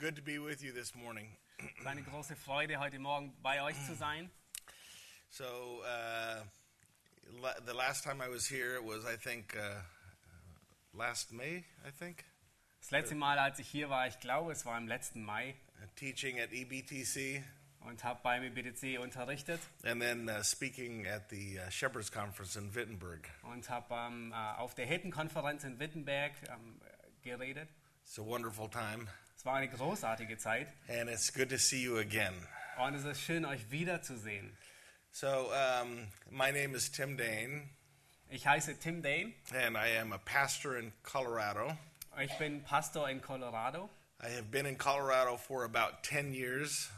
good 0.00 0.16
to 0.16 0.22
be 0.22 0.38
with 0.38 0.64
you 0.64 0.72
this 0.72 0.94
morning. 0.94 1.26
Es 1.78 1.86
eine 1.86 2.02
große 2.02 2.34
Freude, 2.34 2.78
heute 2.80 2.98
Morgen 2.98 3.34
bei 3.42 3.62
euch 3.62 3.76
zu 3.84 3.94
sein. 3.98 4.30
So, 5.28 5.82
uh, 5.84 6.42
the 7.66 7.74
last 7.74 8.02
time 8.02 8.22
I 8.22 8.28
was 8.30 8.46
here, 8.46 8.76
it 8.76 8.82
was, 8.82 9.04
I 9.04 9.16
think, 9.16 9.54
uh, 9.54 9.82
last 10.94 11.32
May, 11.32 11.64
I 11.86 11.90
think, 11.90 12.24
Das 12.80 12.90
letzte 12.92 13.14
Mal, 13.14 13.38
als 13.38 13.58
ich 13.58 13.68
hier 13.68 13.90
war, 13.90 14.06
ich 14.08 14.18
glaube, 14.20 14.52
es 14.52 14.64
war 14.64 14.78
im 14.78 14.88
letzten 14.88 15.22
Mai 15.22 15.54
uh, 15.82 15.86
teaching 15.96 16.40
at 16.40 16.50
EBTC 16.50 17.44
und 17.80 18.02
habe 18.02 18.20
beim 18.22 18.54
BTC 18.54 18.98
unterrichtet 19.00 19.60
and 19.84 20.00
then 20.00 20.30
uh, 20.30 20.42
speaking 20.42 21.06
at 21.06 21.28
the 21.28 21.58
uh, 21.58 21.70
Shepherds 21.70 22.10
Conference 22.10 22.56
in 22.56 22.74
Wittenberg. 22.74 23.28
und 23.42 23.68
habe 23.68 23.94
ähm, 23.94 24.32
äh, 24.32 24.34
auf 24.56 24.74
der 24.74 24.86
Hirtenkonferenz 24.86 25.62
in 25.64 25.78
Wittenberg 25.78 26.32
ähm, 26.48 26.80
geredet. 27.22 27.68
It's 28.02 28.18
a 28.18 28.24
wonderful 28.24 28.68
time, 28.70 29.06
Es 29.40 29.46
war 29.46 29.54
eine 29.54 29.70
großartige 29.70 30.36
Zeit 30.36 30.68
and 30.86 31.08
it's 31.08 31.32
good 31.32 31.48
to 31.48 31.56
see 31.56 31.82
you 31.82 31.96
again. 31.96 32.34
und 32.76 32.94
es 32.94 33.06
ist 33.06 33.22
schön, 33.22 33.46
euch 33.46 33.70
wiederzusehen. 33.70 34.54
So, 35.12 35.50
um, 35.50 36.08
my 36.30 36.50
name 36.52 36.76
is 36.76 36.90
Tim 36.92 37.16
Dane, 37.16 37.70
Ich 38.28 38.46
heiße 38.46 38.78
Tim 38.78 39.00
Dane, 39.00 39.32
and 39.54 39.78
I 39.78 39.96
am 39.98 40.12
a 40.12 40.18
pastor 40.18 40.76
in 40.76 40.92
Colorado. 41.02 41.74
ich 42.22 42.36
bin 42.36 42.62
Pastor 42.64 43.08
in 43.08 43.22
Colorado. 43.22 43.88
I 44.22 44.28
have 44.28 44.50
been 44.50 44.66
in 44.66 44.76
Colorado 44.76 45.38
for 45.38 45.64
about 45.64 46.02
10 46.02 46.34
years. 46.34 46.90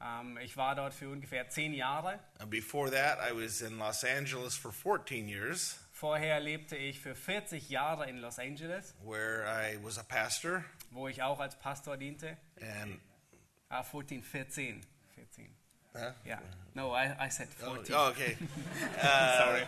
Ähm, 0.00 0.38
ich 0.38 0.56
war 0.56 0.74
dort 0.74 0.94
für 0.94 1.10
ungefähr 1.10 1.50
zehn 1.50 1.74
Jahre. 1.74 2.18
Uh, 2.42 2.46
Before 2.46 2.90
that, 2.90 3.18
I 3.18 3.34
was 3.34 3.60
in 3.60 3.78
Los 3.78 4.04
Angeles 4.04 4.56
for 4.56 4.72
14 4.72 5.28
years, 5.28 5.78
Vorher 5.92 6.40
lebte 6.40 6.78
ich 6.78 6.98
für 6.98 7.14
40 7.14 7.68
Jahre 7.68 8.08
in 8.08 8.22
Los 8.22 8.38
Angeles, 8.38 8.94
where 9.04 9.44
I 9.44 9.76
was 9.84 9.98
a 9.98 10.02
pastor. 10.02 10.64
Wo 10.90 11.08
ich 11.08 11.22
auch 11.22 11.40
als 11.40 11.58
Pastor 11.58 11.96
diente. 11.96 12.36
And 12.60 13.00
Ah, 13.68 13.82
14, 13.84 14.22
14. 14.22 14.80
14. 15.14 15.48
huh? 15.94 16.12
Ja. 16.24 16.40
No, 16.74 16.92
I, 16.94 17.14
I 17.26 17.30
said 17.30 17.48
Oh, 17.62 17.74
14. 17.76 17.94
oh, 17.94 18.08
okay. 18.10 18.36
Uh, 19.02 19.38
Sorry. 19.38 19.66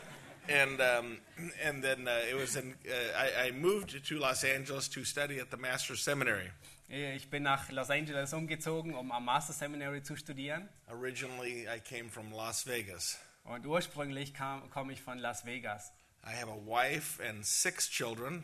And 0.48 0.81
um, 0.81 1.19
and 1.65 1.83
then 1.84 2.09
uh, 2.09 2.19
it 2.28 2.34
was 2.34 2.56
in. 2.56 2.75
Uh, 2.84 2.91
I, 3.17 3.47
I 3.48 3.50
moved 3.53 4.05
to 4.05 4.19
Los 4.19 4.43
Angeles 4.43 4.89
to 4.89 5.05
study 5.05 5.39
at 5.39 5.50
the 5.53 5.56
Master's 5.56 6.03
Seminary. 6.03 6.50
Ich 6.89 7.31
bin 7.31 7.45
nach 7.45 7.70
Los 7.70 7.91
Angeles 7.91 8.33
umgezogen, 8.34 8.95
um 8.95 9.12
am 9.12 9.25
Master 9.25 9.53
Seminary 9.53 10.03
zu 10.03 10.17
studieren. 10.17 10.69
Originally, 10.91 11.69
I 11.69 11.78
came 11.78 12.09
from 12.11 12.33
Las 12.33 12.67
Vegas. 12.67 13.19
Und 13.45 13.65
ursprünglich 13.67 14.34
komme 14.34 14.93
ich 14.93 15.00
von 15.00 15.19
Las 15.19 15.47
Vegas. 15.47 15.93
I 16.27 16.33
have 16.34 16.50
a 16.50 16.56
wife 16.67 17.20
and 17.27 17.47
six 17.47 17.89
children 17.89 18.43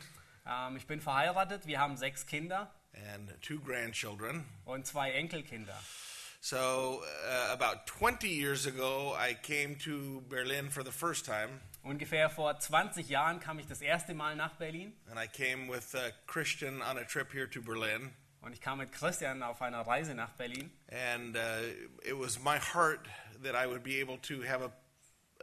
Ähm, 0.49 0.77
ich 0.77 0.87
bin 0.87 0.99
verheiratet, 1.01 1.67
wir 1.67 1.79
haben 1.79 1.95
sechs 1.97 2.25
Kinder 2.25 2.73
and 3.13 3.29
two 3.41 3.59
grandchildren. 3.59 4.45
und 4.65 4.85
zwei 4.87 5.11
Enkelkinder. 5.11 5.77
So 6.41 7.01
uh, 7.03 7.51
about 7.53 7.85
20 7.85 8.29
years 8.29 8.65
ago, 8.65 9.13
I 9.13 9.33
came 9.33 9.75
to 9.79 10.21
Berlin 10.29 10.69
for 10.69 10.83
the 10.83 10.91
first 10.91 11.25
time, 11.25 11.59
Ungefähr 11.83 12.29
vor 12.29 12.57
20 12.59 13.07
Jahren 13.09 13.39
kam 13.39 13.57
ich 13.59 13.67
das 13.67 13.81
erste 13.81 14.13
Mal 14.13 14.35
nach 14.35 14.55
Berlin 14.55 14.93
and 15.09 15.19
I 15.19 15.27
came 15.27 15.67
with 15.71 15.93
uh, 15.95 16.11
Christian 16.27 16.81
on 16.81 16.97
a 16.97 17.03
trip 17.03 17.31
here 17.33 17.49
to 17.49 17.61
Berlin. 17.61 18.11
und 18.41 18.53
ich 18.53 18.61
kam 18.61 18.77
mit 18.79 18.91
Christian 18.93 19.43
auf 19.43 19.61
einer 19.61 19.81
Reise 19.81 20.13
nach 20.15 20.31
Berlin. 20.31 20.71
And 20.89 21.35
uh, 21.35 21.39
it 22.03 22.17
was 22.17 22.39
my 22.39 22.57
heart 22.57 23.05
that 23.43 23.53
I 23.53 23.67
would 23.67 23.83
be 23.83 23.99
able 24.01 24.17
to 24.23 24.41
have 24.43 24.61
a, 24.63 24.71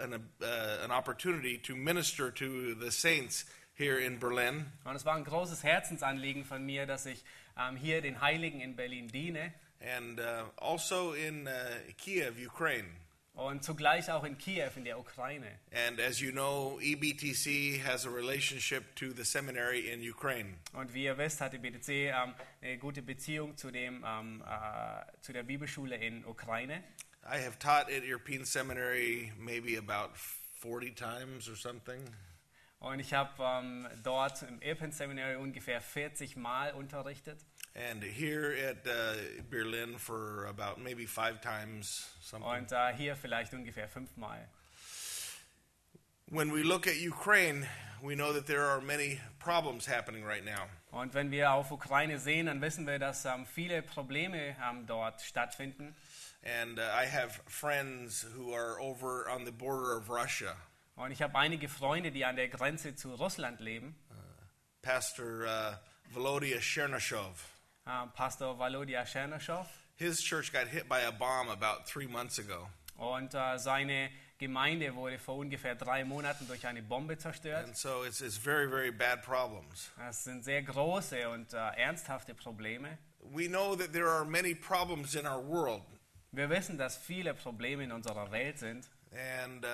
an, 0.02 0.14
uh, 0.14 0.46
an 0.82 0.90
opportunity 0.90 1.58
to 1.58 1.76
minister 1.76 2.30
to 2.32 2.74
the 2.74 2.90
saints 2.90 3.44
here 3.76 3.98
in 3.98 4.18
Berlin. 4.18 4.66
Und 4.84 4.96
es 4.96 5.04
war 5.04 5.16
ein 5.16 5.24
großes 5.24 5.62
Herzensanliegen 5.62 6.44
von 6.44 6.64
mir, 6.64 6.86
dass 6.86 7.06
ich 7.06 7.24
ähm, 7.58 7.76
hier 7.76 8.02
den 8.02 8.20
Heiligen 8.20 8.60
in 8.60 8.76
Berlin 8.76 9.08
diene 9.08 9.52
and 9.80 10.18
uh, 10.18 10.44
also 10.56 11.12
in 11.12 11.46
uh, 11.46 11.92
Kiev, 11.96 12.38
Ukraine. 12.38 12.88
und 13.36 13.62
zugleich 13.62 14.10
auch 14.10 14.24
in 14.24 14.38
Kiew 14.38 14.70
in 14.76 14.84
der 14.84 14.98
Ukraine. 14.98 15.46
And 15.70 16.00
as 16.00 16.20
you 16.20 16.32
know, 16.32 16.78
EBTC 16.80 17.82
has 17.84 18.06
a 18.06 18.10
relationship 18.10 18.94
to 18.96 19.12
the 19.12 19.24
seminary 19.24 19.90
in 19.90 20.00
Ukraine. 20.00 20.56
Und 20.72 20.94
wie 20.94 21.04
ihr 21.04 21.18
wisst, 21.18 21.40
hat 21.40 21.52
die 21.52 21.58
BTC 21.58 21.88
ähm, 21.88 22.34
eine 22.62 22.78
gute 22.78 23.02
Beziehung 23.02 23.56
zu, 23.56 23.70
dem, 23.70 24.04
ähm, 24.06 24.42
äh, 24.42 25.20
zu 25.20 25.32
der 25.32 25.42
Bibelschule 25.42 25.96
in 25.96 26.24
Ukraine. 26.24 26.82
I 27.24 27.38
have 27.38 27.58
taught 27.58 27.90
at 27.90 28.04
European 28.04 28.44
Seminary 28.44 29.32
maybe 29.38 29.76
about 29.76 30.16
40 30.62 30.94
times 30.94 31.48
or 31.48 31.56
something. 31.56 32.00
Und 32.86 33.00
ich 33.00 33.12
habe 33.12 33.30
ähm, 33.42 33.88
dort 34.02 34.42
im 34.42 34.60
Irpen 34.62 34.92
Seminary 34.92 35.36
ungefähr 35.36 35.80
40 35.80 36.36
Mal 36.36 36.72
unterrichtet. 36.72 37.44
And 37.74 38.02
here 38.02 38.54
at 38.54 38.86
uh, 38.86 39.42
Berlin 39.50 39.98
for 39.98 40.46
about 40.48 40.80
maybe 40.80 41.06
five 41.06 41.40
times 41.40 42.08
something. 42.22 42.48
Und 42.48 42.72
äh, 42.72 42.94
hier 42.96 43.16
vielleicht 43.16 43.52
ungefähr 43.52 43.88
fünfmal. 43.88 44.48
When 46.28 46.52
we 46.52 46.62
look 46.62 46.86
at 46.86 46.94
Ukraine, 46.96 47.66
we 48.02 48.14
know 48.14 48.32
that 48.32 48.46
there 48.46 48.64
are 48.64 48.80
many 48.80 49.20
problems 49.38 49.86
happening 49.86 50.24
right 50.24 50.44
now. 50.44 50.68
Und 50.90 51.12
wenn 51.12 51.30
wir 51.30 51.50
auf 51.52 51.70
Ukraine 51.70 52.18
sehen, 52.18 52.46
dann 52.46 52.62
wissen 52.62 52.86
wir, 52.86 52.98
dass 52.98 53.24
ähm, 53.26 53.46
viele 53.46 53.82
Probleme 53.82 54.56
ähm, 54.64 54.86
dort 54.86 55.20
stattfinden. 55.20 55.94
And 56.42 56.78
uh, 56.78 56.82
I 56.82 57.06
have 57.06 57.40
friends 57.46 58.24
who 58.36 58.54
are 58.54 58.80
over 58.80 59.28
on 59.28 59.44
the 59.44 59.52
border 59.52 59.96
of 59.96 60.08
Russia. 60.08 60.56
Und 60.96 61.10
ich 61.10 61.20
habe 61.20 61.38
einige 61.38 61.68
Freunde, 61.68 62.10
die 62.10 62.24
an 62.24 62.36
der 62.36 62.48
Grenze 62.48 62.94
zu 62.94 63.14
Russland 63.14 63.60
leben. 63.60 63.94
Pastor 64.80 65.44
uh, 65.44 66.14
Volodya 66.14 66.58
Chernyshov. 66.58 67.44
Äh, 67.86 68.06
Pastor 68.14 68.58
Volodya 68.58 69.04
Chernyshov. 69.04 69.66
His 69.96 70.22
church 70.22 70.52
got 70.52 70.68
hit 70.68 70.88
by 70.88 71.00
a 71.06 71.10
bomb 71.10 71.48
about 71.48 71.86
three 71.86 72.06
months 72.06 72.38
ago. 72.38 72.68
Und 72.96 73.34
äh, 73.34 73.58
seine 73.58 74.10
Gemeinde 74.38 74.94
wurde 74.94 75.18
vor 75.18 75.36
ungefähr 75.36 75.74
drei 75.74 76.04
Monaten 76.04 76.46
durch 76.46 76.66
eine 76.66 76.82
Bombe 76.82 77.18
zerstört. 77.18 77.64
And 77.64 77.76
so 77.76 78.04
it's, 78.04 78.22
it's 78.22 78.38
very, 78.38 78.68
very 78.68 78.90
bad 78.90 79.22
problems. 79.22 79.90
Das 79.98 80.24
sind 80.24 80.44
sehr 80.44 80.62
große 80.62 81.28
und 81.28 81.52
äh, 81.52 81.56
ernsthafte 81.76 82.34
Probleme. 82.34 82.98
We 83.20 83.48
know 83.48 83.76
that 83.76 83.92
there 83.92 84.08
are 84.08 84.24
many 84.24 84.54
problems 84.54 85.14
in 85.14 85.26
our 85.26 85.42
world. 85.42 85.82
Wir 86.32 86.48
wissen, 86.48 86.78
dass 86.78 86.96
viele 86.96 87.34
Probleme 87.34 87.84
in 87.84 87.92
unserer 87.92 88.30
Welt 88.30 88.58
sind. 88.58 88.88
And 89.12 89.64
uh, 89.64 89.68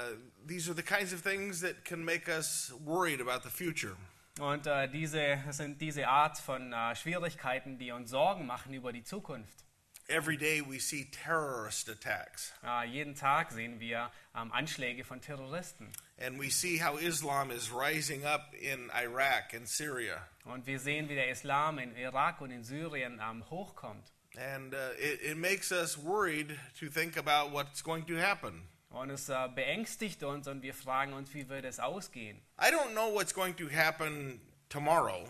these 0.47 0.69
are 0.71 0.75
the 0.75 0.83
kinds 0.83 1.13
of 1.13 1.21
things 1.23 1.61
that 1.63 1.85
can 1.85 2.05
make 2.05 2.29
us 2.29 2.73
worried 2.85 3.21
about 3.21 3.43
the 3.43 3.51
future. 3.51 3.97
Und 4.41 4.67
äh, 4.67 4.89
diese 4.89 5.39
sind 5.51 5.81
diese 5.81 6.09
Art 6.09 6.39
von 6.39 6.73
äh, 6.73 6.95
Schwierigkeiten, 6.97 7.79
die 7.79 7.91
uns 7.93 8.11
Sorgen 8.11 8.47
machen 8.47 8.73
über 8.73 8.93
die 8.93 9.03
Zukunft. 9.05 9.65
Every 10.09 10.37
day 10.37 10.61
we 10.61 10.79
see 10.81 11.05
terrorist 11.11 11.89
attacks, 11.89 12.53
Äh, 12.65 12.87
jeden 12.89 13.15
Tag 13.15 13.53
sehen 13.53 13.79
wir 13.79 14.11
ähm, 14.37 14.51
Anschläge 14.53 15.05
von 15.05 15.21
Terroristen. 15.21 15.91
and 16.19 16.39
we 16.39 16.51
see 16.51 16.79
how 16.79 16.99
Islam 17.01 17.51
is 17.51 17.71
rising 17.73 18.25
up 18.25 18.53
in 18.55 18.91
Iraq 18.91 19.55
and 19.55 19.69
Syria. 19.69 20.27
Und 20.45 20.67
wir 20.67 20.79
sehen, 20.81 21.09
wie 21.09 21.15
der 21.15 21.29
Islam 21.31 21.79
in 21.79 21.95
Irak 21.97 22.41
und 22.41 22.51
in 22.51 22.65
Syrien 22.65 23.21
ähm, 23.23 23.49
hochkommt. 23.51 24.13
And 24.37 24.73
uh, 24.75 24.79
it, 24.99 25.21
it 25.23 25.37
makes 25.37 25.71
us 25.73 25.97
worried 25.97 26.59
to 26.81 26.89
think 26.89 27.17
about 27.17 27.53
what's 27.53 27.83
going 27.83 28.07
to 28.07 28.17
happen. 28.19 28.63
Und 28.93 29.11
es 29.11 29.29
äh, 29.29 29.49
beängstigt 29.55 30.23
uns 30.23 30.47
und 30.49 30.63
wir 30.63 30.75
fragen 30.75 31.13
uns, 31.15 31.33
wie 31.35 31.49
wird 31.49 31.65
es 31.65 31.81
ausgehen. 31.81 32.37
I 32.61 32.67
don't 32.67 32.93
know 32.93 33.13
what's 33.15 33.33
going 33.35 33.57
to 33.57 33.69
happen 33.71 34.41
tomorrow, 34.69 35.27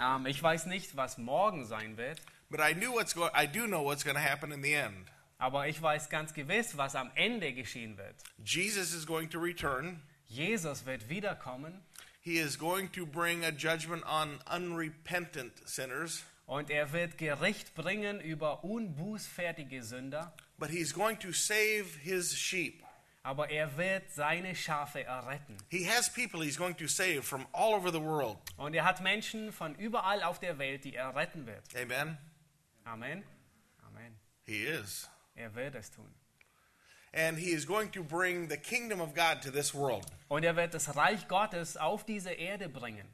Ähm, 0.00 0.26
ich 0.26 0.42
weiß 0.42 0.66
nicht, 0.66 0.96
was 0.96 1.18
morgen 1.18 1.64
sein 1.66 1.96
wird, 1.96 2.20
but 2.48 2.60
I 2.60 2.74
knew 2.74 2.92
what's 2.92 3.14
go- 3.14 3.28
I 3.34 3.46
do 3.46 3.66
know 3.66 3.84
what's 3.84 4.04
going 4.04 4.16
to 4.16 4.22
happen 4.22 4.52
in 4.52 4.62
the 4.62 4.72
end. 4.74 5.08
aber 5.38 5.66
ich 5.66 5.82
weiß 5.82 6.08
ganz 6.08 6.32
gewiss, 6.32 6.76
was 6.76 6.94
am 6.94 7.10
Ende 7.16 7.52
geschehen 7.52 7.98
wird. 7.98 8.14
Jesus 8.44 8.94
is 8.94 9.04
going 9.06 9.28
to 9.30 9.38
return. 9.40 10.00
Jesus 10.26 10.86
wird 10.86 11.08
wiederkommen 11.08 11.82
He 12.20 12.38
is 12.38 12.56
going 12.56 12.88
to 12.92 13.04
bring 13.04 13.44
a 13.44 13.50
judgment 13.50 14.04
on 14.06 14.38
unrepentant 14.48 15.52
sinners, 15.68 16.24
und 16.46 16.70
er 16.70 16.92
wird 16.92 17.18
Gericht 17.18 17.74
bringen 17.74 18.20
über 18.20 18.62
unbußfertige 18.64 19.82
Sünder, 19.82 20.32
but 20.58 20.70
he's 20.70 20.92
going 20.94 21.18
to 21.18 21.32
save 21.32 21.86
his 22.02 22.36
sheep. 22.38 22.82
Aber 23.22 23.50
er 23.50 23.76
wird 23.76 24.10
seine 24.10 24.54
Schafe 24.54 25.04
erretten. 25.04 25.56
He 25.70 25.88
has 25.88 26.12
people 26.12 26.42
he's 26.42 26.56
going 26.56 26.76
to 26.76 26.86
save 26.86 27.22
from 27.22 27.46
all 27.52 27.74
over 27.74 27.90
the 27.92 28.00
world. 28.00 28.38
Und 28.56 28.74
er 28.74 28.84
hat 28.84 29.00
Menschen 29.00 29.52
von 29.52 29.74
überall 29.76 30.22
auf 30.22 30.40
der 30.40 30.58
Welt, 30.58 30.84
die 30.84 30.94
er 30.94 31.14
retten 31.14 31.46
wird. 31.46 31.62
Amen. 31.76 32.18
Amen. 32.84 33.24
Amen. 33.86 34.18
He 34.44 34.64
is. 34.64 35.08
Er 35.34 35.54
wird 35.54 35.74
es 35.74 35.90
tun. 35.90 36.12
And 37.14 37.38
he 37.38 37.52
is 37.52 37.66
going 37.66 37.90
to 37.92 38.02
bring 38.02 38.48
the 38.48 38.56
kingdom 38.56 39.00
of 39.00 39.14
God 39.14 39.42
to 39.42 39.50
this 39.50 39.74
world. 39.74 40.06
Und 40.28 40.44
er 40.44 40.56
wird 40.56 40.74
das 40.74 40.96
Reich 40.96 41.28
Gottes 41.28 41.76
auf 41.76 42.04
diese 42.04 42.32
Erde 42.32 42.68
bringen. 42.68 43.06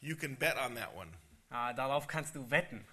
You 0.00 0.16
can 0.16 0.36
bet 0.36 0.56
on 0.56 0.76
that 0.76 0.94
one. 0.94 1.10
Ah, 1.50 1.72
darauf 1.72 2.06
kannst 2.06 2.34
du 2.36 2.48
wetten. 2.50 2.84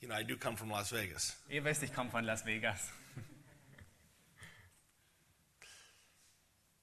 You 0.00 0.08
know, 0.08 0.16
I 0.18 0.24
do 0.24 0.36
come 0.36 0.56
from 0.56 0.70
Las 0.70 0.92
Vegas. 0.92 1.36
Ihr 1.48 1.64
wisst, 1.64 1.82
ich 1.82 1.94
komme 1.94 2.10
von 2.10 2.24
Las 2.24 2.44
Vegas. 2.44 2.90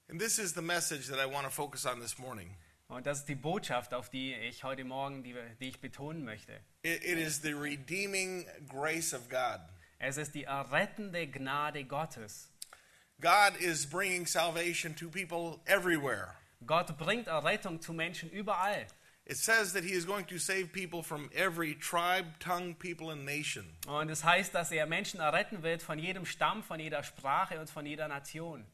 And 0.09 0.19
this 0.19 0.39
is 0.39 0.53
the 0.53 0.61
message 0.61 1.07
that 1.07 1.19
I 1.19 1.25
want 1.25 1.45
to 1.45 1.51
focus 1.51 1.85
on 1.85 1.99
this 1.99 2.17
morning. 2.17 2.55
Und 2.89 3.05
das 3.05 3.19
ist 3.19 3.27
die 3.27 3.35
Botschaft, 3.35 3.93
auf 3.93 4.09
die 4.09 4.33
ich 4.33 4.63
heute 4.63 4.85
Morgen, 4.85 5.21
die, 5.21 5.35
die 5.59 5.67
ich 5.67 5.81
betonen 5.81 6.23
möchte. 6.23 6.53
It, 6.83 7.03
it 7.03 7.17
is 7.17 7.41
the 7.41 7.53
redeeming 7.53 8.45
grace 8.69 9.13
of 9.13 9.27
God. 9.27 9.59
Es 9.99 10.15
ist 10.15 10.33
die 10.33 10.45
errettende 10.45 11.27
Gnade 11.27 11.83
Gottes. 11.83 12.49
God 13.19 13.59
is 13.59 13.85
bringing 13.85 14.25
salvation 14.25 14.95
to 14.95 15.09
people 15.09 15.59
everywhere. 15.65 16.35
Gott 16.65 16.97
bringt 16.97 17.27
Errettung 17.27 17.81
zu 17.81 17.91
Menschen 17.91 18.29
überall. 18.29 18.87
It 19.25 19.35
says 19.35 19.73
that 19.73 19.83
He 19.83 19.91
is 19.91 20.05
going 20.05 20.25
to 20.27 20.37
save 20.37 20.71
people 20.71 21.03
from 21.03 21.29
every 21.35 21.75
tribe, 21.75 22.39
tongue, 22.39 22.75
people, 22.75 23.09
and 23.11 23.25
nation. 23.25 23.65
Und 23.87 24.09
es 24.09 24.23
heißt, 24.23 24.53
dass 24.53 24.71
er 24.71 24.85
Menschen 24.85 25.19
erretten 25.19 25.63
wird 25.63 25.81
von 25.81 25.99
jedem 25.99 26.25
Stamm, 26.25 26.63
von 26.63 26.79
jeder 26.79 27.03
Sprache 27.03 27.59
und 27.59 27.69
von 27.69 27.85
jeder 27.85 28.07
Nation. 28.07 28.65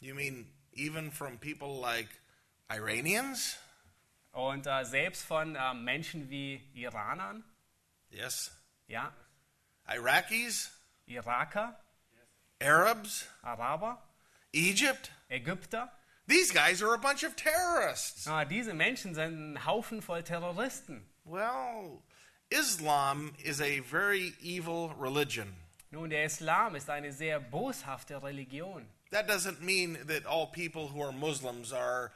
You 0.00 0.14
mean 0.14 0.46
even 0.78 1.10
from 1.10 1.38
people 1.38 1.80
like 1.80 2.08
Iranians? 2.70 3.58
Und 4.32 4.66
äh, 4.66 4.84
selbst 4.84 5.24
von 5.24 5.56
äh, 5.56 5.74
Menschen 5.74 6.28
wie 6.30 6.60
Iranern, 6.74 7.42
Yes. 8.10 8.50
ja, 8.86 9.12
Iraqis? 9.88 10.70
Iraker, 11.06 11.74
Arabs? 12.60 13.26
Araber, 13.42 13.98
Egypt? 14.52 15.10
Ägypter. 15.28 15.90
These 16.26 16.52
guys 16.52 16.82
are 16.82 16.94
a 16.94 16.98
bunch 16.98 17.24
of 17.24 17.34
terrorists. 17.36 18.26
Ah, 18.26 18.44
diese 18.44 18.74
Menschen 18.74 19.14
sind 19.14 19.54
ein 19.56 19.64
Haufen 19.64 20.02
voll 20.02 20.22
Terroristen. 20.22 21.02
Well, 21.24 22.02
Islam 22.50 23.32
is 23.42 23.60
a 23.60 23.80
very 23.80 24.34
evil 24.42 24.90
religion. 24.98 25.54
Nun, 25.90 26.10
der 26.10 26.24
Islam 26.24 26.74
ist 26.74 26.90
eine 26.90 27.12
sehr 27.12 27.40
boshafte 27.40 28.22
Religion. 28.22 28.86
That 29.10 29.26
doesn't 29.26 29.62
mean 29.62 29.98
that 30.06 30.26
all 30.26 30.46
people 30.46 30.88
who 30.88 31.00
are 31.02 31.12
Muslims 31.12 31.72
are 31.72 32.12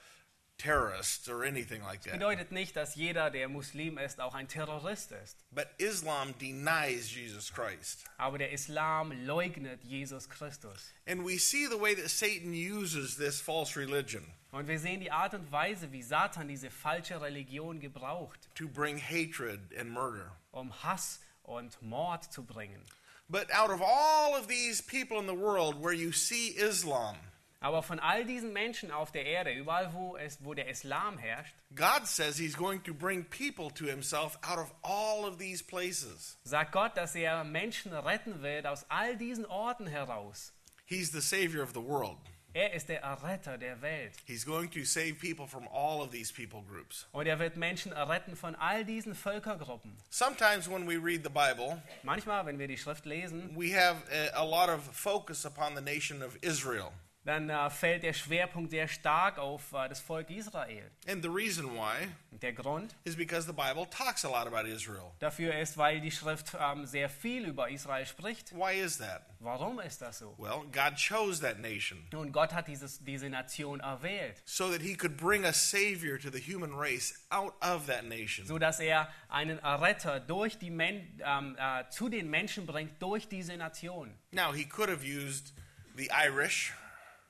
terrorists 0.59 1.29
or 1.29 1.43
anything 1.45 1.83
like 1.83 2.03
that. 2.03 2.13
Bedeutet 2.13 2.53
nicht, 2.53 2.77
dass 2.77 2.95
jeder, 2.95 3.31
der 3.31 3.49
Muslim 3.49 3.99
ist, 3.99 4.21
auch 4.21 4.35
ein 4.35 4.47
Terrorist 4.47 5.11
ist. 5.13 5.37
But 5.51 5.69
Islam 5.79 6.35
denies 6.39 7.13
Jesus 7.15 7.53
Christ. 7.53 8.05
Aber 8.19 8.39
der 8.39 8.53
Islam 8.53 9.13
leugnet 9.27 9.83
Jesus 9.83 10.29
Christus. 10.29 10.93
And 11.07 11.25
we 11.25 11.39
see 11.39 11.67
the 11.67 11.81
way 11.81 11.95
that 11.95 12.11
Satan 12.11 12.53
uses 12.53 13.17
this 13.17 13.41
false 13.41 13.77
religion 13.77 14.23
Und 14.53 14.69
wir 14.69 14.79
sehen 14.79 15.01
die 15.01 15.11
Art 15.11 15.33
und 15.35 15.51
Weise, 15.51 15.91
wie 15.93 16.03
Satan 16.03 16.47
diese 16.47 16.71
falsche 16.71 17.21
Religion 17.21 17.81
gebraucht, 17.81 18.39
to 18.55 18.69
bring 18.69 18.99
hatred 18.99 19.61
and 19.79 19.91
murder. 19.91 20.31
um 20.53 20.71
Hass 20.85 21.21
und 21.43 21.81
Mord 21.83 22.31
zu 22.31 22.45
bringen. 22.45 22.85
But 23.29 23.51
out 23.53 23.71
of 23.71 23.81
all 23.81 24.37
of 24.37 24.47
these 24.49 24.83
people 24.83 25.19
in 25.19 25.27
the 25.27 25.35
world 25.35 25.81
where 25.81 25.93
you 25.95 26.13
see 26.13 26.49
Islam, 26.49 27.17
Aber 27.61 27.83
von 27.83 28.01
all 28.01 28.25
diesen 28.25 28.53
Menschen 28.53 28.91
auf 28.91 29.13
der 29.13 29.25
Erde, 29.25 29.53
überall 29.53 29.93
wo, 29.95 30.17
es, 30.17 30.39
wo 30.43 30.53
der 30.53 30.67
Islam 30.69 31.17
herrscht, 31.17 31.55
God 31.75 32.07
says 32.09 32.37
he's 32.37 32.57
going 32.57 32.83
to 32.83 32.93
bring 32.93 33.23
people 33.25 33.71
to 33.71 33.85
himself 33.85 34.37
out 34.43 34.59
of 34.59 34.73
all 34.83 35.25
of 35.25 35.39
these 35.39 35.63
places. 35.63 36.37
sagt 36.45 36.73
Gott, 36.73 36.97
dass 36.97 37.15
er 37.15 37.45
Menschen 37.45 37.93
retten 37.93 38.43
wird 38.43 38.67
aus 38.67 38.85
all 38.91 39.17
diesen 39.17 39.47
Orten 39.47 39.87
heraus. 39.87 40.53
He's 40.85 41.13
the 41.13 41.23
savior 41.23 41.63
of 41.63 41.73
the 41.73 41.81
world. 41.81 42.19
Er 42.55 42.75
ist 42.75 42.89
der 42.89 43.01
Erretter 43.01 43.57
der 43.57 43.81
Welt. 43.81 44.13
He's 44.27 44.45
going 44.45 44.71
to 44.71 44.85
save 44.85 45.15
people 45.15 45.47
from 45.47 45.67
all 45.69 46.03
of 46.03 46.11
these 46.11 46.33
people 46.33 46.63
groups. 46.63 47.07
Und 47.13 47.27
er 47.27 47.39
wird 47.39 47.57
Menschen 47.57 47.93
erretten 47.93 48.37
von 48.37 48.55
all 48.57 48.85
diesen 48.85 49.15
Völkergruppen. 49.15 49.97
Sometimes 50.11 50.69
when 50.69 50.87
we 50.87 50.97
read 50.97 51.23
the 51.25 51.31
Bible, 51.31 51.83
Manchmal, 52.03 52.45
wenn 52.45 52.59
wir 52.59 52.69
die 52.69 52.77
Schrift 52.77 53.07
lesen, 53.07 53.57
we 53.57 53.75
have 53.75 54.03
a, 54.11 54.37
a 54.37 54.45
lot 54.45 54.69
of 54.69 54.83
focus 54.95 55.47
upon 55.47 55.75
the 55.75 55.81
nation 55.81 56.23
of 56.23 56.37
Israel. 56.43 56.93
Dann 57.25 57.51
äh, 57.51 57.71
fällt 57.71 58.03
der 58.03 58.13
Schwerpunkt 58.13 58.71
sehr 58.71 58.89
stark 58.89 59.39
auf 59.39 59.73
äh, 59.73 59.89
das 59.89 60.01
Volk 60.01 60.29
Israel. 60.31 60.91
And 61.07 61.23
the 61.23 61.29
reason 61.29 61.67
why 61.75 62.09
Und 62.33 62.43
der 62.43 62.53
Grund 62.53 62.97
is 63.05 63.15
because 63.17 63.47
the 63.47 63.53
Bible 63.53 63.87
talks 63.89 64.25
a 64.25 64.29
lot 64.29 64.53
about 64.53 64.67
Israel. 64.69 65.13
dafür 65.21 65.55
ist, 65.59 65.77
weil 65.77 66.01
die 66.01 66.11
Schrift 66.11 66.57
ähm, 66.59 66.85
sehr 66.85 67.09
viel 67.09 67.47
über 67.47 67.71
Israel 67.71 68.05
spricht. 68.07 68.53
Why 68.53 68.81
is 68.81 68.99
that? 68.99 69.23
Warum 69.39 69.79
ist 69.81 70.03
das 70.03 70.19
so? 70.19 70.35
Well, 70.39 70.63
God 70.73 70.97
chose 70.97 71.41
that 71.43 71.59
nation 71.59 72.07
Nun, 72.13 72.33
Gott 72.33 72.53
hat 72.53 72.67
dieses, 72.69 73.03
diese 73.05 73.29
Nation 73.29 73.81
erwählt, 73.81 74.43
so 74.45 74.71
that 74.71 74.81
he 74.83 74.97
could 74.97 75.17
bring 75.17 75.45
a 75.45 75.53
savior 75.53 76.19
to 76.19 76.31
the 76.31 76.41
human 76.41 76.73
race 76.75 77.15
out 77.31 77.55
of 77.63 77.87
that 77.87 78.05
nation. 78.05 78.47
so 78.47 78.59
dass 78.59 78.81
er 78.81 79.09
einen 79.29 79.59
Erretter 79.61 80.19
durch 80.21 80.59
die 80.59 80.71
Men 80.71 81.21
ähm, 81.25 81.57
äh, 81.59 81.89
zu 81.91 82.09
den 82.09 82.31
Menschen 82.31 82.67
bringt 82.67 83.01
durch 83.03 83.29
diese 83.29 83.57
Nation. 83.57 84.13
Now, 84.33 84.53
he 84.53 84.65
could 84.65 84.89
have 84.89 85.05
used 85.05 85.53
the 85.97 86.11
Irish 86.11 86.73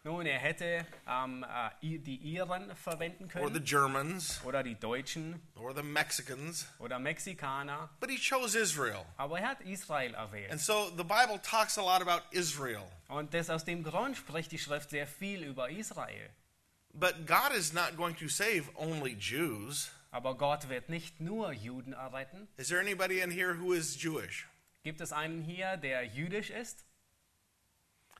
Nun, 0.05 0.27
er 0.27 0.41
hätte 0.41 0.85
ähm, 1.07 1.45
äh, 1.45 1.99
die 1.99 2.17
Iren 2.35 2.75
verwenden 2.75 3.25
or 3.39 3.47
the 3.47 3.53
können 3.53 3.65
Germans 3.65 4.41
oder 4.45 4.65
die 4.65 4.75
Deutschen 4.75 5.41
or 5.55 5.73
the 5.77 5.83
Mexicans, 5.83 6.67
oder 6.81 6.99
Mexikaner, 6.99 7.89
but 8.01 8.11
he 8.11 8.19
chose 8.19 8.59
Israel. 8.59 9.07
aber 9.17 9.39
er 9.39 9.51
hat 9.51 9.61
Israel 9.61 10.15
erwählt. 10.15 10.51
And 10.51 10.61
so 10.61 10.91
the 10.97 11.05
Bible 11.05 11.41
talks 11.41 11.79
a 11.79 11.83
lot 11.83 12.03
about 12.03 12.25
Israel. 12.33 12.83
Und 13.07 13.33
das 13.33 13.49
aus 13.49 13.65
dem 13.65 13.85
Grund 13.85 14.17
spricht 14.17 14.51
die 14.51 14.59
Schrift 14.59 14.91
sehr 14.91 15.07
viel 15.07 15.45
über 15.45 15.71
Israel. 15.71 16.31
But 16.93 17.25
God 17.25 17.53
is 17.57 17.73
not 17.73 17.97
going 17.97 18.17
to 18.17 18.27
save 18.27 18.65
only 18.75 19.15
Jews. 19.15 19.93
Aber 20.11 20.37
Gott 20.37 20.69
wird 20.69 20.89
nicht 20.89 21.21
nur 21.21 21.53
Juden 21.53 21.93
erretten. 21.93 22.49
Is 22.57 22.69
there 22.69 22.81
anybody 22.81 23.21
in 23.21 23.31
here 23.31 23.55
who 23.57 23.73
is 23.73 24.03
Jewish? 24.03 24.49
Gibt 24.83 25.01
es 25.01 25.13
einen 25.13 25.43
hier, 25.43 25.77
der 25.77 26.03
jüdisch 26.05 26.51
ist? 26.51 26.85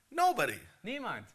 Nobody. 0.09 0.57
Niemand. 0.81 1.27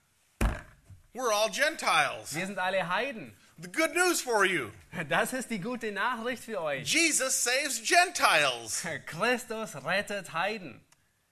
We're 1.14 1.32
all 1.32 1.48
Gentiles. 1.50 2.34
Wir 2.34 2.46
sind 2.46 2.58
alle 2.58 2.88
Heiden. 2.88 3.32
The 3.60 3.68
good 3.68 3.94
news 3.94 4.20
for 4.20 4.44
you 4.44 4.70
Das 5.08 5.32
ist 5.32 5.50
die 5.50 5.58
gute 5.58 5.90
Nachricht 5.90 6.44
für 6.44 6.60
euch. 6.60 6.86
Jesus 6.86 7.42
saves 7.42 7.82
Gentiles. 7.82 8.84
Christus 9.06 9.74
rettet 9.84 10.32
Heiden. 10.32 10.80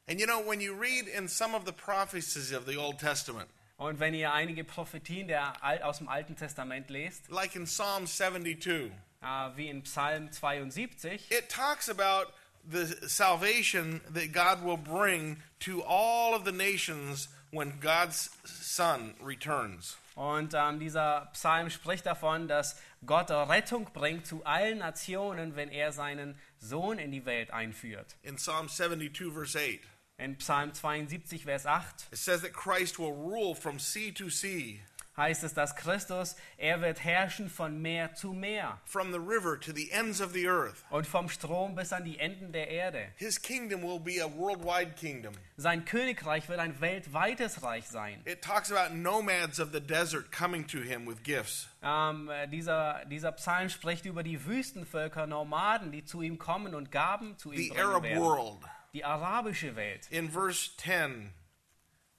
And 0.08 0.20
you 0.20 0.26
know, 0.26 0.40
when 0.40 0.60
you 0.60 0.74
read 0.74 1.06
in 1.08 1.28
some 1.28 1.54
of 1.54 1.64
the 1.66 1.72
prophecies 1.72 2.52
of 2.52 2.66
the 2.66 2.76
Old 2.76 2.98
Testament, 2.98 3.48
Und 3.78 4.00
wenn 4.00 4.14
ihr 4.14 4.32
einige 4.32 4.64
Prophetien 4.64 5.28
der, 5.28 5.52
aus 5.84 5.98
dem 5.98 6.08
Alten 6.08 6.34
Testament 6.34 6.88
lest, 6.88 7.28
like 7.28 7.54
in 7.54 7.64
Psalm 7.66 8.06
72, 8.06 8.90
äh, 9.20 9.26
wie 9.56 9.68
in 9.68 9.82
Psalm 9.82 10.32
72, 10.32 11.30
it 11.30 11.50
talks 11.50 11.88
about 11.90 12.32
the 12.68 12.86
salvation 13.06 14.00
that 14.12 14.32
God 14.32 14.64
will 14.64 14.78
bring 14.78 15.42
to 15.60 15.82
all 15.82 16.34
of 16.34 16.44
the 16.44 16.52
nations 16.52 17.28
when 17.50 17.78
God's 17.80 18.30
Son 18.44 19.14
returns. 19.22 19.96
und 20.14 20.54
ähm, 20.54 20.80
dieser 20.80 21.28
Psalm 21.32 21.70
spricht 21.70 22.06
davon, 22.06 22.48
dass 22.48 22.80
Gott 23.04 23.30
Rettung 23.30 23.88
bringt 23.92 24.26
zu 24.26 24.44
allen 24.44 24.78
Nationen, 24.78 25.56
wenn 25.56 25.68
er 25.68 25.92
seinen 25.92 26.38
Sohn 26.58 26.98
in 26.98 27.12
die 27.12 27.24
Welt 27.26 27.50
einführt. 27.50 28.16
In 28.22 28.36
Psalm 28.36 28.68
72, 28.68 29.32
verse 29.32 29.58
8, 29.58 29.80
In 30.18 30.38
Psalm 30.38 30.72
72, 30.72 31.44
Vers 31.44 31.66
8 31.66 32.08
it 32.10 32.18
says 32.18 32.40
that 32.40 32.54
Christ 32.54 32.98
will 32.98 33.12
rule 33.12 33.54
from 33.54 33.78
sea 33.78 34.10
to 34.12 34.30
sea, 34.30 34.80
heißt 35.16 35.44
es, 35.44 35.54
dass 35.54 35.74
Christus, 35.76 36.36
er 36.58 36.80
wird 36.80 37.02
herrschen 37.02 37.48
von 37.48 37.80
Meer 37.80 38.14
zu 38.14 38.32
Meer 38.32 38.78
from 38.84 39.12
the 39.12 39.18
river 39.18 39.58
to 39.58 39.72
the 39.72 39.90
ends 39.90 40.20
of 40.20 40.32
the 40.32 40.46
earth. 40.48 40.84
und 40.90 41.06
vom 41.06 41.28
Strom 41.28 41.74
bis 41.74 41.92
an 41.92 42.04
die 42.04 42.18
Enden 42.18 42.52
der 42.52 42.68
Erde. 42.68 43.08
His 43.16 43.40
kingdom 43.40 43.82
will 43.82 43.98
be 44.00 44.22
a 44.22 44.28
worldwide 44.28 44.92
kingdom. 44.92 45.32
Sein 45.56 45.84
Königreich 45.84 46.48
wird 46.48 46.58
ein 46.58 46.80
weltweites 46.80 47.62
Reich 47.62 47.86
sein. 47.88 48.20
It 48.26 48.42
talks 48.42 48.70
about 48.70 48.94
nomads 48.94 49.58
of 49.58 49.70
the 49.72 49.80
desert 49.80 50.30
coming 50.30 50.66
to 50.66 50.78
him 50.78 51.06
with 51.06 51.22
gifts. 51.22 51.68
Ähm, 51.82 52.28
äh, 52.28 52.46
dieser, 52.48 53.04
dieser 53.06 53.32
Psalm 53.32 53.68
spricht 53.70 54.04
über 54.04 54.22
die 54.22 54.44
Wüstenvölker, 54.44 55.26
Nomaden, 55.26 55.92
die 55.92 56.04
zu 56.04 56.20
ihm 56.22 56.36
kommen 56.38 56.74
und 56.74 56.90
Gaben 56.92 57.38
zu 57.38 57.52
ihm 57.52 57.58
The 57.58 57.68
bringen 57.70 57.86
Arab 57.86 58.02
werden. 58.02 58.22
world. 58.22 58.58
Die 58.92 59.04
arabische 59.04 59.76
Welt. 59.76 60.06
In 60.10 60.30
verse 60.30 60.70
10, 60.78 61.30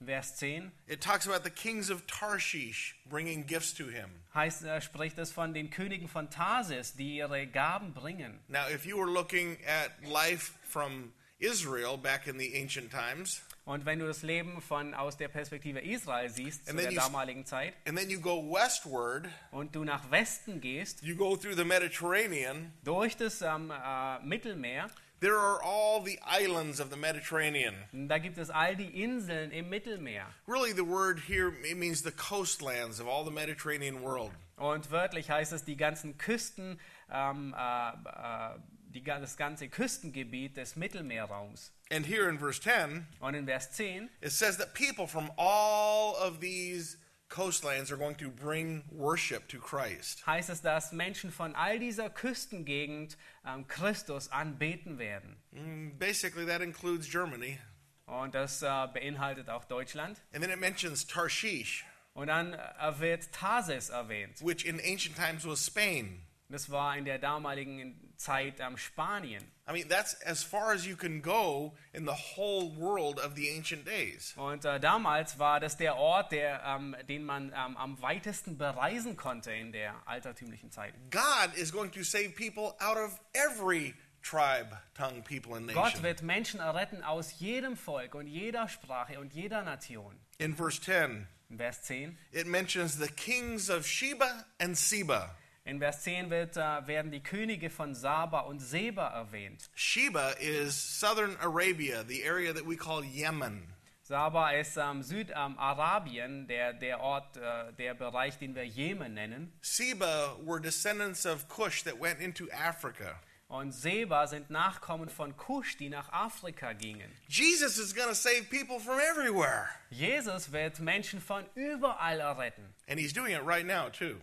Vers 0.00 0.36
10 0.36 0.70
it 0.86 1.00
talks 1.00 1.26
about 1.26 1.42
the 1.42 1.50
kings 1.50 1.90
of 1.90 2.06
Tarshish 2.06 2.94
bringing 3.08 3.42
gifts 3.44 3.74
to 3.74 3.84
him. 3.88 4.08
heißt, 4.34 4.62
äh, 4.64 4.80
spricht 4.80 5.18
es 5.18 5.32
von 5.32 5.52
den 5.54 5.70
Königen 5.70 6.06
von 6.08 6.30
Tarsis, 6.30 6.94
die 6.94 7.16
ihre 7.16 7.46
Gaben 7.48 7.92
bringen. 7.94 8.38
Now, 8.48 8.68
if 8.72 8.86
you 8.86 8.96
were 8.96 9.10
looking 9.10 9.56
at 9.66 9.90
life 10.08 10.52
from 10.62 11.12
Israel 11.40 11.96
back 11.96 12.26
in 12.28 12.38
the 12.38 12.54
ancient 12.60 12.92
times, 12.92 13.42
Und 13.64 13.84
wenn 13.84 13.98
du 13.98 14.06
das 14.06 14.22
Leben 14.22 14.62
von, 14.62 14.94
aus 14.94 15.16
der 15.18 15.28
Perspektive 15.28 15.80
Israel 15.80 16.30
siehst, 16.30 16.64
zu 16.66 16.70
And 16.70 16.78
der 16.80 16.90
you 16.92 16.98
s- 16.98 17.04
damaligen 17.04 17.44
Zeit, 17.44 17.74
and 17.86 17.98
then 17.98 18.08
you 18.08 18.20
go 18.20 18.40
westward, 18.50 19.28
und 19.50 19.74
du 19.74 19.84
nach 19.84 20.10
Westen 20.12 20.60
gehst, 20.60 21.02
you 21.02 21.16
go 21.16 21.36
through 21.36 21.56
the 21.56 21.64
Mediterranean, 21.64 22.72
durch 22.84 23.16
das 23.16 23.42
ähm, 23.42 23.70
äh, 23.72 24.20
Mittelmeer, 24.20 24.88
there 25.20 25.38
are 25.38 25.62
all 25.62 26.00
the 26.02 26.18
islands 26.24 26.80
of 26.80 26.90
the 26.90 26.96
Mediterranean. 26.96 27.74
da 27.92 28.18
gibt 28.18 28.38
es 28.38 28.50
all 28.50 28.74
die 28.74 29.02
Inseln 29.02 29.50
im 29.50 29.68
Mittelmeer. 29.68 30.26
Really, 30.46 30.72
the 30.72 30.84
word 30.84 31.20
here 31.26 31.48
it 31.64 31.76
means 31.76 32.02
the 32.02 32.12
coastlands 32.12 33.00
of 33.00 33.06
all 33.08 33.24
the 33.24 33.30
Mediterranean 33.30 34.02
world. 34.02 34.32
Und 34.56 34.90
wörtlich 34.90 35.30
heißt 35.30 35.52
es 35.52 35.64
die 35.64 35.76
ganzen 35.76 36.18
Küsten, 36.18 36.80
ähm, 37.12 37.54
äh, 37.56 37.88
äh, 37.90 38.58
die, 38.88 39.02
das 39.02 39.36
ganze 39.36 39.68
Küstengebiet 39.68 40.56
des 40.56 40.76
Mittelmeerraums. 40.76 41.72
And 41.90 42.06
here 42.06 42.28
in 42.28 42.38
verse 42.38 42.60
10, 42.60 43.06
Und 43.20 43.34
in 43.34 43.46
Vers 43.46 43.70
10 43.72 44.08
it 44.20 44.32
says 44.32 44.56
that 44.58 44.74
people 44.74 45.06
from 45.06 45.30
all 45.36 46.16
of 46.16 46.40
these 46.40 46.96
coastlands 47.28 47.90
are 47.92 47.98
going 47.98 48.16
to 48.16 48.30
bring 48.30 48.84
worship 48.90 49.48
to 49.48 49.58
Christ. 49.58 50.26
heißt 50.26 50.50
es, 50.50 50.62
dass 50.62 50.92
Menschen 50.92 51.30
von 51.30 51.54
all 51.54 51.78
dieser 51.78 52.10
Küstengegend 52.10 53.16
ähm, 53.46 53.66
Christus 53.68 54.30
anbeten 54.32 54.98
werden. 54.98 55.36
Mm, 55.52 55.98
Basically, 55.98 56.46
that 56.46 56.60
includes 56.62 57.08
Germany. 57.10 57.58
Und 58.06 58.34
das 58.34 58.62
äh, 58.62 58.66
beinhaltet 58.94 59.50
auch 59.50 59.64
Deutschland. 59.64 60.20
And 60.32 60.42
then 60.42 60.50
it 60.50 60.58
mentions 60.58 61.06
Tarshish, 61.06 61.84
Und 62.14 62.28
dann 62.28 62.54
äh, 62.54 62.98
wird 62.98 63.30
Tarsis 63.32 63.90
erwähnt. 63.90 64.40
which 64.40 64.64
in 64.64 64.80
ancient 64.80 65.14
times 65.16 65.44
was 65.46 65.64
Spain. 65.66 66.22
Das 66.48 66.70
war 66.70 66.96
in 66.96 67.04
der 67.04 67.18
damaligen 67.18 68.14
Zeit 68.16 68.58
ähm, 68.60 68.78
Spanien. 68.78 69.44
I 69.68 69.72
mean, 69.72 69.88
that's 69.88 70.14
as 70.24 70.42
far 70.42 70.72
as 70.72 70.86
you 70.86 70.96
can 70.96 71.20
go 71.20 71.74
in 71.92 72.06
the 72.06 72.14
whole 72.14 72.70
world 72.70 73.18
of 73.18 73.34
the 73.34 73.50
ancient 73.50 73.84
days. 73.84 74.32
Und 74.36 74.64
äh, 74.64 74.80
damals 74.80 75.38
war 75.38 75.60
das 75.60 75.76
der 75.76 75.96
Ort, 75.96 76.32
der, 76.32 76.62
ähm, 76.64 76.96
den 77.06 77.22
man 77.24 77.52
ähm, 77.54 77.76
am 77.76 78.00
weitesten 78.00 78.56
bereisen 78.56 79.16
konnte 79.16 79.52
in 79.52 79.72
der 79.72 79.94
altertümlichen 80.06 80.70
Zeit. 80.70 80.94
God 81.10 81.54
is 81.54 81.70
going 81.70 81.90
to 81.90 82.02
save 82.02 82.30
people 82.30 82.74
out 82.80 82.96
of 82.96 83.20
every 83.34 83.94
tribe, 84.22 84.74
tongue, 84.94 85.22
people, 85.22 85.54
and 85.54 85.66
nation. 85.66 85.82
Gott 85.82 86.02
wird 86.02 86.22
Menschen 86.22 86.60
erretten 86.60 87.02
aus 87.02 87.38
jedem 87.38 87.76
Volk 87.76 88.14
und 88.14 88.26
jeder 88.26 88.68
Sprache 88.68 89.20
und 89.20 89.34
jeder 89.34 89.62
Nation. 89.62 90.18
In 90.38 90.54
verse 90.56 90.80
10, 90.80 91.26
In 91.50 91.56
Vers 91.58 91.82
10. 91.82 92.16
it 92.32 92.46
mentions 92.46 92.98
the 92.98 93.08
kings 93.08 93.70
of 93.70 93.86
Sheba 93.86 94.44
and 94.58 94.76
Seba. 94.76 95.34
In 95.68 95.80
Vers 95.80 96.02
10 96.02 96.30
wird, 96.30 96.56
äh, 96.56 96.86
werden 96.86 97.10
die 97.10 97.22
Könige 97.22 97.68
von 97.68 97.94
Saba 97.94 98.40
und 98.40 98.58
Seba 98.58 99.08
erwähnt. 99.08 99.68
Sheba 99.74 100.30
is 100.40 100.74
southern 100.74 101.36
Arabia, 101.42 102.02
the 102.08 102.24
area 102.24 102.54
that 102.54 102.66
we 102.66 102.74
call 102.74 103.04
Yemen. 103.04 103.74
Saba 104.00 104.52
ist 104.52 104.78
ähm, 104.78 105.02
Südarabien, 105.02 106.48
der, 106.48 106.72
der 106.72 107.00
Ort, 107.00 107.36
äh, 107.36 107.70
der 107.74 107.92
Bereich, 107.92 108.38
den 108.38 108.54
wir 108.54 108.64
Jemen 108.64 109.12
nennen. 109.12 109.52
Seba 109.60 110.38
were 110.42 110.58
descendants 110.58 111.26
of 111.26 111.46
Cush 111.50 111.84
that 111.84 112.00
went 112.00 112.18
into 112.18 112.48
Africa. 112.50 113.20
Und 113.48 113.72
Seba 113.72 114.26
sind 114.26 114.48
Nachkommen 114.48 115.10
von 115.10 115.36
Kusch, 115.36 115.76
die 115.76 115.90
nach 115.90 116.10
Afrika 116.10 116.72
gingen. 116.72 117.10
Jesus 117.28 117.76
is 117.76 117.94
going 117.94 118.08
to 118.08 118.14
save 118.14 118.48
people 118.48 118.80
from 118.80 118.98
everywhere. 119.00 119.68
Jesus 119.90 120.50
wird 120.50 120.80
Menschen 120.80 121.20
von 121.20 121.44
überall 121.54 122.20
erretten. 122.20 122.64
And 122.88 122.98
he's 122.98 123.12
doing 123.12 123.34
it 123.34 123.44
right 123.44 123.66
now, 123.66 123.90
too. 123.90 124.16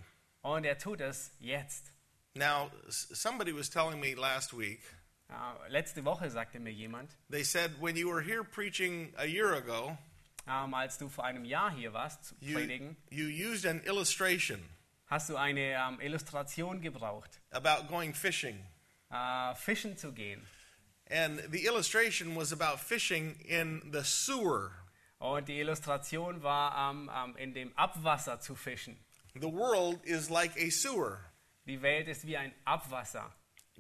Und 0.46 0.64
er 0.64 0.78
tut 0.78 1.02
es 1.02 1.32
jetzt. 1.40 1.92
Now, 2.36 2.70
somebody 2.90 3.52
was 3.52 3.68
telling 3.70 4.00
me 4.00 4.14
last 4.14 4.54
week, 4.54 4.80
Äh, 5.28 5.70
letzte 5.70 6.06
Woche 6.06 6.30
sagte 6.30 6.60
mir 6.60 6.72
jemand, 6.72 7.10
they 7.32 7.44
said 7.44 7.72
when 7.82 7.96
you 7.96 8.08
were 8.08 8.22
here 8.22 8.44
preaching 8.44 9.12
a 9.18 9.26
year 9.26 9.54
ago, 9.56 9.98
ähm, 10.48 10.72
als 10.76 11.00
du 11.00 11.10
vor 11.10 11.24
einem 11.26 11.46
Jahr 11.46 11.72
hier 11.72 11.94
warst 11.94 12.26
zu 12.26 12.36
you, 12.42 12.54
predigen, 12.54 12.96
you 13.10 13.26
used 13.26 13.66
an 13.66 13.82
illustration 13.86 14.60
hast 15.08 15.30
du 15.30 15.36
eine 15.36 15.62
ähm, 15.74 16.00
Illustration 16.00 16.80
gebraucht, 16.80 17.42
about 17.50 17.88
going 17.88 18.14
fishing. 18.14 18.64
äh, 19.10 19.56
fischen 19.56 19.98
zu 19.98 20.14
gehen. 20.14 20.46
And 21.10 21.42
the 21.52 21.66
illustration 21.66 22.36
was 22.36 22.54
about 22.54 22.78
fishing 22.78 23.40
in 23.40 23.82
the 23.92 24.02
sewer. 24.04 24.70
Und 25.18 25.48
die 25.48 25.60
Illustration 25.60 26.44
war, 26.44 26.92
ähm, 26.92 27.10
ähm, 27.12 27.36
in 27.38 27.54
dem 27.56 27.76
Abwasser 27.76 28.40
zu 28.40 28.54
fischen. 28.54 28.96
The 29.40 29.50
world 29.50 30.00
is 30.06 30.30
like 30.30 30.56
a 30.58 30.70
sewer. 30.70 31.20
Die 31.68 31.82
Welt 31.82 32.08
ist 32.08 32.26
wie 32.26 32.38
ein 32.38 32.54
Abwasser. 32.66 33.32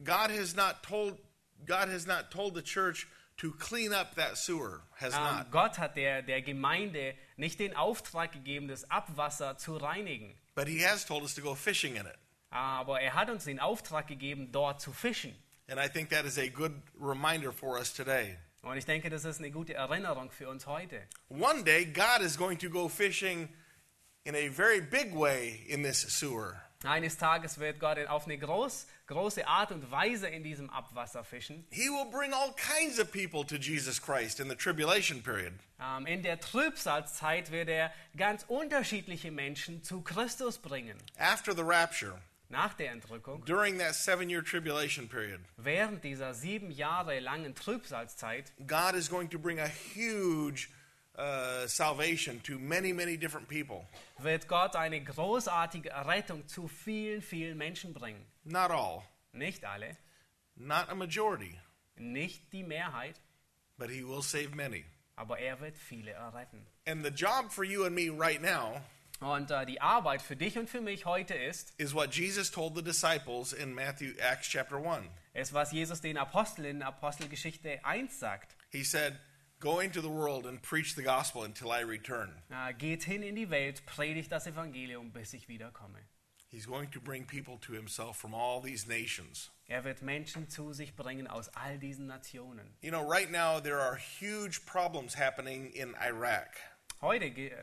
God 0.03 0.29
has 0.31 0.55
not 0.55 0.83
told 0.83 1.17
God 1.65 1.88
has 1.89 2.05
not 2.05 2.29
told 2.31 2.55
the 2.55 2.62
church 2.62 3.07
to 3.38 3.51
clean 3.51 3.93
up 3.93 4.15
that 4.15 4.38
sewer. 4.38 4.81
Has 5.00 5.13
Ähm, 5.13 5.21
not. 5.24 5.51
Gott 5.51 5.77
hat 5.77 5.95
der, 5.95 6.21
der 6.21 6.41
Gemeinde 6.41 7.15
nicht 7.38 7.59
den 7.59 7.75
Auftrag 7.75 8.31
gegeben, 8.33 8.67
das 8.67 8.89
Abwasser 8.89 9.57
zu 9.57 9.77
reinigen. 9.77 10.35
But 10.55 10.67
he 10.67 10.79
has 10.85 11.05
told 11.05 11.24
us 11.24 11.33
to 11.35 11.41
go 11.41 11.55
fishing 11.55 11.95
in 11.95 12.05
it. 12.05 12.17
Aber 12.50 13.00
er 13.01 13.13
hat 13.13 13.29
uns 13.29 13.45
den 13.45 13.59
Auftrag 13.59 14.07
gegeben, 14.07 14.51
dort 14.51 14.81
zu 14.81 14.91
fischen. 14.93 15.35
And 15.67 15.79
I 15.79 15.88
think 15.89 16.09
that 16.09 16.25
is 16.25 16.38
a 16.38 16.47
good 16.47 16.74
reminder 17.00 17.51
for 17.51 17.77
us 17.77 17.93
today. 17.93 18.38
Und 18.62 18.77
ich 18.77 18.85
denke, 18.85 19.09
das 19.09 19.25
ist 19.25 19.39
eine 19.39 19.51
gute 19.51 19.74
Erinnerung 19.74 20.31
für 20.31 20.50
uns 20.50 20.65
heute. 20.65 21.01
One 21.29 21.63
day 21.63 21.85
God 21.85 22.21
is 22.21 22.38
going 22.38 22.57
to 22.59 22.69
go 22.69 22.88
fishing 22.89 23.47
in 24.25 24.36
a 24.36 24.50
very 24.50 24.82
big 24.82 25.13
way 25.13 25.62
in 25.67 25.84
this 25.84 26.01
sewer. 26.01 26.62
Eines 26.84 27.17
Tages 27.17 27.58
wird 27.60 27.79
Gott 27.79 27.98
auf 28.08 28.25
eine 28.25 28.38
groß, 28.38 28.86
große 29.08 29.48
Art 29.48 29.72
und 29.72 29.89
Weise 29.89 30.27
in 30.27 30.44
diesem 30.44 30.70
Abwasser 30.70 31.24
fischen. 31.24 31.65
He 31.72 31.89
will 31.89 32.05
bring 32.12 32.34
all 32.34 32.53
kinds 32.55 33.00
of 33.00 33.12
people 33.12 33.44
to 33.46 33.55
Jesus 33.55 34.00
Christ 34.00 34.39
in 34.39 34.50
the 34.50 34.55
tribulation 34.55 35.22
period. 35.22 35.53
Ähm, 35.79 36.05
in 36.05 36.22
der 36.22 36.39
Trübsalzeit 36.39 37.51
wird 37.51 37.70
er 37.70 37.91
ganz 38.17 38.46
unterschiedliche 38.48 39.32
Menschen 39.32 39.84
zu 39.84 40.01
Christus 40.01 40.58
bringen. 40.58 40.98
After 41.17 41.55
the 41.55 41.63
rapture, 41.63 42.20
Nach 42.50 42.75
der 42.75 42.91
Entrückung, 42.91 43.44
during 43.46 43.79
that 43.79 43.96
seven 43.96 44.29
year 44.29 44.44
tribulation 44.44 45.08
period, 45.08 45.39
während 45.58 46.03
dieser 46.03 46.36
sieben 46.36 46.70
Jahre 46.70 47.20
langen 47.20 47.55
Trübsalzeit, 47.55 48.51
God 48.67 48.94
is 48.94 49.10
going 49.10 49.29
to 49.29 49.39
bring 49.39 49.60
a 49.60 49.67
huge 49.67 50.70
uh, 51.17 51.67
salvation 51.67 52.41
to 52.43 52.57
many, 52.60 52.93
many 52.93 53.17
different 53.17 53.48
people. 53.48 53.86
wird 54.19 54.48
Gott 54.48 54.75
eine 54.75 55.01
großartige 55.03 55.89
Errettung 55.89 56.48
zu 56.48 56.67
vielen, 56.67 57.22
vielen 57.22 57.57
Menschen 57.57 57.93
bringen. 57.93 58.25
Not 58.43 58.72
all, 58.72 59.01
Nicht 59.34 59.65
alle, 59.65 59.98
not 60.55 60.89
a 60.89 60.95
majority, 60.95 61.60
nicht 61.98 62.51
die 62.53 62.63
Mehrheit, 62.63 63.19
but 63.77 63.89
He 63.89 64.03
will 64.03 64.22
save 64.22 64.50
many. 64.55 64.86
aber 65.17 65.39
er 65.39 65.60
wird 65.62 65.77
viele 65.77 66.12
erretten. 66.12 66.65
And 66.88 67.03
the 67.05 67.12
job 67.12 67.51
for 67.51 67.63
you 67.63 67.86
and 67.86 67.95
me 67.95 68.10
right 68.10 68.41
now 68.41 68.81
Und 69.22 69.50
äh, 69.50 69.65
die 69.65 69.79
Arbeit 69.79 70.22
für 70.22 70.36
dich 70.36 70.57
und 70.57 70.69
für 70.69 70.81
mich 70.81 71.05
heute 71.05 71.34
ist, 71.34 71.74
is 71.79 71.93
what 71.95 72.13
Jesus 72.13 72.51
told 72.51 72.75
the 72.75 72.84
disciples 72.84 73.53
in 73.53 73.74
Matthew 73.74 74.12
Acts 74.19 74.50
chapter 74.50 74.75
1. 74.75 75.05
ist, 75.34 75.53
was 75.53 75.72
Jesus 75.72 76.01
den 76.01 76.17
Aposteln 76.17 76.65
in 76.65 76.84
Apostelgeschichte 76.84 77.79
1 77.86 78.19
sagt. 78.19 78.55
He 78.72 78.84
said, 78.84 79.15
Go 79.65 79.79
into 79.79 80.00
the 80.00 80.10
world 80.10 80.45
and 80.45 80.62
preach 80.62 80.93
the 80.93 81.01
gospel 81.01 81.41
until 81.43 81.72
I 81.72 81.79
return. 81.79 82.29
Geht 82.77 83.05
hin 83.05 83.24
in 83.24 83.36
die 83.36 83.50
Welt, 83.50 83.84
predigt 83.88 84.31
das 84.31 84.45
Evangelium, 84.45 85.10
bis 85.12 85.34
ich 85.34 85.48
wiederkomme. 85.48 85.98
He's 86.50 86.67
going 86.67 86.91
to 86.91 87.00
bring 87.00 87.25
people 87.25 87.57
to 87.62 87.74
himself 87.74 88.15
from 88.15 88.36
all 88.36 88.62
these 88.62 88.88
nations. 88.88 89.50
Er 89.67 89.84
wird 89.84 90.03
Menschen 90.03 90.48
zu 90.50 90.72
sich 90.72 90.95
bringen 90.95 91.25
aus 91.27 91.50
all 91.55 91.79
diesen 91.79 92.05
Nationen. 92.05 92.75
You 92.81 92.91
know, 92.91 93.01
right 93.01 93.31
now 93.31 93.60
there 93.60 93.79
are 93.79 93.95
huge 93.98 94.67
problems 94.67 95.15
happening 95.15 95.72
in 95.74 95.95
Iraq 95.95 96.60
Heute 97.01 97.31
ge 97.31 97.50
äh, 97.50 97.55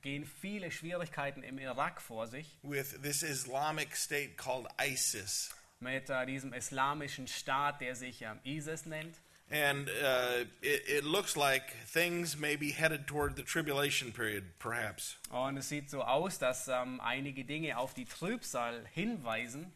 gehen 0.00 0.24
viele 0.24 0.70
Schwierigkeiten 0.70 1.42
im 1.42 1.58
Irak 1.58 2.00
vor 2.00 2.26
sich 2.26 2.58
with 2.62 3.02
this 3.02 3.22
Islamic 3.22 3.94
state 3.94 4.38
called 4.38 4.66
ISIS. 4.80 5.50
mit 5.80 6.08
äh, 6.08 6.24
diesem 6.24 6.54
islamischen 6.54 7.28
Staat, 7.28 7.82
der 7.82 7.94
sich 7.94 8.22
ähm, 8.22 8.40
ISIS 8.44 8.86
nennt. 8.86 9.20
And 9.50 9.88
uh, 9.88 10.44
it, 10.62 10.82
it 10.88 11.04
looks 11.04 11.36
like 11.36 11.74
things 11.86 12.36
may 12.36 12.56
be 12.56 12.70
headed 12.70 13.06
toward 13.06 13.36
the 13.36 13.42
tribulation 13.42 14.10
period, 14.10 14.44
perhaps. 14.58 15.16
Und 15.30 15.58
es 15.58 15.68
sieht 15.68 15.90
so 15.90 16.02
aus, 16.02 16.38
dass 16.38 16.66
ähm, 16.68 17.00
einige 17.00 17.44
Dinge 17.44 17.76
auf 17.76 17.94
die 17.94 18.06
Trübsal 18.06 18.84
hinweisen. 18.94 19.72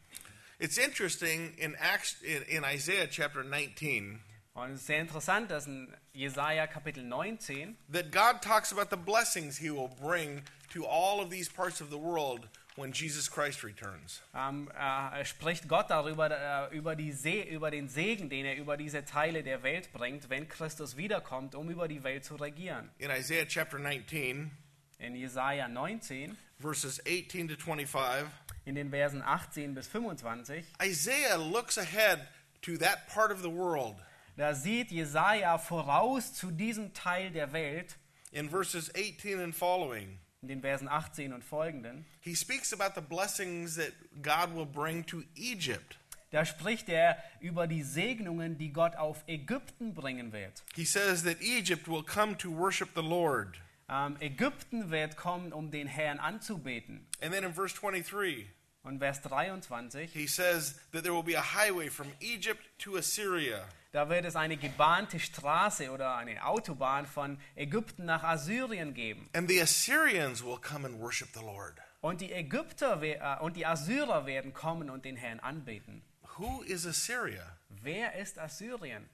It's 0.59 0.79
interesting 0.79 1.55
in 1.59 1.77
Acts 1.77 2.17
in, 2.23 2.43
in 2.43 2.65
Isaiah 2.65 3.07
chapter 3.07 3.45
19 3.45 4.21
Und 4.59 4.73
es 4.73 4.81
ist 4.81 4.87
sehr 4.89 5.01
interessant, 5.01 5.51
dass 5.53 5.69
in 5.69 5.95
Jesaja 6.13 6.67
Kapitel 6.67 7.05
19 7.05 7.77
that 7.93 8.11
God 8.11 8.43
talks 8.43 8.73
about 8.73 8.91
the 8.91 8.97
blessings 8.97 9.59
he 9.59 9.71
will 9.71 9.91
bring 10.03 10.43
to 10.73 10.85
all 10.85 11.21
of 11.21 11.31
these 11.31 11.49
parts 11.49 11.81
of 11.81 11.91
the 11.91 11.99
world 11.99 12.49
when 12.79 12.93
Jesus 12.93 13.31
Christ 13.31 13.65
returns. 13.65 14.23
ähm, 14.35 14.71
äh, 14.79 15.25
spricht 15.25 15.69
Gott 15.69 15.91
darüber, 15.91 16.31
äh, 16.71 16.77
über, 16.77 16.95
die 16.97 17.13
Se 17.13 17.43
über 17.43 17.71
den 17.71 17.89
Segen, 17.89 18.31
den 18.31 18.45
er 18.47 18.57
über 18.57 18.77
diese 18.77 19.05
Teile 19.05 19.43
der 19.43 19.63
Welt 19.63 19.93
bringt, 19.93 20.31
wenn 20.31 20.49
Christus 20.49 20.97
wiederkommt, 20.97 21.55
um 21.55 21.69
über 21.71 21.89
die 21.89 22.03
Welt 22.05 22.25
zu 22.25 22.37
regieren. 22.37 22.91
In 22.99 23.11
Isaiah 23.11 23.47
chapter 23.47 23.79
19, 23.79 24.51
In 24.99 25.15
Jesaja 25.15 25.69
19, 25.69 26.37
verses 26.61 27.01
18 27.07 27.49
to 27.49 27.57
25, 27.57 28.27
in 28.65 28.75
den 28.75 28.91
Versen 28.91 29.23
18 29.23 29.75
bis 29.75 29.89
25, 29.89 30.65
Isaiah 30.83 31.37
looks 31.37 31.79
ahead 31.79 32.27
to 32.63 32.77
that 32.79 33.07
part 33.09 33.31
of 33.33 33.41
the 33.43 33.51
world. 33.51 33.97
da 34.37 34.55
sieht 34.55 34.91
Jesaja 34.93 35.59
voraus 35.59 36.33
zu 36.35 36.51
diesem 36.53 36.93
Teil 36.95 37.31
der 37.31 37.53
Welt, 37.53 37.97
In 38.31 38.51
verses 38.51 38.91
18 38.95 39.41
and 39.41 39.55
following, 39.55 40.19
in 40.43 40.49
den 40.49 40.61
Versen 40.61 40.89
18 40.89 41.33
und 41.33 41.43
folgenden. 41.45 42.07
he 42.21 42.35
speaks 42.35 42.73
about 42.73 42.95
the 42.95 43.01
blessings 43.01 43.77
that 43.77 43.93
God 44.23 44.55
will 44.55 44.67
bring 44.67 45.05
to 45.07 45.23
Egypt. 45.37 45.99
Da 46.31 46.45
spricht 46.45 46.89
er 46.91 47.17
über 47.41 47.67
die 47.67 47.83
Segnungen, 47.83 48.59
die 48.59 48.71
Gott 48.71 48.97
auf 48.97 49.25
Ägypten 49.27 49.95
bringen 49.95 50.33
wird. 50.33 50.63
He 50.75 50.85
says 50.85 51.23
that 51.25 51.41
Egypt 51.41 51.89
will 51.89 52.03
come 52.03 52.37
to 52.37 52.51
worship 52.51 52.91
the 52.95 53.03
Lord. 53.03 53.59
Ähm, 53.89 54.17
Ägypten 54.21 54.91
wird 54.91 55.17
kommen, 55.17 55.53
um 55.55 55.71
den 55.71 55.87
Herrn 55.87 56.19
anzubeten. 56.19 57.07
And 57.23 57.33
then 57.33 57.45
in 57.45 57.55
verse 57.55 57.75
23, 57.75 58.47
Und 58.83 59.01
Vers 59.01 59.21
23, 59.23 60.13
he 60.13 60.27
says 60.27 60.77
that 60.93 61.03
there 61.03 61.13
will 61.13 61.23
be 61.23 61.35
a 61.35 61.43
highway 61.43 61.89
from 61.89 62.07
Egypt 62.21 62.61
to 62.79 62.97
Assyria. 62.97 63.65
Da 63.93 64.09
wird 64.09 64.25
es 64.25 64.37
eine 64.37 64.57
gebahnte 64.57 65.19
Straße 65.19 65.91
oder 65.91 66.17
eine 66.17 66.45
Autobahn 66.45 67.07
von 67.07 67.39
Ägypten 67.57 68.05
nach 68.05 68.23
Assyrien 68.23 68.95
geben. 68.95 69.29
And 69.35 69.49
the 69.49 69.61
Assyrians 69.61 70.45
will 70.45 70.59
come 70.59 70.87
and 70.87 71.01
worship 71.01 71.29
the 71.35 71.41
Lord. 71.41 71.79
Und 72.01 72.21
die 72.21 72.33
Ägypter 72.33 73.03
äh, 73.03 73.39
und 73.41 73.57
die 73.57 73.67
Assyrer 73.67 74.27
werden 74.27 74.53
kommen 74.53 74.91
und 74.91 75.05
den 75.05 75.17
Herrn 75.17 75.41
anbeten. 75.41 76.03
Who 76.37 76.63
is 76.63 76.87
Assyria? 76.87 77.59
Wer 77.69 78.15
ist 78.15 78.39
Assyrien? 78.39 79.09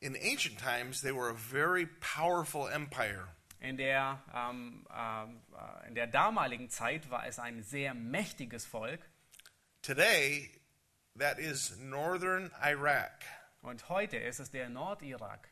In 0.00 0.14
ancient 0.14 0.58
times, 0.58 1.00
they 1.00 1.12
were 1.12 1.28
a 1.28 1.34
very 1.34 1.86
powerful 1.86 2.68
empire. 2.68 3.28
In 3.60 3.76
der, 3.76 4.22
ähm, 4.34 4.86
ähm, 4.94 5.40
äh, 5.52 5.88
in 5.88 5.94
der 5.94 6.06
damaligen 6.06 6.70
Zeit 6.70 7.10
war 7.10 7.26
es 7.26 7.38
ein 7.38 7.62
sehr 7.62 7.92
mächtiges 7.94 8.64
Volk 8.66 9.00
Today, 9.82 10.50
that 11.16 11.38
is 11.38 11.76
northern 11.78 12.50
Iraq. 12.62 13.24
und 13.62 13.88
heute 13.88 14.16
ist 14.16 14.38
es 14.38 14.50
der 14.50 14.68
Nordirak. 14.68 15.48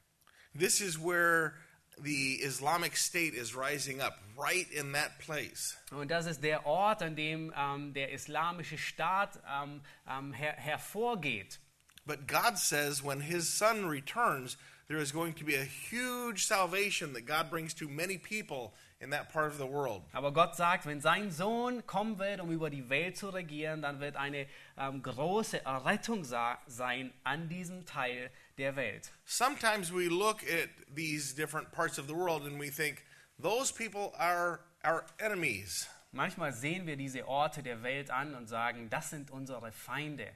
This 0.55 0.81
is 0.81 0.99
where 0.99 1.55
the 2.03 2.35
Islamic 2.43 2.97
State 2.97 3.35
is 3.35 3.55
rising 3.55 4.01
up, 4.01 4.19
right 4.37 4.71
in 4.71 4.93
that 4.93 5.19
place. 5.19 5.77
Und 5.91 6.11
das 6.11 6.27
ist 6.27 6.43
der 6.43 6.67
Ort, 6.67 7.03
an 7.03 7.17
dem 7.17 7.53
ähm, 7.57 7.93
der 7.95 8.13
islamische 8.13 8.79
Staat 8.79 9.41
ähm, 9.49 9.83
ähm, 10.09 10.33
her 10.33 10.53
hervorgeht. 10.53 11.59
But 12.05 12.29
God 12.29 12.57
says 12.57 13.03
when 13.03 13.21
his 13.21 13.49
son 13.49 13.89
returns, 13.89 14.57
there 14.89 14.99
is 14.99 15.13
going 15.13 15.35
to 15.35 15.45
be 15.45 15.55
a 15.57 15.65
huge 15.65 16.47
salvation 16.47 17.13
that 17.15 17.27
God 17.27 17.51
brings 17.51 17.75
to 17.75 17.89
many 17.89 18.19
people 18.19 18.73
in 19.01 19.11
that 19.11 19.33
part 19.33 19.51
of 19.51 19.59
the 19.59 19.67
world. 19.67 20.03
Aber 20.15 20.33
Gott 20.33 20.57
sagt, 20.57 20.87
wenn 20.87 21.01
sein 21.01 21.31
Sohn 21.31 21.83
kommen 21.87 22.19
wird, 22.19 22.41
um 22.41 22.51
über 22.51 22.71
die 22.71 22.89
Welt 22.89 23.17
zu 23.17 23.29
regieren, 23.29 23.83
dann 23.83 24.01
wird 24.01 24.17
eine 24.17 24.47
ähm, 24.79 25.03
große 25.03 25.65
Errettung 25.65 26.25
sein 26.25 27.13
an 27.25 27.49
diesem 27.49 27.85
Teil 27.85 28.31
der 28.59 28.77
Welt. 28.77 29.11
Sometimes 29.25 29.93
we 29.93 30.09
look 30.09 30.43
at 30.45 30.71
these 30.95 31.35
different 31.35 31.73
parts 31.73 31.99
of 31.99 32.07
the 32.07 32.15
world 32.15 32.45
and 32.45 32.59
we 32.59 32.71
think, 32.71 33.05
those 33.39 33.73
people 33.73 34.13
are 34.19 34.61
our 34.85 35.05
enemies. 35.19 35.89
Manchmal 36.13 36.53
sehen 36.53 36.87
wir 36.87 36.97
diese 36.97 37.27
Orte 37.27 37.63
der 37.63 37.83
Welt 37.83 38.11
an 38.11 38.35
und 38.35 38.47
sagen, 38.47 38.89
das 38.89 39.11
sind 39.11 39.31
unsere 39.31 39.73
Feinde. 39.73 40.29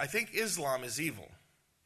I 0.00 0.06
think 0.06 0.32
Islam 0.32 0.82
is 0.82 0.98
evil, 0.98 1.28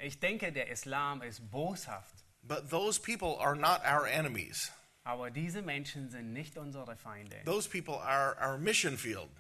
Ich 0.05 0.19
denke, 0.19 0.53
der 0.53 0.69
Islam 0.69 1.23
ist 1.23 1.49
boshaft, 1.51 2.25
but 2.43 2.69
those 2.71 3.01
people 3.01 3.39
are 3.41 3.55
not 3.55 3.81
our 3.85 4.07
enemies. 4.07 4.73
aber 5.05 5.31
diese 5.31 5.63
Menschen 5.63 6.11
sind 6.11 6.33
nicht 6.33 6.57
unsere 6.59 6.97
Feinde. 6.97 7.37
Those 7.45 7.69
people 7.69 7.95
are 7.95 8.37
our 8.41 8.59
mission 8.59 8.97
field. 8.97 9.31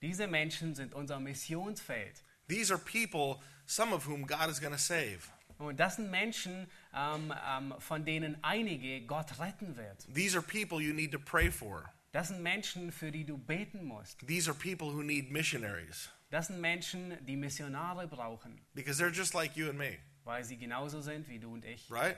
Diese 0.00 0.26
Menschen 0.26 0.74
sind 0.74 0.94
unser 0.94 1.18
Missionsfeld. 1.20 2.22
These 2.48 2.72
are 2.72 2.80
people, 2.80 3.40
some 3.66 3.92
of 3.92 4.06
whom 4.06 4.26
God 4.26 4.48
is 4.48 4.60
going 4.60 4.72
to 4.72 4.78
save. 4.78 5.20
Und 5.58 5.78
das 5.78 5.96
sind 5.96 6.10
Menschen, 6.10 6.66
ähm, 6.94 7.32
ähm, 7.48 7.74
von 7.78 8.04
denen 8.04 8.36
einige 8.42 9.00
Gott 9.06 9.38
retten 9.38 9.76
wird. 9.76 10.06
These 10.12 10.36
are 10.36 10.42
people 10.44 10.80
you 10.80 10.92
need 10.92 11.12
to 11.12 11.18
pray 11.18 11.50
for. 11.50 11.92
Das 12.12 12.28
sind 12.28 12.42
Menschen, 12.42 12.92
für 12.92 13.10
die 13.10 13.24
du 13.24 13.38
beten 13.38 13.84
musst. 13.84 14.26
These 14.26 14.50
are 14.50 14.58
people 14.58 14.92
who 14.92 15.02
need 15.02 15.30
missionaries 15.30 16.10
Das 16.30 16.46
sind 16.48 16.60
Menschen, 16.60 17.16
die 17.26 17.36
Missionare 17.36 18.06
brauchen, 18.08 18.60
because 18.74 19.02
they're 19.02 19.12
just 19.12 19.34
like 19.34 19.56
you 19.56 19.68
and 19.68 19.78
me, 19.78 19.98
weil 20.24 20.44
sie 20.44 20.56
genauso 20.56 21.00
sind 21.00 21.28
wie 21.28 21.38
du 21.38 21.52
und 21.52 21.64
ich. 21.64 21.90
right? 21.90 22.16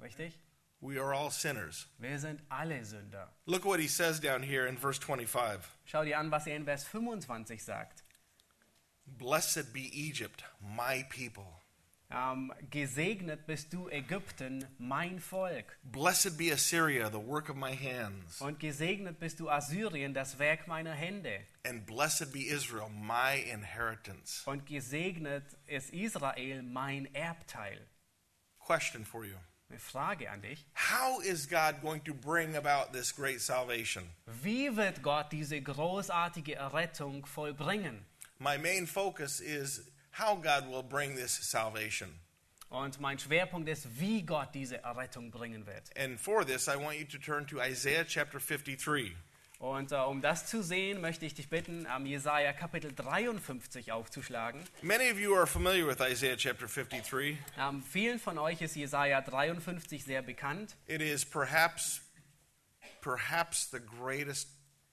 Richtig? 0.00 0.38
We 0.80 1.00
are 1.00 1.14
all 1.14 1.30
sinners. 1.30 1.88
Wir 1.98 2.18
sind 2.18 2.42
alle 2.50 2.84
Sünder. 2.84 3.32
Look 3.46 3.64
what 3.64 3.80
he 3.80 3.88
says 3.88 4.20
down 4.20 4.42
here 4.42 4.66
in 4.66 4.76
verse 4.76 5.00
25. 5.00 5.60
Schau 5.86 6.04
dir 6.04 6.18
an, 6.18 6.30
was 6.30 6.46
er 6.46 6.56
in 6.56 6.64
Vers 6.64 6.84
25 6.84 7.64
sagt. 7.64 8.04
Blessed 9.06 9.72
be 9.72 9.88
Egypt, 9.92 10.44
my 10.60 11.04
people. 11.08 11.62
Ähm, 12.08 12.52
gesegnet 12.70 13.46
bist 13.46 13.72
du 13.72 13.88
Ägypten, 13.88 14.64
mein 14.78 15.18
Volk. 15.18 15.76
Blessed 15.82 16.38
be 16.38 16.52
Assyria, 16.52 17.10
the 17.10 17.18
work 17.18 17.50
of 17.50 17.56
my 17.56 17.76
hands. 17.76 18.40
Und 18.40 18.60
gesegnet 18.60 19.18
bist 19.18 19.40
du 19.40 19.50
Assyrien, 19.50 20.14
das 20.14 20.38
Werk 20.38 20.68
meiner 20.68 20.92
Hände. 20.92 21.40
And 21.64 21.84
blessed 21.84 22.32
be 22.32 22.46
Israel, 22.46 22.88
my 22.90 23.40
inheritance. 23.52 24.42
Und 24.46 24.66
gesegnet 24.66 25.44
ist 25.66 25.90
Israel, 25.90 26.62
mein 26.62 27.12
Erbteil. 27.12 27.84
Question 28.60 29.04
for 29.04 29.24
you 29.24 29.36
Eine 29.68 29.80
Frage 29.80 30.30
an 30.30 30.42
dich. 30.42 30.64
How 30.76 31.20
is 31.24 31.48
God 31.48 31.80
going 31.82 32.04
to 32.04 32.14
bring 32.14 32.54
about 32.54 32.92
this 32.92 33.12
great 33.12 33.40
salvation? 33.40 34.04
Wie 34.42 34.76
wird 34.76 35.02
Gott 35.02 35.32
diese 35.32 35.60
großartige 35.60 36.54
Errettung 36.54 37.26
vollbringen? 37.26 38.06
My 38.38 38.58
main 38.58 38.86
focus 38.86 39.40
is 39.40 39.90
how 40.18 40.34
God 40.36 40.68
will 40.70 40.82
bring 40.82 41.16
this 41.16 41.32
salvation. 41.32 42.08
Und 42.68 43.00
mein 43.00 43.18
Schwerpunkt 43.18 43.68
ist, 43.68 44.00
wie 44.00 44.22
Gott 44.22 44.48
diese 44.54 44.82
Errettung 44.82 45.30
bringen 45.30 45.66
wird. 45.66 45.96
And 45.96 46.20
for 46.20 46.44
this, 46.44 46.66
I 46.66 46.76
want 46.76 46.98
you 46.98 47.06
to 47.06 47.18
turn 47.18 47.46
to 47.46 47.60
Isaiah 47.60 48.04
chapter 48.04 48.40
53. 48.40 49.16
Und 49.58 49.92
äh, 49.92 49.96
um 49.96 50.20
das 50.20 50.46
zu 50.46 50.62
sehen, 50.62 51.00
möchte 51.00 51.24
ich 51.24 51.34
dich 51.34 51.48
bitten, 51.48 51.86
am 51.86 52.04
Jesaja 52.04 52.52
Kapitel 52.52 52.92
53 52.94 53.92
aufzuschlagen. 53.92 54.62
Many 54.82 55.10
of 55.10 55.18
you 55.18 55.34
are 55.34 55.46
familiar 55.46 55.86
with 55.86 56.00
Isaiah 56.00 56.36
chapter 56.36 56.66
53. 56.66 57.38
Ähm, 57.58 57.82
vielen 57.82 58.18
von 58.18 58.36
euch 58.36 58.60
ist 58.60 58.76
Jesaja 58.76 59.22
53 59.22 60.04
sehr 60.04 60.22
bekannt. 60.22 60.76
It 60.86 61.00
is 61.00 61.24
perhaps 61.24 62.02
perhaps 63.00 63.70
the 63.70 63.78
greatest 63.78 64.48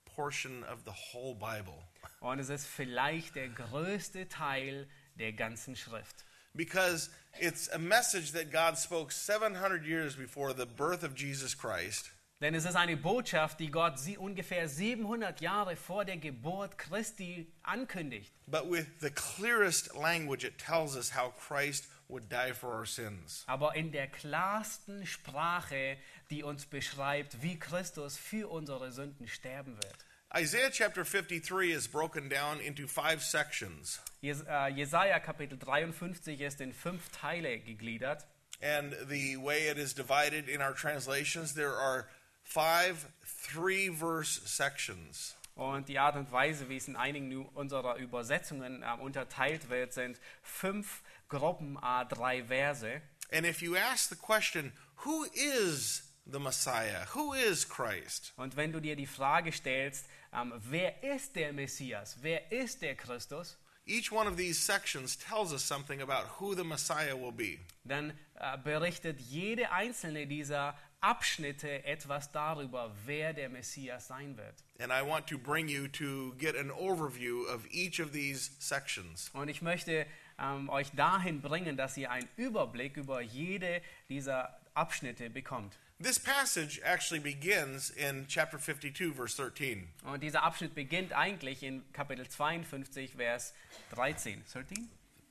portion 0.05 0.63
of 0.65 0.83
the 0.85 0.91
whole 0.91 1.35
Bible 1.35 1.81
Und 2.21 2.39
es 2.39 2.49
ist 2.49 2.65
vielleicht 2.65 3.35
der 3.35 3.49
größte 3.49 4.29
Teil 4.29 4.87
der 5.15 5.33
ganzen 5.33 5.75
Schrift. 5.75 6.25
because 6.55 7.09
it's 7.39 7.67
a 7.69 7.79
message 7.79 8.31
that 8.33 8.51
God 8.51 8.77
spoke 8.77 9.11
700 9.11 9.85
years 9.85 10.15
before 10.15 10.53
the 10.53 10.65
birth 10.67 11.03
of 11.03 11.15
Jesus 11.15 11.55
Christ. 11.57 12.11
Denn 12.41 12.55
es 12.55 12.65
ist 12.65 12.75
eine 12.75 12.97
Botschaft, 12.97 13.59
die 13.59 13.71
Gott 13.71 13.97
sie 13.97 14.17
ungefähr 14.17 14.67
700 14.67 15.39
Jahre 15.39 15.75
vor 15.77 16.03
der 16.03 16.17
Geburt 16.17 16.77
Christi 16.77 17.47
ankündigt. 17.63 18.33
But 18.47 18.69
with 18.69 18.85
the 18.99 19.09
clearest 19.09 19.95
language, 19.95 20.43
it 20.43 20.57
tells 20.59 20.95
us 20.97 21.15
how 21.15 21.31
Christ 21.31 21.87
would 22.09 22.29
die 22.29 22.53
for 22.53 22.75
our 22.75 22.85
sins. 22.85 23.43
aber 23.47 23.75
in 23.75 23.91
der 23.93 24.07
klarsten 24.07 25.05
Sprache, 25.05 25.97
die 26.29 26.43
uns 26.43 26.65
beschreibt, 26.65 27.41
wie 27.41 27.57
Christus 27.57 28.17
für 28.17 28.49
unsere 28.51 28.91
Sünden 28.91 29.27
sterben 29.27 29.75
wird. 29.77 30.05
Isaiah 30.35 30.71
chapter 30.71 31.05
53 31.05 31.71
is 31.71 31.87
broken 31.87 32.27
down 32.27 32.59
into 32.59 32.87
five 32.87 33.21
sections. 33.21 33.99
Jes 34.21 34.41
äh, 34.41 34.69
Jesaja 34.75 35.19
Kapitel 35.19 35.59
53 35.59 36.41
ist 36.41 36.59
in 36.59 36.73
fünf 36.73 37.11
Teile 37.11 37.59
gegliedert. 37.59 38.25
And 38.59 38.95
the 39.09 39.37
way 39.37 39.67
it 39.67 39.77
is 39.77 39.93
divided 39.93 40.49
in 40.49 40.59
our 40.59 40.73
translations, 40.73 41.53
there 41.53 41.75
are 41.75 42.07
five 42.43 43.09
three 43.23 43.89
verse 43.89 44.41
sections. 44.45 45.35
Und 45.55 45.87
die 45.87 45.99
Art 45.99 46.15
und 46.15 46.31
Weise, 46.31 46.67
wie 46.67 46.77
es 46.77 46.87
in 46.87 46.95
einigen 46.95 47.45
unserer 47.53 47.97
Übersetzungen 47.97 48.81
äh, 48.81 48.87
unterteilt 48.99 49.69
wird, 49.69 49.93
sind 49.93 50.19
fünf 50.41 51.03
Gruppen, 51.29 51.77
a 51.77 52.05
drei 52.05 52.43
Verse. 52.43 53.01
And 53.31 53.45
if 53.45 53.61
you 53.61 53.75
ask 53.75 54.09
the 54.09 54.15
question, 54.15 54.73
who 55.05 55.25
is 55.25 56.11
the 56.25 56.39
Messiah? 56.39 57.05
Who 57.13 57.33
is 57.33 57.67
Christ? 57.67 58.33
Und 58.35 58.55
wenn 58.55 58.71
du 58.71 58.79
dir 58.79 58.95
die 58.95 59.05
Frage 59.05 59.51
stellst, 59.51 60.07
ähm, 60.33 60.53
wer 60.57 61.03
ist 61.03 61.35
der 61.35 61.53
Messias? 61.53 62.17
Wer 62.21 62.51
ist 62.51 62.81
der 62.81 62.95
Christus? 62.95 63.57
Each 63.85 64.11
one 64.11 64.27
of 64.27 64.37
these 64.37 64.57
sections 64.57 65.17
tells 65.17 65.51
us 65.51 65.61
something 65.61 66.01
about 66.01 66.39
who 66.39 66.55
the 66.55 66.63
Messiah 66.63 67.15
will 67.15 67.33
be. 67.33 67.59
Dann 67.83 68.17
äh, 68.35 68.57
berichtet 68.57 69.19
jede 69.19 69.71
einzelne 69.71 70.25
dieser 70.25 70.77
Abschnitte 71.01 71.83
etwas 71.83 72.31
darüber, 72.31 72.95
wer 73.05 73.33
der 73.33 73.49
Messias 73.49 74.07
sein 74.07 74.37
wird. 74.37 74.63
And 74.79 74.91
I 74.91 75.05
want 75.05 75.27
to 75.27 75.37
bring 75.37 75.67
you 75.67 75.89
to 75.89 76.33
get 76.37 76.55
an 76.55 76.71
overview 76.71 77.45
of 77.53 77.65
each 77.71 77.99
of 77.99 78.13
these 78.13 78.51
sections. 78.59 79.29
Und 79.33 79.49
ich 79.49 79.61
möchte 79.61 80.05
ähm, 80.39 80.69
euch 80.69 80.89
dahin 80.91 81.41
bringen, 81.41 81.75
dass 81.75 81.97
ihr 81.97 82.09
einen 82.09 82.29
Überblick 82.37 82.95
über 82.95 83.19
jede 83.19 83.81
dieser 84.07 84.57
Abschnitte 84.73 85.29
bekommt. 85.29 85.77
This 86.03 86.17
passage 86.17 86.81
actually 86.83 87.21
begins 87.21 87.89
in 87.89 88.25
chapter 88.27 88.57
52, 88.57 89.13
verse 89.13 89.35
13. 89.37 89.87
Und 90.05 90.21
dieser 90.21 90.43
Abschnitt 90.43 90.75
beginnt 90.75 91.13
eigentlich 91.13 91.63
in 91.63 91.81
Kapitel 91.93 92.27
52, 92.27 93.13
Vers 93.15 93.53
13. 93.95 94.43
13? 94.51 94.89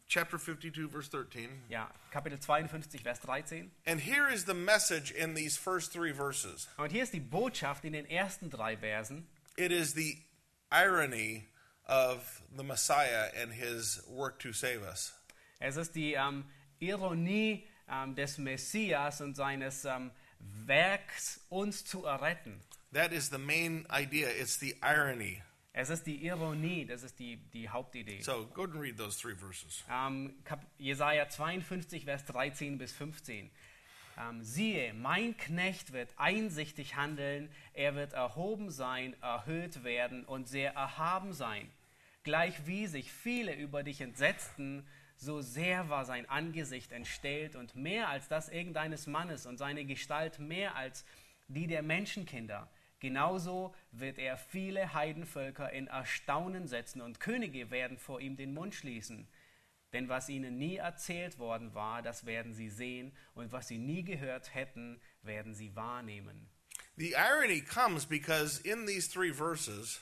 Chapter 0.09 0.39
52, 0.39 0.89
verse 0.91 1.11
13. 1.11 1.51
Ja, 1.69 1.91
Kapitel 2.11 2.39
52, 2.41 3.03
Vers 3.03 3.21
13. 3.21 3.71
And 3.85 4.01
here 4.01 4.27
is 4.33 4.47
the 4.47 4.55
message 4.55 5.11
in 5.11 5.35
these 5.35 5.59
first 5.59 5.93
three 5.93 6.13
verses 6.13 6.69
Und 6.79 6.91
hier 6.91 7.03
ist 7.03 7.13
die 7.13 7.21
Botschaft 7.21 7.85
in 7.85 7.93
den 7.93 8.07
ersten 8.07 8.49
drei 8.49 8.79
Versen. 8.79 9.27
it 9.59 9.73
is 9.73 9.93
the 9.93 10.17
irony 10.71 11.49
of 11.87 12.41
the 12.57 12.65
Messiah 12.65 13.29
and 13.37 13.53
his 13.53 14.01
work 14.09 14.39
to 14.39 14.55
save 14.55 14.83
us. 14.83 15.13
Es 15.61 15.77
ist 15.77 15.95
die 15.95 16.15
ähm, 16.15 16.45
Ironie 16.81 17.67
ähm, 17.91 18.15
des 18.15 18.39
Messias 18.39 19.21
und 19.21 19.35
seines 19.37 19.85
ähm, 19.85 20.11
Werks, 20.67 21.41
uns 21.49 21.85
zu 21.85 22.05
erretten. 22.05 22.61
That 22.93 23.13
is 23.13 23.31
the 23.31 23.39
main 23.39 23.87
idea. 23.91 24.29
It's 24.29 24.59
the 24.59 24.77
irony. 24.83 25.43
Es 25.75 25.89
ist 25.89 26.07
die 26.07 26.27
Ironie, 26.27 26.85
das 26.85 27.03
ist 27.03 27.19
die, 27.19 27.39
die 27.55 27.69
Hauptidee. 27.69 28.21
So 28.21 28.47
go 28.53 28.65
and 28.65 28.75
read 28.75 28.99
those 28.99 29.19
three 29.19 29.35
verses. 29.35 29.83
Ähm, 29.91 30.35
Kap 30.45 30.67
Jesaja 30.77 31.29
52, 31.29 32.05
Vers 32.05 32.27
13 32.27 32.77
bis 32.77 32.93
15. 32.93 33.51
Ähm, 34.19 34.45
siehe, 34.45 34.93
mein 34.93 35.35
Knecht 35.39 35.95
wird 35.95 36.11
einsichtig 36.19 36.97
handeln, 36.97 37.49
er 37.73 37.95
wird 37.95 38.13
erhoben 38.13 38.71
sein, 38.71 39.17
erhöht 39.23 39.83
werden 39.83 40.27
und 40.27 40.47
sehr 40.47 40.75
erhaben 40.75 41.33
sein. 41.33 41.71
Gleich 42.23 42.67
wie 42.67 42.87
sich 42.87 43.11
viele 43.11 43.55
über 43.55 43.83
dich 43.83 44.03
entsetzten, 44.03 44.87
so 45.23 45.41
sehr 45.41 45.89
war 45.89 46.05
sein 46.05 46.29
Angesicht 46.29 46.93
entstellt 46.93 47.55
und 47.55 47.77
mehr 47.77 48.09
als 48.09 48.29
das 48.29 48.49
irgendeines 48.49 49.07
Mannes 49.07 49.47
und 49.47 49.57
seine 49.57 49.85
Gestalt 49.85 50.39
mehr 50.39 50.75
als 50.77 51.05
die 51.49 51.67
der 51.67 51.83
Menschenkinder. 51.83 52.69
Genauso 52.99 53.75
wird 53.93 54.19
er 54.19 54.37
viele 54.37 54.95
Heidenvölker 54.95 55.73
in 55.73 55.87
Erstaunen 55.87 56.67
setzen 56.67 57.01
und 57.01 57.21
Könige 57.21 57.71
werden 57.71 57.99
vor 57.99 58.21
ihm 58.21 58.37
den 58.37 58.53
Mund 58.53 58.75
schließen. 58.75 59.29
Denn 59.93 60.09
was 60.09 60.29
ihnen 60.29 60.59
nie 60.59 60.77
erzählt 60.77 61.39
worden 61.39 61.75
war, 61.75 62.03
das 62.03 62.27
werden 62.27 62.55
sie 62.55 62.71
sehen, 62.71 63.13
und 63.35 63.53
was 63.53 63.69
sie 63.69 63.79
nie 63.79 64.03
gehört 64.03 64.55
hätten, 64.55 65.01
werden 65.23 65.55
sie 65.55 65.77
wahrnehmen. 65.77 66.49
The 66.97 67.13
irony 67.13 67.61
comes 67.61 68.07
because 68.07 68.61
in 68.63 68.87
these 68.87 69.11
three 69.11 69.33
verses, 69.33 70.01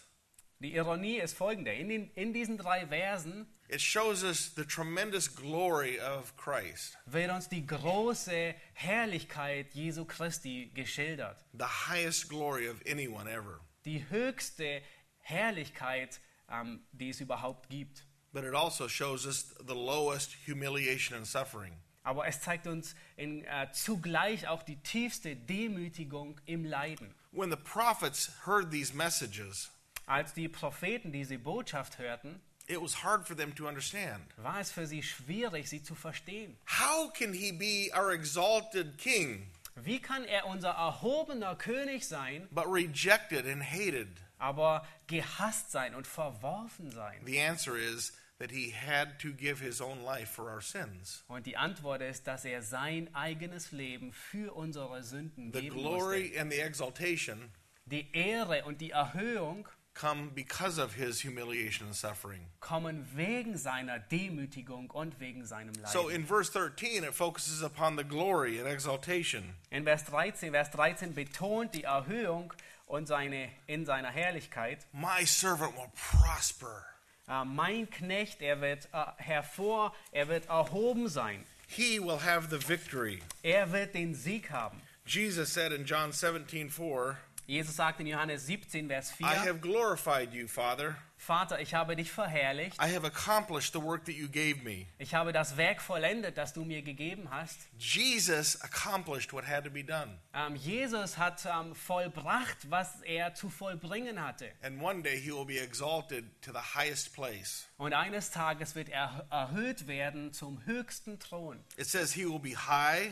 Die 0.61 0.75
Ironie 0.75 1.19
ist 1.19 1.37
folgende. 1.37 1.73
In, 1.73 1.89
den, 1.89 2.11
in 2.15 2.33
diesen 2.33 2.59
drei 2.59 2.87
Versen 2.87 3.47
it 3.71 3.81
shows 3.81 4.23
us 4.25 4.53
the 4.55 4.65
tremendous 4.65 5.29
glory 5.29 5.99
of 6.01 6.37
Christ, 6.37 6.97
wird 7.07 7.31
uns 7.31 7.49
die 7.49 7.67
große 7.67 8.55
Herrlichkeit 8.75 9.75
Jesu 9.75 10.05
Christi 10.05 10.71
geschildert. 10.75 11.37
the 11.53 11.89
highest 11.89 12.29
glory 12.29 12.69
of 12.69 12.81
anyone 12.87 13.29
ever. 13.31 13.61
Die 13.85 14.05
höchste 14.11 14.83
Herrlichkeit, 15.21 16.21
ähm, 16.51 16.81
die 16.93 17.11
es 17.11 17.21
überhaupt 17.21 17.69
gibt. 17.71 18.05
But 18.33 18.45
it 18.45 18.55
also 18.55 18.89
shows 18.89 19.27
us 19.27 19.55
the 19.67 19.75
lowest 19.75 20.37
humiliation 20.47 21.17
and 21.17 21.27
suffering. 21.27 21.73
Aber 22.03 22.27
es 22.27 22.41
zeigt 22.41 22.67
uns 22.67 22.95
in, 23.17 23.45
äh, 23.45 23.69
zugleich 23.73 24.49
auch 24.49 24.63
die 24.63 24.77
tiefste 24.83 25.37
Demütigung 25.37 26.41
im 26.47 26.65
Leiden. 26.65 27.15
When 27.33 27.51
the 27.51 27.57
prophets 27.57 28.31
heard 28.47 28.71
these 28.71 28.95
messages, 28.95 29.71
Als 30.07 30.33
die 30.35 30.49
Propheten 30.49 31.13
diese 31.13 31.39
Botschaft 31.39 31.99
hörten, 31.99 32.41
it 32.71 32.81
was 32.81 33.03
hard 33.03 33.27
for 33.27 33.35
them 33.37 33.53
to 33.57 33.67
understand. 33.67 34.23
war 34.37 34.61
es 34.61 34.71
für 34.71 34.87
sie 34.87 35.03
schwierig, 35.03 35.69
sie 35.69 35.83
zu 35.83 35.95
verstehen. 35.95 36.57
How 36.67 37.13
can 37.13 37.33
he 37.33 37.53
be 37.53 37.91
our 37.95 38.13
exalted 38.13 38.97
king, 38.99 39.51
Wie 39.77 39.99
kann 40.01 40.25
er 40.25 40.47
unser 40.47 40.71
erhobener 40.71 41.57
König 41.57 42.07
sein, 42.07 42.47
but 42.51 42.67
rejected 42.67 43.47
and 43.47 43.63
hated? 43.63 44.09
aber 44.39 44.87
gehasst 45.07 45.71
sein 45.71 45.95
und 45.95 46.07
verworfen 46.07 46.91
sein? 46.91 47.21
The 47.27 47.41
answer 47.41 47.77
is 47.77 48.13
that 48.39 48.51
he 48.51 48.71
had 48.73 49.19
to 49.21 49.33
give 49.33 49.61
his 49.63 49.81
own 49.83 50.03
life 50.03 50.31
for 50.33 50.51
our 50.51 50.63
sins. 50.63 51.25
Und 51.29 51.45
die 51.47 51.57
Antwort 51.59 52.01
ist, 52.01 52.27
dass 52.27 52.45
er 52.47 52.63
sein 52.63 53.15
eigenes 53.15 53.71
Leben 53.73 54.13
für 54.13 54.55
unsere 54.55 55.03
Sünden 55.03 55.53
The 55.53 55.61
geben 55.61 55.77
musste. 55.77 55.89
glory 55.99 56.39
and 56.39 56.51
the 56.53 56.61
exaltation 56.61 57.51
Die 57.87 58.11
Ehre 58.13 58.65
und 58.65 58.81
die 58.81 58.93
Erhöhung 58.93 59.69
come 59.95 60.31
because 60.35 60.79
of 60.79 60.95
his 60.95 61.21
humiliation 61.21 61.87
and 61.87 61.95
suffering. 61.95 62.41
kommen 62.61 63.07
wegen 63.15 63.57
seiner 63.57 63.99
Demütigung 63.99 64.91
und 64.91 65.19
wegen 65.21 65.45
seinem 65.45 65.75
Leiden. 65.75 65.93
So 65.93 66.09
in 66.09 66.25
verse 66.25 66.51
13, 66.51 67.05
it 67.05 67.15
focuses 67.15 67.63
upon 67.63 67.97
the 67.97 68.05
glory 68.05 68.59
and 68.59 68.69
exaltation. 68.69 69.55
In 69.71 69.85
Vers 69.85 70.05
13, 70.05 70.53
Vers 70.53 70.71
13 70.71 71.15
betont 71.15 71.75
die 71.75 71.85
Erhöhung 71.85 72.53
und 72.87 73.07
seine, 73.07 73.49
in 73.67 73.85
seiner 73.85 74.11
Herrlichkeit. 74.11 74.87
My 74.93 75.25
servant 75.25 75.77
will 75.77 75.91
prosper. 75.95 76.85
Äh, 77.29 77.45
mein 77.45 77.89
Knecht, 77.89 78.43
er 78.43 78.61
wird 78.61 78.89
äh, 78.93 79.05
hervor, 79.19 79.95
er 80.13 80.29
wird 80.29 80.47
erhoben 80.49 81.09
sein. 81.09 81.45
He 81.69 82.01
will 82.01 82.19
have 82.19 82.49
the 82.51 82.59
victory. 82.69 83.21
Er 83.43 83.71
wird 83.73 83.95
den 83.95 84.15
Sieg 84.15 84.51
haben. 84.51 84.81
Jesus 85.07 85.53
said 85.53 85.73
in 85.73 85.85
John 85.85 86.13
17, 86.13 86.69
4, 86.69 87.17
Jesus 87.51 87.75
sagt 87.75 87.99
in 87.99 88.07
Johannes 88.07 88.47
17, 88.47 88.87
Vers 88.87 89.11
4, 89.11 89.27
I 89.27 89.35
have 89.35 89.61
glorified 89.61 90.33
you, 90.33 90.47
Father. 90.47 90.95
Vater, 91.17 91.61
ich 91.61 91.75
habe 91.75 91.97
dich 91.97 92.13
verherrlicht. 92.13 92.79
I 92.81 92.95
have 92.95 93.05
accomplished 93.05 93.73
the 93.73 93.83
work 93.83 94.05
that 94.05 94.15
you 94.15 94.29
gave 94.29 94.63
me. 94.63 94.87
Ich 94.99 95.15
habe 95.15 95.33
das 95.33 95.57
Werk 95.57 95.83
vollendet, 95.83 96.39
das 96.39 96.53
du 96.53 96.65
mir 96.65 96.81
gegeben 96.83 97.29
hast. 97.29 97.59
Jesus 97.77 98.61
accomplished 98.63 99.33
what 99.33 99.45
had 99.45 99.65
to 99.65 99.71
be 99.71 99.83
done. 99.83 100.17
Ähm, 100.33 100.55
Jesus 100.55 101.19
hat 101.19 101.45
ähm, 101.45 101.75
vollbracht, 101.75 102.71
was 102.71 103.03
er 103.03 103.35
zu 103.35 103.51
vollbringen 103.51 104.25
hatte. 104.25 104.53
And 104.63 104.81
one 104.81 105.03
day 105.03 105.21
he 105.21 105.33
will 105.33 105.45
be 105.45 105.59
exalted 105.59 106.25
to 106.43 106.53
the 106.53 106.79
highest 106.79 107.13
place. 107.15 107.67
Und 107.79 107.95
eines 107.95 108.31
Tages 108.31 108.77
wird 108.77 108.91
er 108.91 109.27
erhöht 109.29 109.89
werden 109.89 110.33
zum 110.33 110.65
höchsten 110.67 111.19
Thron. 111.19 111.59
It 111.77 111.89
says 111.89 112.13
he 112.13 112.27
will 112.27 112.39
be 112.39 112.57
high, 112.57 113.11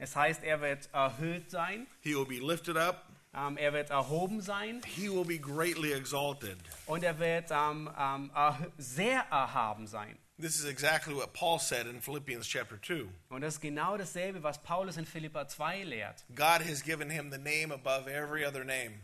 Es 0.00 0.14
heißt, 0.14 0.44
er 0.44 0.60
wird 0.60 0.88
erhöht 0.92 1.50
sein, 1.50 1.88
he 2.00 2.14
will 2.14 2.24
be 2.24 2.38
lifted 2.38 2.76
up, 2.76 3.07
ähm, 3.34 3.56
er 3.56 3.72
wird 3.72 3.90
erhoben 3.90 4.40
sein 4.40 4.80
he 4.86 5.08
will 5.10 5.24
be 5.24 5.38
greatly 5.38 5.92
exalted. 5.92 6.58
und 6.86 7.02
er 7.02 7.18
wird 7.18 7.50
ähm, 7.50 7.90
ähm, 7.98 8.30
erhö- 8.34 8.70
sehr 8.78 9.20
erhaben 9.30 9.86
sein. 9.86 10.16
This 10.40 10.56
is 10.60 10.66
exactly 10.66 11.14
what 11.16 11.32
Paul 11.32 11.58
said 11.58 11.86
in 11.88 12.00
Philippians 12.00 12.46
chapter 12.46 12.80
2. 12.80 13.06
Und 13.28 13.40
das 13.40 13.54
ist 13.54 13.60
genau 13.60 13.96
dasselbe, 13.96 14.40
was 14.44 14.62
Paulus 14.62 14.96
in 14.96 15.04
Philippa 15.04 15.48
2 15.48 15.82
lehrt. 15.82 16.24
God 16.36 16.60
has 16.64 16.80
given 16.84 17.10
him 17.10 17.32
the 17.32 17.38
name 17.38 17.74
above 17.74 18.08
every 18.08 18.46
other 18.46 18.64
name. 18.64 19.00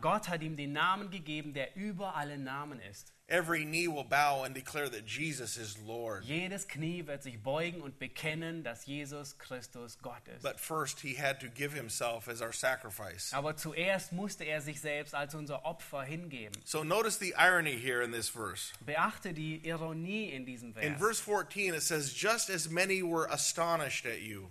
Gott 0.00 0.28
hat 0.28 0.42
ihm 0.42 0.56
den 0.56 0.72
Namen 0.72 1.10
gegeben, 1.10 1.52
der 1.52 1.76
über 1.76 2.16
alle 2.16 2.38
Namen 2.38 2.80
ist. 2.80 3.12
Every 3.30 3.66
knee 3.66 3.88
will 3.88 4.04
bow 4.04 4.44
and 4.44 4.54
declare 4.54 4.88
that 4.88 5.04
Jesus 5.04 5.58
is 5.58 5.76
Lord. 5.86 6.24
Jedes 6.24 6.66
Knie 6.66 7.06
wird 7.06 7.22
sich 7.22 7.38
beugen 7.42 7.82
und 7.82 7.98
bekennen, 7.98 8.62
dass 8.62 8.86
Jesus 8.86 9.36
Christus 9.36 9.98
Gott 10.00 10.26
ist. 10.28 10.42
But 10.42 10.58
first, 10.58 11.00
he 11.00 11.12
had 11.12 11.38
to 11.40 11.48
give 11.48 11.74
himself 11.74 12.26
as 12.26 12.40
our 12.40 12.52
sacrifice. 12.52 13.34
Aber 13.34 13.54
zuerst 13.54 14.12
musste 14.12 14.44
er 14.44 14.62
sich 14.62 14.80
selbst 14.80 15.14
als 15.14 15.34
unser 15.34 15.66
Opfer 15.66 16.04
hingeben. 16.04 16.54
So 16.64 16.82
notice 16.82 17.18
the 17.18 17.34
irony 17.36 17.78
here 17.78 18.02
in 18.02 18.12
this 18.12 18.30
verse. 18.30 18.72
Beachte 18.80 19.34
die 19.34 19.60
Ironie 19.62 20.30
in 20.30 20.46
diesem 20.46 20.74
In 20.78 20.96
verse 20.96 21.20
14, 21.20 21.74
it 21.74 21.82
says, 21.82 22.14
Just 22.14 22.48
as 22.48 22.70
many 22.70 23.02
were 23.02 23.30
astonished 23.30 24.06
at 24.06 24.22
you. 24.22 24.48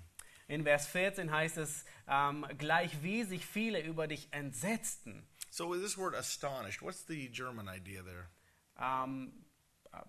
In 0.47 0.63
Vers 0.63 0.85
14 0.85 1.31
heißt 1.31 1.57
es, 1.57 1.83
ähm, 2.07 2.45
gleich 2.59 3.01
wie 3.01 3.23
sich 3.23 3.43
viele 3.43 3.81
über 3.81 4.07
dich 4.07 4.27
entsetzten. 4.31 5.27
So, 5.49 5.67
with 5.67 5.81
this 5.81 5.97
word 5.97 6.13
astonished, 6.13 6.83
what's 6.83 7.03
the 7.07 7.27
German 7.29 7.67
idea 7.67 8.03
there? 8.03 8.29
Um, 8.79 9.31
uh, 9.93 10.01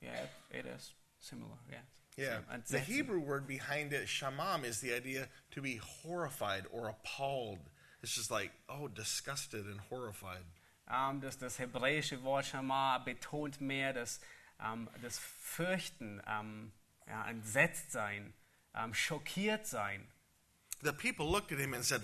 yeah, 0.00 0.26
it 0.50 0.66
is 0.66 0.92
similar. 1.18 1.58
Yeah. 1.70 1.78
Yeah. 2.16 2.38
Same. 2.48 2.62
The 2.68 2.78
Hebrew 2.80 3.20
word 3.20 3.46
behind 3.46 3.92
it, 3.92 4.06
shamam, 4.06 4.64
is 4.64 4.80
the 4.80 4.94
idea 4.94 5.28
to 5.52 5.62
be 5.62 5.76
horrified 5.76 6.64
or 6.72 6.88
appalled. 6.88 7.58
It's 8.02 8.14
just 8.14 8.30
like, 8.30 8.50
oh, 8.68 8.88
disgusted 8.88 9.66
and 9.66 9.80
horrified. 9.88 10.44
Ähm, 10.90 11.20
das, 11.20 11.38
das 11.38 11.58
hebräische 11.58 12.22
Wort 12.22 12.46
Shama 12.46 12.98
betont 12.98 13.60
mehr 13.60 13.92
das, 13.92 14.20
ähm, 14.60 14.88
das 15.02 15.18
Fürchten, 15.18 16.20
ähm, 16.26 16.72
ja, 17.06 17.28
entsetzt 17.28 17.92
sein, 17.92 18.32
ähm, 18.74 18.92
schockiert 18.92 19.66
sein. 19.66 20.06
The 20.82 20.92
people 20.92 21.26
looked 21.26 21.52
at 21.52 21.58
him 21.58 21.74
and 21.74 21.84
said, 21.84 22.02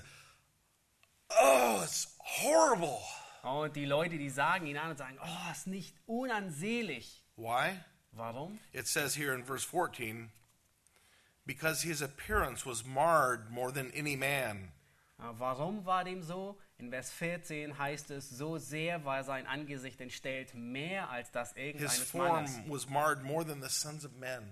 Oh, 1.31 1.81
it's 1.83 2.07
horrible. 2.19 3.01
Und 3.47 3.77
die 3.77 3.85
Leute, 3.85 4.19
die 4.19 4.29
sagen 4.31 4.67
ihn 4.67 4.77
an 4.77 4.91
und 4.91 4.99
sagen, 4.99 5.19
oh, 5.23 5.51
ist 5.53 5.67
nicht 5.67 5.95
unansehlich. 6.07 7.23
Why? 7.37 7.77
Warum? 8.13 8.59
It 8.73 8.87
says 8.89 9.15
here 9.17 9.35
in 9.35 9.45
verse 9.45 9.65
14, 9.65 10.31
because 11.45 11.83
his 11.83 12.03
appearance 12.03 12.67
was 12.67 12.85
marred 12.85 13.51
more 13.51 13.71
than 13.73 13.91
any 13.95 14.17
man. 14.17 14.73
Äh, 15.19 15.25
Warum 15.39 15.85
war 15.85 16.05
dem 16.05 16.23
so? 16.23 16.59
In 16.79 16.91
Vers 16.91 17.11
14 17.11 17.79
heißt 17.79 18.11
es, 18.11 18.29
so 18.29 18.59
sehr 18.59 19.05
war 19.05 19.25
sein 19.25 19.47
Angesicht 19.47 20.01
entstellt, 20.01 20.55
mehr 20.55 21.09
als 21.11 21.31
das 21.31 21.55
His 21.55 21.65
irgendeines 21.65 22.01
form 22.03 22.33
Mannes. 22.33 22.61
was 22.69 22.89
marred 22.89 23.23
more 23.23 23.45
than 23.47 23.63
the 23.63 23.69
sons 23.71 24.05
of 24.05 24.13
men. 24.13 24.43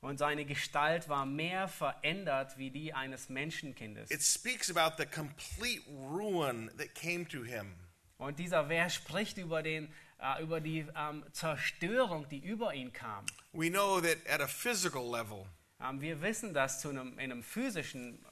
Und 0.00 0.18
seine 0.18 0.44
Gestalt 0.44 1.08
war 1.08 1.26
mehr 1.26 1.68
verändert 1.68 2.58
wie 2.58 2.70
die 2.70 2.92
eines 2.92 3.28
Menschenkindes. 3.28 4.10
It 4.10 4.22
speaks 4.22 4.68
about 4.70 4.96
the 4.98 5.06
complete 5.06 5.82
ruin 5.88 6.70
that 6.76 6.94
came 6.94 7.26
to 7.28 7.42
him. 7.44 7.74
Und 8.22 8.38
dieser 8.38 8.66
Vers 8.66 8.94
spricht 8.94 9.36
über, 9.38 9.62
den, 9.62 9.92
äh, 10.18 10.42
über 10.42 10.60
die 10.60 10.86
ähm, 10.96 11.24
Zerstörung, 11.32 12.28
die 12.28 12.38
über 12.38 12.72
ihn 12.74 12.92
kam. 12.92 13.24
We 13.52 13.68
know 13.70 14.00
that 14.00 14.18
at 14.28 14.40
a 14.40 14.46
physical 14.46 15.02
level, 15.10 15.46
Ähm, 15.80 16.00
wir 16.00 16.20
wissen 16.22 16.54
das 16.54 16.80
zu 16.80 16.90
einem, 16.90 17.12
in 17.18 17.32
einem 17.32 17.42
physischen 17.42 18.24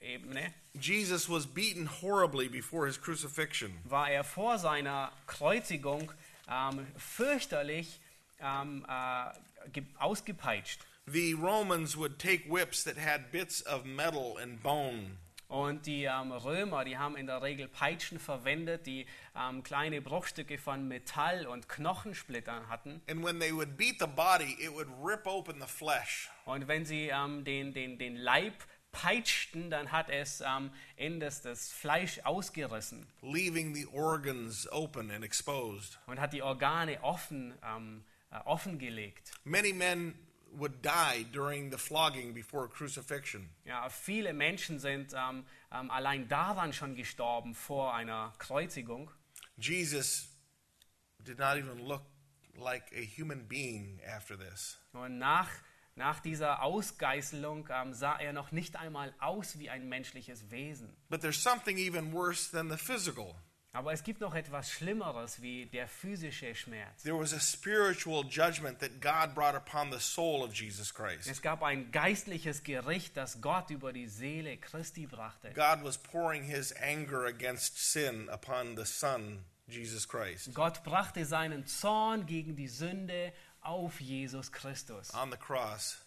Ebene, 0.00 0.52
Jesus 0.74 1.28
was 1.28 1.46
beaten 1.46 1.88
horribly 2.02 2.48
before 2.48 2.86
his 2.86 3.00
crucifixion. 3.00 3.72
war 3.84 4.08
er 4.10 4.22
vor 4.24 4.58
seiner 4.58 5.10
Kreuzigung 5.26 6.12
ähm, 6.48 6.86
fürchterlich 6.96 8.00
ähm, 8.40 8.84
äh, 8.88 9.70
ge- 9.70 9.84
ausgepeitscht. 9.98 10.80
The 11.06 11.32
Romans 11.32 11.96
would 11.96 12.18
take 12.18 12.44
whips 12.48 12.84
that 12.84 12.96
had 12.96 13.32
bits 13.32 13.64
of 13.66 13.84
metal 13.84 14.36
and 14.42 14.62
bone, 14.62 15.16
Und 15.48 15.86
die 15.86 16.04
ähm, 16.04 16.30
Römer, 16.30 16.84
die 16.84 16.98
haben 16.98 17.16
in 17.16 17.26
der 17.26 17.42
Regel 17.42 17.68
Peitschen 17.68 18.18
verwendet, 18.18 18.86
die 18.86 19.06
ähm, 19.34 19.62
kleine 19.62 20.02
Bruchstücke 20.02 20.58
von 20.58 20.86
Metall 20.86 21.46
und 21.46 21.68
Knochensplittern 21.70 22.68
hatten. 22.68 23.00
And 23.08 23.24
when 23.24 23.40
they 23.40 23.54
would 23.54 23.78
beat 23.78 23.98
the 23.98 24.06
body, 24.06 24.56
it 24.60 24.70
would 24.70 24.88
rip 25.02 25.26
open 25.26 25.58
the 25.58 25.66
flesh. 25.66 26.28
Und 26.44 26.68
wenn 26.68 26.84
sie 26.84 27.08
ähm, 27.08 27.44
den, 27.44 27.72
den, 27.72 27.98
den 27.98 28.16
Leib 28.16 28.52
peitschten, 28.92 29.70
dann 29.70 29.90
hat 29.90 30.10
es 30.10 30.42
ähm, 30.42 30.70
in 30.96 31.18
das, 31.18 31.40
das 31.40 31.72
Fleisch 31.72 32.20
ausgerissen 32.24 33.06
leaving 33.22 33.74
the 33.74 33.86
organs 33.86 34.70
open 34.70 35.10
and 35.10 35.24
exposed. 35.24 35.98
und 36.06 36.20
hat 36.20 36.32
die 36.32 36.42
Organe 36.42 37.02
offen, 37.02 37.54
ähm, 37.64 38.04
äh, 38.30 38.38
offengelegt. 38.44 39.32
Many 39.44 39.72
men 39.72 40.14
would 40.52 40.82
die 40.82 41.26
during 41.32 41.70
the 41.70 41.78
flogging 41.78 42.32
before 42.34 42.68
crucifixion. 42.68 43.48
Ja, 43.64 43.88
viele 43.88 44.32
Menschen 44.32 44.78
sind 44.78 45.12
ähm, 45.14 45.44
ähm, 45.72 45.90
allein 45.90 46.28
daran 46.28 46.72
schon 46.72 46.94
gestorben 46.94 47.54
vor 47.54 47.94
einer 47.94 48.32
Kreuzigung. 48.38 49.10
Jesus 49.56 50.28
did 51.24 51.38
not 51.38 51.56
even 51.56 51.86
look 51.86 52.02
like 52.56 52.90
a 52.92 53.02
human 53.02 53.46
being 53.46 54.00
after 54.06 54.36
this. 54.36 54.78
Und 54.92 55.18
nach, 55.18 55.48
nach 55.94 56.20
dieser 56.20 56.62
Ausgeißelung 56.62 57.68
ähm, 57.70 57.94
sah 57.94 58.16
er 58.16 58.32
noch 58.32 58.52
nicht 58.52 58.76
einmal 58.76 59.14
aus 59.18 59.58
wie 59.58 59.70
ein 59.70 59.88
menschliches 59.88 60.50
Wesen. 60.50 60.96
But 61.08 61.20
there's 61.20 61.42
something 61.42 61.76
even 61.78 62.12
worse 62.12 62.50
than 62.50 62.70
the 62.70 62.76
physical. 62.76 63.36
Aber 63.72 63.92
es 63.92 64.02
gibt 64.02 64.20
noch 64.20 64.34
etwas 64.34 64.70
Schlimmeres 64.70 65.42
wie 65.42 65.66
der 65.66 65.86
physische 65.86 66.54
Schmerz. 66.54 67.02
There 67.02 67.18
was 67.18 67.34
a 67.34 67.40
spiritual 67.40 68.24
judgment 68.24 68.78
that 68.80 69.00
God 69.00 69.34
brought 69.34 69.54
upon 69.54 69.92
the 69.92 70.00
soul 70.00 70.42
of 70.42 70.54
Jesus 70.54 70.92
Christ. 70.92 71.28
Es 71.28 71.42
gab 71.42 71.62
ein 71.62 71.90
geistliches 71.92 72.62
Gericht, 72.62 73.16
das 73.16 73.40
Gott 73.42 73.70
über 73.70 73.92
die 73.92 74.08
Seele 74.08 74.56
Christi 74.56 75.06
brachte. 75.06 75.52
God 75.52 75.84
was 75.84 75.98
pouring 75.98 76.44
his 76.44 76.72
anger 76.80 77.26
against 77.26 77.92
sin 77.92 78.28
upon 78.30 78.74
the 78.74 78.86
Son, 78.86 79.44
Jesus 79.68 80.08
Christ. 80.08 80.54
Gott 80.54 80.82
brachte 80.82 81.26
seinen 81.26 81.66
Zorn 81.66 82.24
gegen 82.24 82.56
die 82.56 82.68
Sünde 82.68 83.32
auf 83.60 84.00
Jesus 84.00 84.50
Christus. 84.50 85.12
On 85.14 85.30
the 85.30 85.36
cross, 85.36 85.98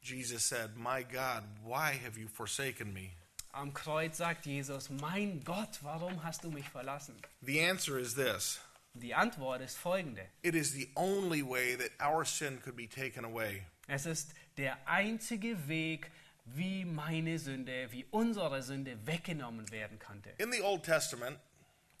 Jesus 0.00 0.44
said, 0.46 0.76
My 0.76 1.02
God, 1.02 1.44
why 1.62 1.92
have 1.92 2.18
you 2.18 2.26
forsaken 2.26 2.92
me? 2.94 3.16
Am 3.54 3.72
Kreuz 3.72 4.16
sagt 4.16 4.46
Jesus, 4.46 4.90
mein 4.90 5.42
Gott, 5.44 5.78
warum 5.82 6.24
hast 6.24 6.42
du 6.42 6.50
mich 6.50 6.68
verlassen? 6.68 7.14
The 7.42 7.60
answer 7.64 7.98
is 7.98 8.14
this 8.14 8.60
Die 8.94 9.14
Antwort 9.14 9.60
ist 9.60 9.76
folgende. 9.78 10.26
it 10.42 10.54
is 10.54 10.72
the 10.72 10.88
only 10.96 11.42
way 11.42 11.76
that 11.76 11.90
our 12.00 12.24
sin 12.24 12.60
could 12.60 12.76
be 12.76 12.88
taken 12.88 13.24
away. 13.24 13.64
Es 13.86 14.06
ist 14.06 14.32
der 14.56 14.76
einzige 14.88 15.68
Weg, 15.68 16.10
wie 16.46 16.84
meine 16.84 17.38
Sünde, 17.38 17.90
wie 17.92 18.04
unsere 18.10 18.62
Sünde 18.62 18.96
weggenommen 19.06 19.70
werden 19.70 19.98
konnte. 19.98 20.30
In 20.38 20.50
the 20.52 20.60
Old 20.62 20.82
Testament, 20.82 21.38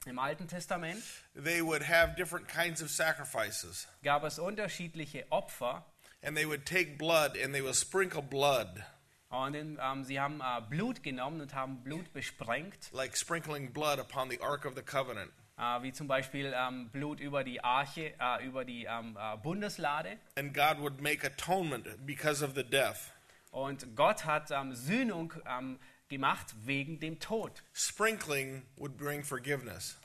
Im 0.06 0.18
Alten 0.18 0.46
Testament 0.48 1.02
they 1.34 1.62
would 1.62 1.82
have 1.88 2.14
different 2.16 2.46
kinds 2.48 2.82
of 2.82 2.90
sacrifices, 2.90 3.86
gab 4.02 4.22
es 4.24 4.38
unterschiedliche 4.38 5.24
Opfer 5.30 5.84
and 6.22 6.36
they 6.36 6.46
would 6.46 6.66
take 6.66 6.98
blood 6.98 7.36
and 7.36 7.54
they 7.54 7.62
would 7.62 7.74
sprinkle 7.76 8.22
blood, 8.22 8.84
und 9.34 9.54
ähm, 9.54 10.04
sie 10.04 10.20
haben 10.20 10.40
äh, 10.40 10.60
Blut 10.68 11.02
genommen 11.02 11.40
und 11.40 11.54
haben 11.54 11.82
Blut 11.82 12.12
besprengt, 12.12 12.90
like 12.92 13.16
sprinkling 13.16 13.72
blood 13.72 13.98
upon 13.98 14.30
the 14.30 14.40
Ark 14.40 14.64
of 14.64 14.74
the 14.76 14.82
Covenant. 14.82 15.30
äh, 15.58 15.82
wie 15.82 15.92
zum 15.92 16.06
Beispiel 16.06 16.52
ähm, 16.56 16.90
Blut 16.90 17.20
über 17.20 17.44
die 17.44 17.62
Arche, 17.62 18.14
äh, 18.18 18.46
über 18.46 18.64
die 18.64 18.84
ähm, 18.84 19.16
äh, 19.18 19.36
Bundeslade. 19.38 20.18
And 20.36 20.54
God 20.54 20.78
would 20.80 21.00
make 21.00 21.26
atonement 21.26 21.86
because 22.06 22.44
of 22.44 22.54
the 22.54 22.64
death. 22.64 23.12
Und 23.50 23.94
Gott 23.94 24.24
hat 24.24 24.50
ähm, 24.50 24.74
Sühnung 24.74 25.32
gemacht 26.08 26.54
wegen 26.64 26.98
dem 26.98 27.20
Tod. 27.20 27.62
Sprinkling 27.72 28.62
would 28.76 28.96
bring 28.96 29.22
forgiveness. 29.22 29.98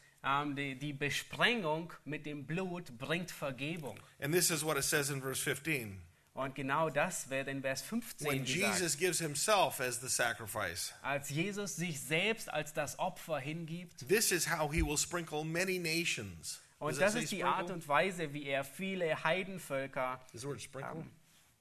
Die, 0.56 0.76
die 0.76 0.94
Besprengung 0.94 1.94
mit 2.04 2.26
dem 2.26 2.46
Blut 2.46 2.98
bringt 2.98 3.32
Vergebung. 3.32 3.98
And 4.20 4.34
this 4.34 4.52
is 4.52 4.64
what 4.64 4.78
it 4.78 4.84
says 4.84 5.10
in 5.10 5.22
verse 5.22 5.42
15. 5.42 6.00
Und 6.34 6.56
genau 6.56 6.90
das 6.90 7.30
wird 7.30 7.48
in 7.48 7.62
Vers 7.62 7.82
15 7.82 8.28
When 8.28 8.46
gesagt. 8.46 8.80
Jesus 8.80 8.98
gives 8.98 9.20
himself 9.20 9.80
as 9.82 10.00
the 10.00 10.08
sacrifice, 10.08 10.94
Als 11.02 11.30
Jesus 11.30 11.76
sich 11.76 12.00
selbst 12.00 12.50
als 12.54 12.74
das 12.74 12.98
Opfer 13.00 13.40
hingibt. 13.40 14.08
this 14.08 14.32
is 14.32 14.46
how 14.50 14.72
he 14.72 14.82
will 14.82 14.98
sprinkle 14.98 15.44
many 15.44 15.78
nations. 15.80 16.62
Does 16.80 16.88
Und 16.88 16.94
it 16.96 17.02
das 17.02 17.16
ist 17.16 17.32
die 17.32 17.38
sprinkle? 17.40 17.48
Art 17.56 17.72
und 17.72 17.88
Weise, 17.88 18.32
wie 18.34 18.46
er 18.46 18.64
viele 18.64 19.24
Heidenvölker. 19.24 20.20
Is 20.32 20.42
the 20.42 20.48
word 20.48 20.62
sprinkle? 20.62 21.02
Ähm, 21.02 21.12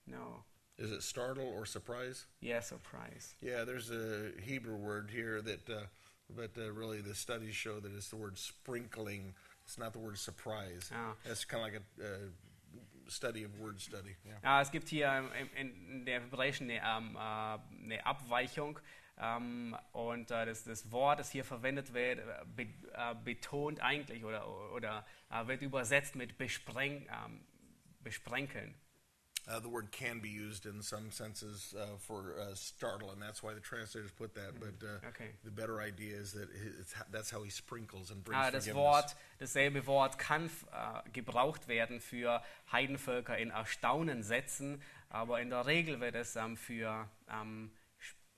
no, 0.06 0.44
Is 0.76 0.92
it 0.92 1.02
startle 1.02 1.44
or 1.44 1.66
surprise? 1.66 2.26
yeah, 2.40 2.60
surprise. 2.62 3.34
Yeah, 3.42 3.64
there's 3.64 3.90
a 3.90 4.30
Hebrew 4.40 4.76
word 4.76 5.10
here 5.10 5.42
that, 5.42 5.68
uh, 5.68 5.86
but 6.30 6.56
uh, 6.56 6.70
really 6.72 7.00
the 7.00 7.14
studies 7.16 7.56
show 7.56 7.80
that 7.80 7.90
it's 7.96 8.10
the 8.10 8.16
word 8.16 8.38
sprinkling. 8.38 9.34
It's 9.64 9.76
not 9.76 9.92
the 9.92 9.98
word 9.98 10.18
surprise. 10.18 10.88
Ah. 10.94 11.14
That's 11.26 11.44
kind 11.44 11.64
of 11.66 11.72
like 11.72 11.82
a 12.00 12.04
uh, 12.04 12.18
study 13.08 13.44
of 13.46 13.58
word 13.58 13.80
study. 13.80 14.16
Yeah. 14.24 14.38
Ja, 14.42 14.60
es 14.62 14.70
gibt 14.70 14.88
hier 14.88 15.12
im- 15.18 15.50
in, 15.56 15.88
in 15.90 16.04
der 16.06 16.20
Hebräischen 16.20 16.70
eine, 16.70 16.80
ähm, 16.84 17.16
äh, 17.16 17.84
eine 17.84 18.06
Abweichung. 18.06 18.78
Ähm, 19.20 19.76
und 19.92 20.30
äh, 20.30 20.46
das, 20.46 20.62
das 20.62 20.92
Wort, 20.92 21.18
das 21.18 21.32
hier 21.32 21.44
verwendet 21.44 21.92
wird, 21.92 22.20
be, 22.54 22.62
äh, 22.92 23.14
betont 23.24 23.80
eigentlich 23.80 24.24
oder, 24.24 24.46
oder 24.72 25.04
wird 25.46 25.62
übersetzt 25.62 26.14
mit 26.14 26.38
bespreng, 26.38 27.08
ähm, 27.24 27.44
besprenkeln. 28.00 28.74
Uh, 29.50 29.58
the 29.60 29.68
word 29.68 29.90
can 29.90 30.20
be 30.20 30.28
used 30.28 30.66
in 30.66 30.82
some 30.82 31.10
senses 31.10 31.74
uh, 31.74 31.96
for 31.98 32.34
uh, 32.38 32.54
startle, 32.54 33.10
and 33.12 33.22
that's 33.22 33.42
why 33.42 33.54
the 33.54 33.60
translators 33.60 34.10
put 34.10 34.34
that. 34.34 34.52
But 34.60 34.86
uh, 34.86 35.08
Okay. 35.08 35.30
the 35.42 35.50
better 35.50 35.80
idea 35.80 36.16
is 36.16 36.32
that 36.32 36.48
it's, 36.78 36.94
that's 37.10 37.30
how 37.30 37.42
he 37.42 37.48
sprinkles 37.50 38.10
and 38.10 38.22
brings 38.22 38.38
Ah, 38.44 38.50
das. 38.50 38.70
Wort, 38.74 39.16
dasselbe 39.38 39.86
Wort 39.86 40.18
kann 40.18 40.50
äh, 40.72 41.10
gebraucht 41.14 41.66
werden 41.66 42.00
für 42.00 42.42
Heidenvölker 42.70 43.38
in 43.38 43.48
Erstaunen 43.50 44.22
setzen, 44.22 44.82
aber 45.08 45.40
in 45.40 45.48
der 45.48 45.64
Regel 45.64 45.98
wird 46.00 46.14
es 46.14 46.36
ähm, 46.36 46.56
für 46.58 47.08
ähm, 47.30 47.70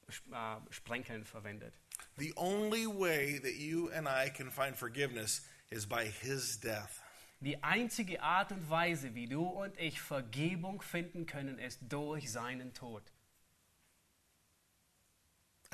sp 0.06 0.22
äh, 0.30 0.56
Sprenkeln 0.72 1.24
verwendet. 1.24 1.74
The 2.18 2.32
only 2.36 2.86
way 2.86 3.40
that 3.40 3.54
you 3.56 3.90
and 3.90 4.06
I 4.06 4.30
can 4.30 4.50
find 4.50 4.76
forgiveness 4.76 5.42
is 5.70 5.86
by 5.86 6.04
his 6.04 6.56
death. 6.60 7.00
Die 7.40 7.62
einzige 7.62 8.22
Art 8.22 8.52
und 8.52 8.68
Weise, 8.68 9.14
wie 9.14 9.26
du 9.26 9.44
und 9.46 9.78
ich 9.78 10.00
Vergebung 10.00 10.82
finden 10.82 11.24
können, 11.24 11.58
ist 11.58 11.80
durch 11.88 12.30
seinen 12.30 12.74
Tod. 12.74 13.02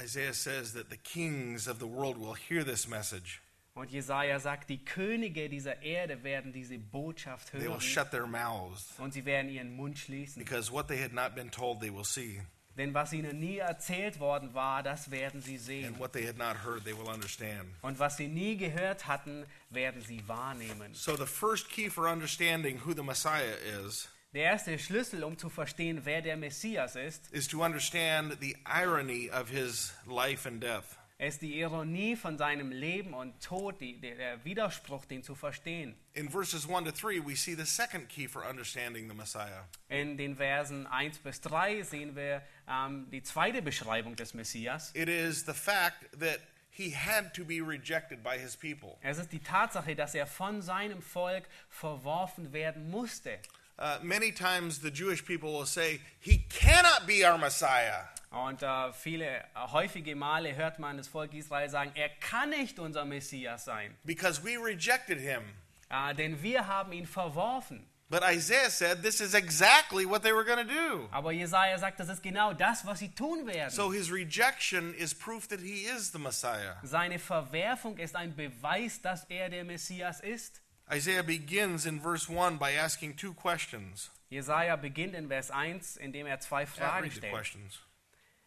Isaiah 0.01 0.33
says 0.35 0.75
that 0.75 0.91
the 0.91 0.97
kings 0.99 1.67
of 1.67 1.79
the 1.79 1.87
world 1.89 2.19
will 2.19 2.35
hear 2.35 2.65
this 2.65 2.87
message. 2.87 3.41
Und 3.75 3.91
Jesaja 3.91 4.39
sagt, 4.41 4.71
die 4.71 4.83
Könige 4.85 5.49
dieser 5.51 5.83
Erde 5.83 6.23
werden 6.23 6.53
diese 6.53 6.79
Botschaft 6.79 7.51
They 7.51 7.61
will 7.63 7.69
hören 7.71 7.81
shut 7.81 8.11
their 8.11 8.27
mouths 8.27 8.95
und 8.99 9.13
sie 9.13 9.25
werden 9.25 9.51
ihren 9.51 9.75
Mund 9.75 9.99
schließen. 9.99 10.39
because 10.43 10.71
what 10.73 10.87
they 10.89 11.03
had 11.03 11.13
not 11.13 11.35
been 11.35 11.51
told 11.51 11.81
they 11.81 11.91
will 11.93 12.05
see, 12.05 12.41
Denn 12.77 12.93
was 12.93 13.13
ihnen 13.15 13.39
nie 13.41 13.57
erzählt 13.57 14.21
worden 14.21 14.53
war, 14.53 14.83
das 14.83 15.11
werden 15.11 15.41
sie 15.41 15.57
sehen. 15.57 15.87
and 15.87 15.99
what 15.99 16.13
they 16.13 16.27
had 16.27 16.37
not 16.37 16.57
heard 16.65 16.85
they 16.85 16.93
will 16.97 17.09
understand. 17.09 17.71
Und 17.83 17.99
was 17.99 18.17
sie 18.19 18.29
nie 18.29 18.57
gehört 18.57 19.07
hatten, 19.07 19.47
werden 19.71 20.03
sie 20.03 20.23
wahrnehmen. 20.29 20.93
So 20.95 21.17
the 21.17 21.27
first 21.27 21.71
key 21.71 21.89
for 21.89 22.07
understanding 22.07 22.79
who 22.85 22.93
the 22.93 23.03
Messiah 23.03 23.57
is 23.83 24.09
Der 24.35 24.43
erste 24.45 24.79
Schlüssel, 24.79 25.25
um 25.25 25.39
zu 25.39 25.49
verstehen, 25.49 26.03
wer 26.05 26.21
der 26.21 26.37
Messias 26.37 26.95
ist, 26.97 27.33
is 27.33 27.49
to 27.49 27.65
understand 27.65 28.37
the 28.41 28.55
irony 28.67 29.31
of 29.31 29.49
his 29.49 29.95
life 30.07 30.47
and 30.47 30.63
death. 30.63 30.99
Ist 31.19 31.41
die 31.41 31.59
Ironie 31.61 32.15
von 32.15 32.37
seinem 32.37 32.71
Leben 32.71 33.15
und 33.15 33.43
Tod, 33.43 33.81
die, 33.81 33.99
der, 34.01 34.17
der 34.17 34.45
Widerspruch, 34.45 35.07
den 35.07 35.23
zu 35.23 35.35
verstehen. 35.35 35.97
In 36.13 36.29
verses 36.29 36.69
1 36.69 36.85
to 36.85 36.93
3, 36.93 37.27
we 37.27 37.35
see 37.35 37.55
the 37.55 37.65
second 37.65 38.09
key 38.09 38.29
for 38.29 38.45
understanding 38.49 39.09
the 39.09 39.15
Messiah. 39.15 39.65
In 39.89 40.19
den 40.19 40.37
Versen 40.37 40.87
1 40.87 41.19
bis 41.19 41.41
3 41.41 41.83
sehen 41.83 42.15
wir 42.17 42.43
ähm, 42.69 43.09
die 43.11 43.23
zweite 43.23 43.63
Beschreibung 43.63 44.15
des 44.15 44.35
Messias. 44.35 44.95
It 44.95 45.09
is 45.09 45.45
the 45.47 45.55
fact 45.55 46.07
that 46.19 46.41
he 46.69 46.91
had 46.91 47.33
to 47.35 47.45
be 47.45 47.63
rejected 47.63 48.23
by 48.23 48.39
his 48.39 48.55
people. 48.55 48.99
Es 49.01 49.17
ist 49.17 49.33
die 49.33 49.41
Tatsache, 49.41 49.97
dass 49.97 50.15
er 50.15 50.27
von 50.27 50.61
seinem 50.61 51.01
Volk 51.01 51.45
verworfen 51.71 52.53
werden 52.53 52.91
musste. 52.91 53.39
Uh, 53.79 53.99
many 54.03 54.33
times 54.33 54.79
the 54.81 54.91
Jewish 54.91 55.23
people 55.25 55.53
will 55.53 55.67
say, 55.67 56.01
He 56.19 56.45
cannot 56.49 57.07
be 57.07 57.25
our 57.25 57.37
Messiah. 57.39 58.05
Und 58.31 58.63
äh, 58.63 58.93
viele, 58.93 59.27
äh, 59.27 59.43
häufige 59.73 60.15
Male 60.17 60.55
hört 60.57 60.79
man 60.79 60.97
das 60.97 61.09
Volk 61.09 61.33
Israel 61.35 61.69
sagen, 61.71 61.93
er 61.95 62.09
kann 62.21 62.51
nicht 62.51 62.79
unser 62.79 63.05
Messias 63.05 63.65
sein, 63.65 63.95
because 64.05 64.43
we 64.43 64.57
rejected 64.59 65.19
him. 65.21 65.43
äh, 65.91 66.15
denn 66.15 66.43
wir 66.43 66.67
haben 66.67 66.93
ihn 66.93 67.07
verworfen. 67.07 67.87
But 68.09 68.23
Isaiah 68.23 68.71
said 68.71 69.03
this 69.03 69.21
is 69.21 69.35
exactly 69.35 70.07
what 70.07 70.23
they 70.23 70.33
were 70.33 70.45
going 70.45 70.65
to 70.67 70.73
do. 70.73 71.09
Aber 71.11 71.33
Jesaja 71.33 71.77
sagt, 71.77 71.99
das 71.99 72.09
ist 72.09 72.23
genau 72.23 72.53
das, 72.53 72.87
was 72.87 73.01
sie 73.01 73.09
tun 73.13 73.47
werden. 73.47 73.71
So 73.71 73.91
his 73.91 74.13
rejection 74.13 74.95
is 74.95 75.13
proof 75.13 75.49
that 75.49 75.61
he 75.61 75.87
is 75.87 76.13
the 76.13 76.19
Messiah. 76.19 76.77
Seine 76.85 77.19
Verwerfung 77.19 77.97
ist 77.99 78.15
ein 78.15 78.35
Beweis, 78.37 79.01
dass 79.03 79.25
er 79.25 79.49
der 79.51 79.65
Messias 79.65 80.21
ist. 80.21 80.61
Isaiah 80.89 81.25
begins 81.25 81.85
in 81.85 82.01
verse 82.01 82.29
1 82.29 82.59
by 82.59 82.73
asking 82.73 83.17
two 83.17 83.35
questions. 83.35 84.11
Jesaja 84.31 84.77
beginnt 84.77 85.15
in 85.15 85.29
Vers 85.29 85.51
1, 85.51 85.97
indem 85.97 86.27
er 86.27 86.39
zwei 86.41 86.65
Fragen 86.65 87.11
stellt. 87.11 87.81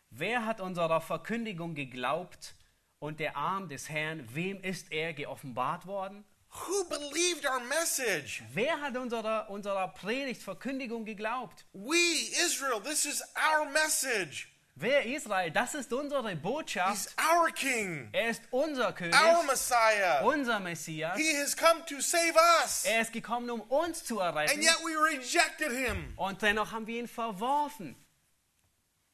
Wer 0.09 0.45
hat 0.45 0.61
unserer 0.61 1.01
Verkündigung 1.01 1.75
geglaubt 1.75 2.55
und 2.99 3.19
der 3.19 3.35
Arm 3.35 3.67
des 3.67 3.89
Herrn, 3.89 4.27
wem 4.33 4.61
ist 4.61 4.91
er 4.91 5.13
geoffenbart 5.13 5.85
worden? 5.85 6.23
Who 6.51 6.83
believed 6.85 7.45
our 7.45 7.59
message? 7.59 8.41
Wer 8.53 8.81
hat 8.81 8.97
unserer, 8.97 9.49
unserer 9.49 9.87
Predigt 9.89 10.41
Verkündigung 10.41 11.05
geglaubt? 11.05 11.65
We, 11.73 12.31
Israel, 12.45 12.81
this 12.81 13.05
is 13.05 13.21
our 13.35 13.69
message. 13.69 14.48
Wer 14.81 15.05
Israel? 15.05 15.51
Das 15.51 15.75
ist 15.75 15.91
unsere 15.91 16.33
Botschaft. 16.37 17.09
He's 17.09 17.15
our 17.17 17.49
king, 17.51 18.07
Er 18.13 18.29
ist 18.29 18.41
unser 18.51 18.93
König, 18.93 19.13
our 19.13 19.43
Messiah. 19.43 20.21
unser 20.23 20.59
Messias. 20.61 21.17
He 21.17 21.35
has 21.37 21.55
come 21.57 21.83
to 21.85 21.99
save 21.99 22.33
us. 22.63 22.85
Er 22.85 23.01
ist 23.01 23.11
gekommen, 23.11 23.49
um 23.49 23.59
uns 23.61 24.05
zu 24.05 24.21
And 24.21 24.37
erretten. 24.37 24.61
yet 24.61 24.77
we 24.85 24.95
rejected 24.95 25.71
him. 25.71 26.13
Und 26.15 26.41
dennoch 26.41 26.71
haben 26.71 26.87
wir 26.87 26.97
ihn 26.99 27.07
verworfen. 27.09 27.97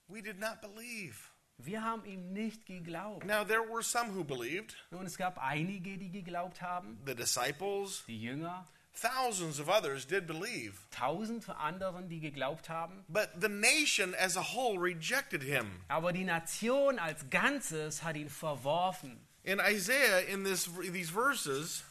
We 0.08 0.22
did 0.22 0.40
not 0.40 0.62
believe. 0.62 1.16
Wir 1.58 1.82
haben 1.84 2.06
ihm 2.06 2.32
nicht 2.34 2.66
geglaubt. 2.66 3.26
Now, 3.26 3.44
there 3.44 3.62
were 3.68 3.82
some 3.82 4.14
who 4.14 4.24
believed 4.24 4.76
Nun, 4.92 5.06
es 5.06 5.18
gab 5.18 5.38
einige, 5.42 5.98
die 5.98 6.12
geglaubt 6.12 6.62
haben, 6.62 7.02
the 7.08 7.16
disciples, 7.16 8.04
die 8.08 8.22
Jünger, 8.22 8.68
thousands 8.96 9.60
of 9.60 9.68
others 9.70 10.06
did 10.06 10.26
believe. 10.28 10.74
tausend 10.92 11.48
anderen, 11.50 12.08
die 12.10 12.20
geglaubt 12.20 12.70
haben. 12.70 13.04
But 13.10 13.30
the 13.40 13.50
nation 13.50 14.14
as 14.16 14.38
a 14.38 14.42
whole 14.44 14.80
rejected 14.80 15.44
him. 15.44 15.82
Aber 15.88 16.14
die 16.14 16.24
Nation 16.24 16.98
als 17.00 17.30
Ganzes 17.30 18.04
hat 18.04 18.16
ihn 18.16 18.30
verworfen. 18.30 19.18
In 19.44 19.60
Isaiah, 19.60 20.22
in 20.28 20.44
this, 20.44 20.70
these 20.92 21.12
verses, 21.12 21.84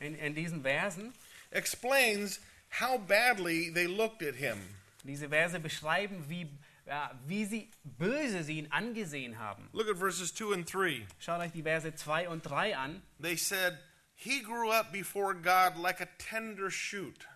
In, 0.00 0.14
in 0.16 0.34
diesen 0.34 0.62
Versen, 0.62 1.12
explains 1.50 2.40
how 2.80 2.98
badly 2.98 3.70
they 3.70 3.86
looked 3.86 4.22
at 4.22 4.34
him. 4.34 4.58
diese 5.04 5.28
Verse 5.28 5.58
beschreiben, 5.60 6.24
wie, 6.28 6.48
ja, 6.86 7.10
wie 7.26 7.44
sie 7.44 7.70
böse 7.84 8.42
sie 8.44 8.58
ihn 8.58 8.66
angesehen 8.70 9.38
haben. 9.38 9.68
Look 9.72 9.88
at 9.88 9.96
verses 9.98 10.34
2 10.34 10.54
and 10.54 10.72
3. 10.72 11.06
Schaut 11.18 11.40
euch 11.40 11.52
die 11.52 11.62
Verse 11.62 11.94
2 11.94 12.28
und 12.28 12.42
3 12.42 12.76
an. 12.76 13.02
They 13.20 13.36
said, 13.36 13.78
He 14.22 14.42
grew 14.42 14.70
up 14.70 14.92
before 14.92 15.32
God 15.32 15.78
like 15.78 16.02
a 16.02 16.08
tender 16.18 16.70
shoot. 16.70 17.26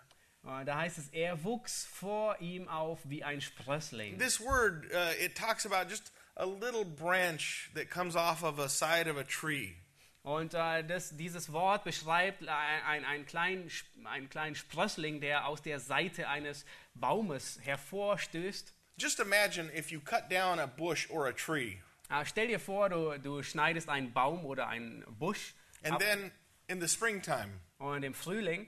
Äh, 0.47 0.67
Da 0.67 0.77
heißt 0.77 0.99
es, 0.99 1.09
er 1.13 1.43
wuchs 1.43 1.87
vor 1.87 2.37
ihm 2.41 2.69
auf 2.69 3.01
wie 3.05 3.25
ein 3.25 3.41
Sprössling. 3.41 4.19
This 4.19 4.39
word, 4.39 4.85
uh, 4.93 5.13
it 5.19 5.35
talks 5.35 5.65
about 5.65 5.89
just 5.89 6.13
a 6.37 6.45
little 6.45 6.85
branch 6.85 7.71
that 7.75 7.89
comes 7.89 8.15
off 8.15 8.43
of 8.43 8.59
a 8.59 8.69
side 8.69 9.09
of 9.09 9.17
a 9.17 9.25
tree. 9.25 9.77
Und 10.25 10.53
äh, 10.53 10.85
das, 10.85 11.17
dieses 11.17 11.51
Wort 11.55 11.85
beschreibt 11.85 12.47
ein, 12.47 12.83
ein, 12.87 13.05
einen, 13.07 13.25
kleinen, 13.25 13.71
einen 14.05 14.29
kleinen 14.29 14.55
Sprössling, 14.55 15.23
der 15.23 15.47
aus 15.47 15.63
der 15.63 15.81
Seite 15.81 16.29
eines 16.29 16.67
Baumes 16.95 17.59
hervorstößt. 17.63 18.75
Just 18.99 19.21
imagine 19.21 19.71
if 19.75 19.91
you 19.91 20.01
cut 20.01 20.31
down 20.31 20.59
a 20.59 20.67
bush 20.67 21.09
or 21.09 21.27
a 21.29 21.33
tree, 21.33 21.79
Äh, 22.11 22.27
stell 22.27 22.49
dir 22.49 22.61
vor, 22.61 22.91
du, 22.91 23.19
du 23.19 23.43
schneidest 23.43 23.89
einen 23.89 24.13
Baum 24.13 24.45
oder 24.45 24.69
einen 24.69 25.03
Busch 25.19 25.55
and 25.83 25.95
ab 25.95 26.01
then 26.01 26.31
in 26.69 26.81
the 26.81 26.89
springtime, 26.89 27.61
und 27.79 28.03
im 28.03 28.15
Frühling 28.15 28.67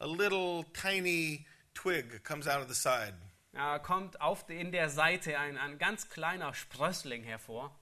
a 0.00 0.06
little 0.06 0.64
tiny 0.72 1.46
twig 1.74 2.22
comes 2.24 2.46
out 2.46 2.60
of 2.62 2.68
the 2.68 2.74
side. 2.74 3.14
äh, 3.52 3.78
kommt 3.80 4.20
auf, 4.20 4.48
in 4.48 4.72
der 4.72 4.88
Seite 4.88 5.38
ein, 5.38 5.56
ein 5.56 5.78
ganz 5.78 6.08
kleiner 6.08 6.54
Sprössling 6.54 7.24
hervor. 7.24 7.76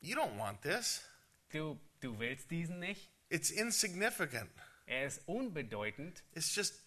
You 0.00 0.16
don't 0.16 0.38
want 0.38 0.62
this. 0.62 1.04
Du, 1.50 1.78
du 2.00 2.18
willst 2.18 2.50
diesen 2.50 2.78
nicht. 2.78 3.10
It's 3.28 3.50
insignificant. 3.50 4.50
Er 4.86 5.06
ist 5.06 5.26
unbedeutend. 5.26 6.22
It's 6.34 6.54
just 6.54 6.82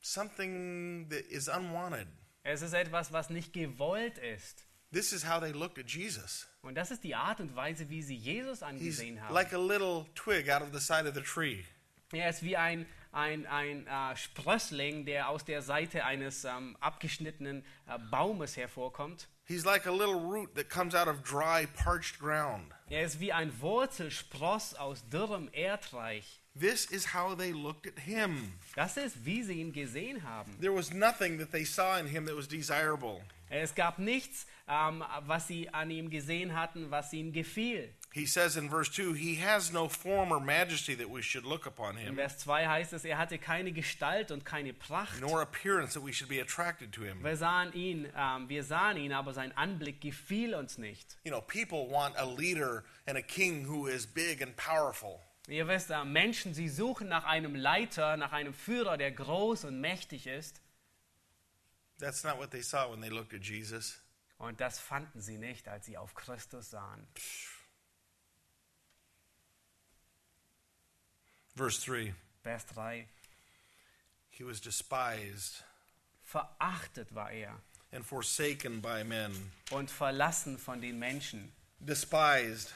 something 0.00 1.08
that 1.08 1.20
is 1.26 1.48
unwanted. 1.48 2.08
Es 2.42 2.60
ist 2.62 2.72
etwas, 2.72 3.12
was 3.12 3.30
nicht 3.30 3.52
gewollt 3.52 4.18
ist. 4.18 4.66
This 4.92 5.12
is 5.12 5.24
how 5.26 5.40
they 5.40 5.52
looked 5.52 5.78
at 5.78 5.86
Jesus. 5.86 6.46
Und 6.62 6.74
das 6.76 6.90
ist 6.90 7.02
die 7.02 7.14
Art 7.14 7.40
und 7.40 7.56
Weise, 7.56 7.88
wie 7.88 8.02
sie 8.02 8.14
Jesus 8.14 8.58
He's 8.58 8.62
angesehen 8.62 9.20
haben. 9.22 9.34
like 9.34 9.52
a 9.52 9.58
little 9.58 10.06
twig 10.14 10.50
out 10.50 10.62
of 10.62 10.68
the 10.72 10.80
side 10.80 11.08
of 11.08 11.14
the 11.14 11.22
tree. 11.22 11.64
Er 12.12 12.28
ist 12.28 12.42
wie 12.42 12.58
ein, 12.58 12.84
ein, 13.10 13.46
ein 13.46 13.86
äh, 13.86 14.16
Sprössling, 14.16 15.06
der 15.06 15.28
aus 15.30 15.46
der 15.46 15.62
Seite 15.62 16.04
eines 16.04 16.44
ähm, 16.44 16.76
abgeschnittenen 16.80 17.64
äh, 17.88 17.98
Baumes 18.10 18.56
hervorkommt. 18.58 19.28
He's 19.46 19.64
like 19.64 19.86
a 19.86 19.90
little 19.90 20.20
root 20.20 20.54
that 20.56 20.68
comes 20.68 20.94
out 20.94 21.08
of 21.08 21.22
dry, 21.22 21.66
parched 21.74 22.18
ground. 22.20 22.70
Er 22.90 23.02
ist 23.04 23.18
wie 23.18 23.32
ein 23.32 23.50
Wurzelspross 23.60 24.74
aus 24.74 25.08
dürrem 25.08 25.48
Erdreich. 25.52 26.40
This 26.58 26.84
is 26.84 27.14
how 27.14 27.34
they 27.34 27.50
looked 27.52 27.86
at 27.86 27.98
him. 27.98 28.52
Das 28.76 28.98
ist, 28.98 29.24
wie 29.24 29.42
sie 29.42 29.54
ihn 29.54 29.72
gesehen 29.72 30.22
haben. 30.22 30.52
There 30.60 30.74
was 30.74 30.92
nothing 30.92 31.38
that 31.38 31.50
they 31.50 31.64
saw 31.64 31.98
in 31.98 32.06
him 32.06 32.26
that 32.26 32.36
was 32.36 32.46
desirable. 32.46 33.22
Es 33.54 33.74
gab 33.74 33.98
nichts, 33.98 34.46
ähm, 34.66 35.04
was 35.26 35.46
sie 35.46 35.68
an 35.68 35.90
ihm 35.90 36.08
gesehen 36.08 36.54
hatten, 36.58 36.90
was 36.90 37.12
ihm 37.12 37.32
gefiel. 37.32 37.92
He 38.14 38.26
says 38.26 38.56
in 38.56 38.68
verse 38.70 38.90
2 38.90 39.14
He 39.14 39.36
has 39.36 39.72
no 39.72 39.88
form 39.88 40.32
or 40.32 40.40
majesty 40.40 40.94
that 40.96 41.08
we 41.10 41.22
should 41.22 41.44
look 41.44 41.66
upon 41.66 41.96
In 41.96 42.06
him, 42.08 42.14
Vers 42.16 42.38
2 42.38 42.66
heißt 42.66 42.92
es, 42.94 43.04
er 43.04 43.18
hatte 43.18 43.38
keine 43.38 43.72
Gestalt 43.72 44.30
und 44.30 44.44
keine 44.44 44.72
Pracht. 44.72 45.20
nor 45.20 45.42
appearance 45.42 45.92
that 45.94 46.02
we 46.04 46.12
should 46.12 46.28
be 46.30 46.40
attracted 46.40 46.92
to 46.92 47.02
him. 47.02 47.22
Wir 47.22 47.36
sahen 47.36 47.72
ihn, 47.74 48.08
ähm, 48.16 48.48
wir 48.48 48.64
sahen 48.64 48.96
ihn, 48.96 49.12
aber 49.12 49.32
sein 49.34 49.54
Anblick 49.56 50.00
gefiel 50.00 50.54
uns 50.54 50.78
nicht. 50.78 51.18
You 51.24 51.30
know, 51.30 51.40
people 51.42 51.90
want 51.90 52.16
a 52.16 52.24
leader 52.24 52.84
and 53.06 53.18
a 53.18 53.22
king 53.22 53.66
who 53.68 53.86
is 53.86 54.06
big 54.06 54.42
and 54.42 54.56
powerful. 54.56 55.18
Ihr 55.48 55.66
wisst, 55.68 55.90
äh, 55.90 56.04
Menschen, 56.04 56.54
sie 56.54 56.68
suchen 56.68 57.08
nach 57.08 57.24
einem 57.24 57.54
Leiter, 57.54 58.16
nach 58.16 58.32
einem 58.32 58.54
Führer, 58.54 58.96
der 58.96 59.10
groß 59.10 59.64
und 59.64 59.80
mächtig 59.80 60.26
ist. 60.26 60.61
That's 62.02 62.24
not 62.24 62.36
what 62.36 62.50
they 62.50 62.62
saw 62.62 62.90
when 62.90 63.00
they 63.00 63.10
looked 63.10 63.32
at 63.32 63.42
Jesus. 63.42 63.96
Und 64.36 64.60
das 64.60 64.80
fanden 64.80 65.20
sie 65.20 65.38
nicht, 65.38 65.68
als 65.68 65.86
sie 65.86 65.96
auf 65.96 66.16
Christus 66.16 66.70
sahen. 66.70 67.06
Verse 71.54 71.80
3 71.84 72.12
Vers 72.42 72.66
3. 72.74 73.06
He 74.30 74.42
was 74.42 74.60
despised 74.60 75.62
Verachtet 76.24 77.14
war 77.14 77.30
er 77.30 77.60
and 77.92 78.04
forsaken 78.04 78.80
by 78.80 79.04
men. 79.04 79.52
und 79.70 79.88
verlassen 79.88 80.58
von 80.58 80.80
den 80.80 80.98
Menschen. 80.98 81.52
Despised. 81.78 82.72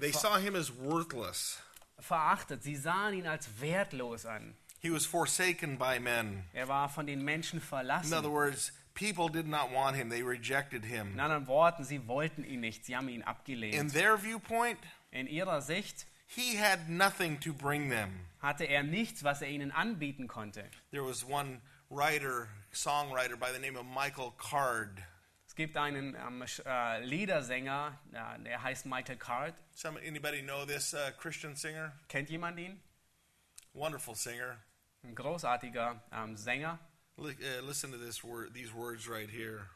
They 0.00 0.10
saw 0.10 0.38
him 0.38 0.56
as 0.56 0.72
worthless. 0.72 1.60
Verachtet, 2.00 2.64
sie 2.64 2.74
sahen 2.74 3.14
ihn 3.14 3.28
als 3.28 3.60
wertlos 3.60 4.26
an. 4.26 4.56
He 4.84 4.90
was 4.90 5.06
forsaken 5.06 5.78
by 5.78 5.98
men. 5.98 6.44
Er 6.52 6.68
war 6.68 6.90
von 6.90 7.06
den 7.06 7.24
Menschen 7.24 7.58
In 7.72 8.12
other 8.12 8.30
words, 8.30 8.70
people 8.92 9.30
did 9.30 9.46
not 9.46 9.72
want 9.72 9.96
him, 9.96 10.10
they 10.10 10.22
rejected 10.22 10.84
In 10.84 10.90
him. 10.90 11.18
anderen 11.18 11.46
Worten, 11.46 11.84
sie 11.84 12.06
wollten 12.06 12.44
ihn 12.44 12.60
nicht, 12.60 12.84
sie 12.84 12.94
haben 12.94 13.08
ihn 13.08 13.24
In 13.72 13.88
their 13.90 14.18
viewpoint, 14.18 14.78
In 15.10 15.26
ihrer 15.26 15.62
Sicht 15.62 16.06
he 16.26 16.56
had 16.58 16.90
nothing 16.90 17.40
to 17.40 17.54
bring 17.54 17.88
them. 17.88 18.26
hatte 18.42 18.64
er 18.64 18.82
nichts, 18.82 19.24
was 19.24 19.40
er 19.40 19.48
ihnen 19.48 19.72
anbieten 19.72 20.28
konnte. 20.28 20.68
There 20.90 21.02
was 21.02 21.24
one 21.24 21.62
writer, 21.88 22.48
songwriter 22.74 23.38
by 23.38 23.52
the 23.54 23.58
name 23.58 23.78
of 23.78 23.86
Michael 23.86 24.32
Card. 24.36 24.90
Es 25.46 25.54
gibt 25.54 25.78
einen 25.78 26.14
Sch- 26.42 26.62
äh, 26.66 27.02
Liedersänger, 27.02 27.98
äh, 28.12 28.38
der 28.42 28.62
heißt 28.62 28.84
Michael 28.84 29.16
Card. 29.16 29.54
Some 29.72 29.98
anybody 30.06 30.42
know 30.42 30.66
this 30.66 30.92
uh, 30.92 31.10
Christian 31.16 31.56
singer? 31.56 31.92
Kennt 32.08 32.28
jemand 32.28 32.58
ihn? 32.58 32.78
Wonderful 33.72 34.14
singer. 34.14 34.58
Ein 35.04 35.14
großartiger 35.14 36.02
ähm, 36.12 36.34
Sänger. 36.36 36.78
Uh, 37.18 37.28
listen 37.62 37.92
to 37.92 37.98
this 37.98 38.24
word, 38.24 38.54
these 38.54 38.72
words 38.74 39.08
right 39.08 39.30
here. 39.30 39.68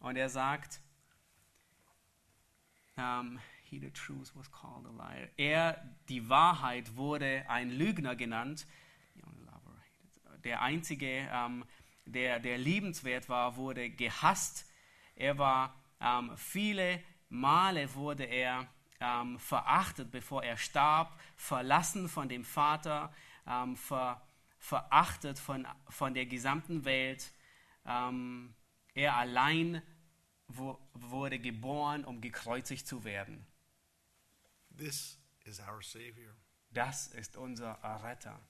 Und 0.00 0.16
er 0.16 0.28
sagt, 0.28 0.80
ähm, 2.96 3.38
he 3.62 3.78
the 3.78 3.90
truth 3.90 4.34
was 4.34 4.50
called 4.50 4.84
a 4.84 4.90
liar. 4.90 5.28
Er, 5.36 5.82
die 6.08 6.28
Wahrheit, 6.28 6.96
wurde 6.96 7.44
ein 7.48 7.70
Lügner 7.70 8.16
genannt. 8.16 8.66
Der 10.44 10.62
einzige, 10.62 11.28
ähm, 11.32 11.64
der, 12.04 12.40
der 12.40 12.58
liebenswert 12.58 13.28
war, 13.28 13.56
wurde 13.56 13.90
gehasst. 13.90 14.66
Er 15.14 15.38
war, 15.38 15.74
ähm, 16.00 16.36
viele 16.36 17.02
Male 17.28 17.94
wurde 17.94 18.24
er 18.24 18.66
verachtet, 19.36 20.10
bevor 20.10 20.42
er 20.42 20.56
starb, 20.56 21.16
verlassen 21.36 22.08
von 22.08 22.28
dem 22.28 22.44
Vater, 22.44 23.14
ähm, 23.46 23.76
ver, 23.76 24.20
verachtet 24.58 25.38
von, 25.38 25.66
von 25.88 26.14
der 26.14 26.26
gesamten 26.26 26.84
Welt. 26.84 27.32
Ähm, 27.86 28.54
er 28.94 29.16
allein 29.16 29.82
wo, 30.48 30.78
wurde 30.94 31.38
geboren, 31.38 32.04
um 32.04 32.20
gekreuzigt 32.20 32.86
zu 32.86 33.04
werden. 33.04 33.46
This 34.76 35.18
is 35.44 35.60
our 35.60 35.82
Savior. 35.82 36.34
Das 36.70 37.08
ist 37.08 37.36
unser 37.36 37.78
Retter. 38.02 38.40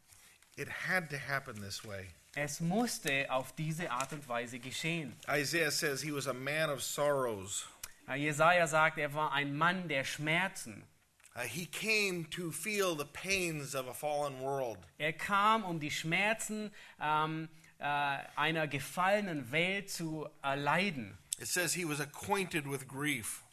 It 0.57 0.69
had 0.69 1.09
to 1.11 1.17
happen 1.17 1.55
this 1.63 1.85
way. 1.85 2.09
Es 2.35 2.61
musste 2.61 3.31
auf 3.31 3.55
diese 3.55 3.91
Art 3.91 4.13
und 4.13 4.27
Weise 4.29 4.59
geschehen. 4.59 5.17
Isaiah 5.29 5.71
says 5.71 6.03
he 6.03 6.13
was 6.13 6.27
a 6.27 6.33
man 6.33 6.71
of 6.71 6.83
sorrows. 6.83 7.69
Jesaja 8.17 8.67
sagt, 8.67 8.99
er 8.99 9.13
war 9.13 9.33
ein 9.33 9.57
Mann 9.57 9.89
der 9.89 10.05
Schmerzen. 10.05 10.87
Uh, 11.39 11.43
he 11.43 11.67
came 11.67 12.25
to 12.31 12.51
feel 12.51 12.97
the 12.97 13.05
pains 13.05 13.75
of 13.75 13.87
a 13.87 13.95
fallen 13.95 14.41
world. 14.41 14.79
Er 14.99 15.13
kam, 15.13 15.63
um 15.63 15.79
die 15.79 15.91
Schmerzen 15.91 16.73
ähm, 17.01 17.49
äh, 17.79 18.19
einer 18.35 18.67
gefallenen 18.67 19.53
Welt 19.53 19.89
zu 19.89 20.27
erleiden. 20.43 21.17
It 21.39 21.47
says 21.47 21.75
he 21.75 21.85
was 21.85 22.01
acquainted 22.01 22.67
with 22.67 22.89
grief. 22.89 23.45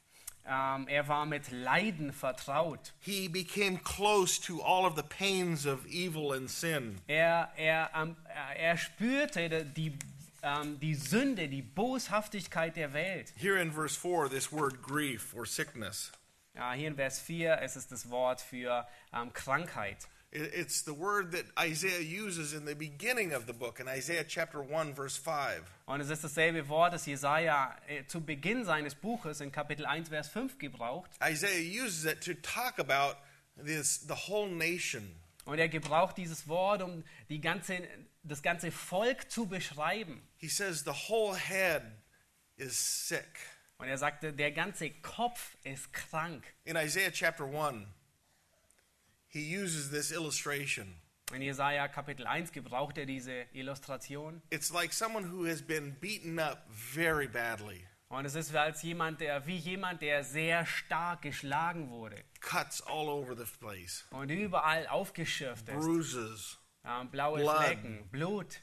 Ähm, 0.48 0.88
er 0.88 1.08
war 1.08 1.28
mit 1.28 1.52
Leiden 1.52 2.12
vertraut. 2.12 2.94
He 3.00 3.28
became 3.28 3.78
close 3.78 4.40
to 4.42 4.62
all 4.62 4.86
of 4.86 4.96
the 4.96 5.04
pains 5.04 5.68
of 5.68 5.86
evil 5.86 6.34
and 6.34 6.50
sin. 6.50 7.02
Er, 7.08 7.52
er, 7.56 7.92
ähm, 7.96 8.16
er 8.56 8.78
spürte 8.78 9.64
die, 9.64 9.94
ähm, 10.42 10.80
die 10.80 10.96
Sünde, 10.96 11.48
die 11.48 11.62
Boshaftigkeit 11.62 12.76
der 12.78 12.94
Welt. 12.94 13.32
Here 13.36 13.60
in 13.60 13.72
verse 13.72 13.96
4, 13.96 14.28
this 14.30 14.52
word 14.52 14.82
grief 14.82 15.36
or 15.36 15.46
sickness, 15.46 16.12
Ja, 16.56 16.74
hier 16.74 16.88
in 16.88 16.96
Vers 16.96 17.20
4 17.20 17.62
ist 17.62 17.76
es 17.76 17.88
das 17.88 18.10
Wort 18.10 18.42
für 18.42 18.88
ähm, 19.14 19.34
Krankheit. 19.34 20.08
it- 20.32 20.54
it's 20.54 20.84
the 20.86 20.92
word 20.98 21.32
that 21.32 21.46
Isaiah 21.66 22.00
uses 22.02 22.54
in 22.54 22.66
the 22.66 22.76
beginning 22.76 23.34
of 23.34 23.46
the 23.48 23.54
book, 23.54 23.80
in 23.80 23.88
Isaiah 23.88 24.24
chapter 24.28 24.60
1, 24.62 24.94
verse 24.96 25.18
5. 25.20 25.64
Und 25.86 26.02
es 26.02 26.10
ist 26.10 26.24
dasselbe 26.24 26.68
Wort, 26.68 26.94
das 26.94 27.06
Jesaja 27.06 27.76
äh, 27.88 28.06
zu 28.06 28.22
Beginn 28.22 28.66
seines 28.66 28.96
Buches 28.96 29.40
in 29.42 29.52
Kapitel 29.52 29.86
1, 29.86 30.10
Vers 30.10 30.28
5 30.30 30.58
gebraucht. 30.58 31.10
Isaiah 31.22 31.84
uses 31.84 32.06
it 32.06 32.22
to 32.24 32.34
talk 32.42 32.80
about 32.80 33.18
this, 33.64 34.02
the 34.08 34.14
whole 34.28 34.50
nation. 34.50 35.16
Und 35.46 35.60
er 35.60 35.70
gebraucht 35.70 36.18
dieses 36.18 36.48
Wort, 36.48 36.82
um 36.82 37.04
die 37.30 37.40
ganze, 37.40 37.80
das 38.24 38.42
ganze 38.42 38.72
Volk 38.72 39.30
zu 39.32 39.46
beschreiben. 39.46 40.22
He 40.38 40.50
says 40.50 40.84
the 40.84 40.92
whole 41.10 41.38
head 41.38 41.84
is 42.58 43.08
sick. 43.08 43.28
Und 43.78 43.88
er 43.88 43.98
sagte, 43.98 44.34
der 44.34 44.52
ganze 44.52 44.90
Kopf 44.90 45.58
ist 45.64 45.92
krank. 45.92 46.54
In 46.64 46.76
Isaiah 46.78 47.12
chapter 47.12 47.46
1, 47.46 47.88
he 49.28 49.58
uses 49.58 49.90
this 49.90 50.12
illustration. 50.12 51.02
In 51.34 51.42
Jesaja 51.42 51.88
Kapitel 51.88 52.28
1 52.28 52.52
gebraucht 52.52 52.98
er 52.98 53.06
diese 53.06 53.48
Illustration. 53.52 54.42
It's 54.52 54.72
like 54.72 54.94
someone 54.94 55.32
who 55.32 55.46
has 55.46 55.62
been 55.62 55.96
beaten 56.00 56.40
up 56.40 56.66
very 56.70 57.28
badly, 57.28 57.88
Und 58.10 58.26
es 58.26 58.36
ist 58.36 58.56
als 58.56 58.84
jemand, 58.84 59.20
der, 59.20 59.46
wie 59.48 59.58
jemand, 59.58 60.02
der 60.02 60.24
sehr 60.24 60.66
stark 60.66 61.24
geschlagen 61.24 61.90
wurde 61.90 62.24
cuts 62.40 62.82
all 62.82 63.10
over 63.10 63.36
the 63.36 63.46
place, 63.60 64.06
und 64.12 64.30
überall 64.30 64.88
aufgeschürft 64.88 65.68
ist. 65.68 65.76
bruises. 65.76 66.60
Ähm, 66.86 67.10
blaue 67.10 67.40
Blood. 67.40 67.58
Flecken, 67.58 68.08
Blut. 68.12 68.62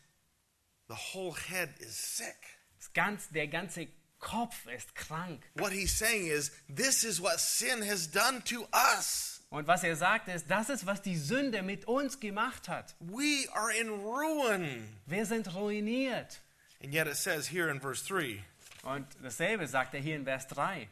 The 0.88 0.94
whole 0.94 1.34
head 1.34 1.70
is 1.80 2.16
sick. 2.16 2.58
Das 2.78 2.92
ganz, 2.92 3.28
der 3.30 3.48
ganze 3.48 3.88
Kopf 4.22 4.66
ist 4.74 4.94
krank. 4.94 5.42
What 5.56 5.72
he's 5.72 5.92
saying 5.98 6.28
is, 6.28 6.50
this 6.74 7.04
is 7.04 7.20
what 7.20 7.38
sin 7.40 7.82
has 7.82 8.06
done 8.10 8.42
to 8.44 8.66
us. 8.72 9.42
Und 9.50 9.66
was 9.66 9.82
er 9.84 9.96
sagt 9.96 10.28
ist, 10.28 10.46
das 10.50 10.70
ist, 10.70 10.86
was 10.86 11.02
die 11.02 11.16
Sünde 11.18 11.62
mit 11.62 11.84
uns 11.86 12.18
gemacht 12.20 12.68
hat. 12.68 12.94
We 13.00 13.46
are 13.52 13.70
in 13.78 13.90
ruin. 13.90 14.88
Wir 15.04 15.26
sind 15.26 15.52
ruiniert. 15.54 16.40
And 16.82 16.94
yet 16.94 17.06
it 17.06 17.16
says 17.16 17.48
here 17.48 17.68
in 17.70 17.80
verse 17.80 18.02
3 18.06 18.42
Und 18.84 19.06
dasselbe 19.22 19.66
sagt 19.68 19.92
er 19.94 20.00
hier 20.00 20.16
in 20.16 20.24
Vers 20.24 20.46
3. 20.48 20.88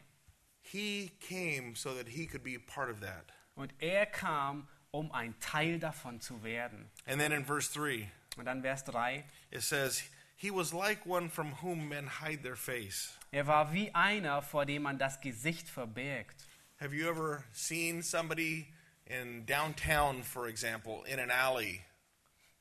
he 0.61 1.11
came 1.19 1.75
so 1.75 1.93
that 1.95 2.07
he 2.07 2.27
could 2.27 2.43
be 2.43 2.57
part 2.59 2.89
of 2.91 2.99
that. 3.01 3.31
Und 3.55 3.73
er 3.79 4.05
kam, 4.05 4.67
um 4.91 5.11
ein 5.11 5.33
Teil 5.39 5.79
davon 5.79 6.21
zu 6.21 6.43
werden. 6.43 6.89
And 7.07 7.19
then 7.19 7.31
in 7.31 7.43
verse 7.45 7.71
3, 7.73 8.09
Und 8.37 8.45
dann 8.45 8.61
Vers 8.61 8.83
3. 8.85 9.23
it 9.51 9.63
says, 9.63 10.03
He 10.41 10.49
was 10.49 10.73
like 10.73 11.05
one 11.05 11.29
from 11.29 11.51
whom 11.61 11.87
men 11.89 12.07
hide 12.07 12.41
their 12.41 12.55
face. 12.55 13.15
Er 13.31 13.45
war 13.45 13.71
wie 13.73 13.93
einer, 13.93 14.41
vor 14.41 14.65
dem 14.65 14.81
man 14.83 14.97
das 14.97 15.19
Gesicht 15.21 15.69
verbirgt. 15.69 16.35
Have 16.79 16.93
you 16.95 17.07
ever 17.07 17.43
seen 17.53 18.01
somebody 18.01 18.67
in 19.05 19.45
downtown, 19.45 20.23
for 20.23 20.47
example, 20.47 21.03
in 21.05 21.19
an 21.19 21.29
alley, 21.29 21.81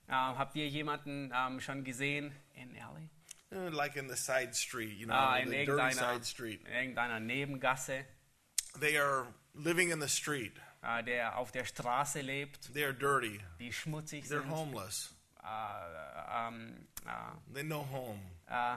Ähm, 0.08 0.36
habt 0.36 0.56
ihr 0.56 0.68
jemanden 0.68 1.32
ähm, 1.34 1.60
schon 1.60 1.84
gesehen 1.84 2.32
in 2.54 2.76
Alley? 2.82 3.08
eh, 3.52 3.68
like 3.70 3.96
in 3.96 4.08
the 4.08 4.16
side 4.16 4.54
street, 4.54 4.98
you 4.98 5.06
know, 5.06 5.14
Ah, 5.14 5.36
in 5.36 5.48
the 5.50 5.64
dirty 5.64 5.94
side 5.94 6.24
street? 6.26 6.60
in 6.66 6.72
irgendeiner 6.74 7.20
Nebengasse, 7.20 8.04
They 8.80 8.98
are 8.98 9.26
living 9.54 9.90
in 9.90 10.00
the 10.00 10.08
street. 10.08 10.52
äh, 10.82 11.02
der 11.04 11.38
auf 11.38 11.50
der 11.52 11.64
Straße 11.64 12.20
lebt, 12.20 12.72
They 12.74 12.84
are 12.84 12.92
dirty. 12.92 13.40
die 13.58 13.72
schmutzig 13.72 14.24
They're 14.26 14.40
sind. 14.42 14.50
homeless. 14.50 15.14
Äh, 15.42 15.46
äh, 17.06 17.54
They 17.54 17.62
know 17.62 17.86
home. 17.90 18.20
äh, 18.48 18.76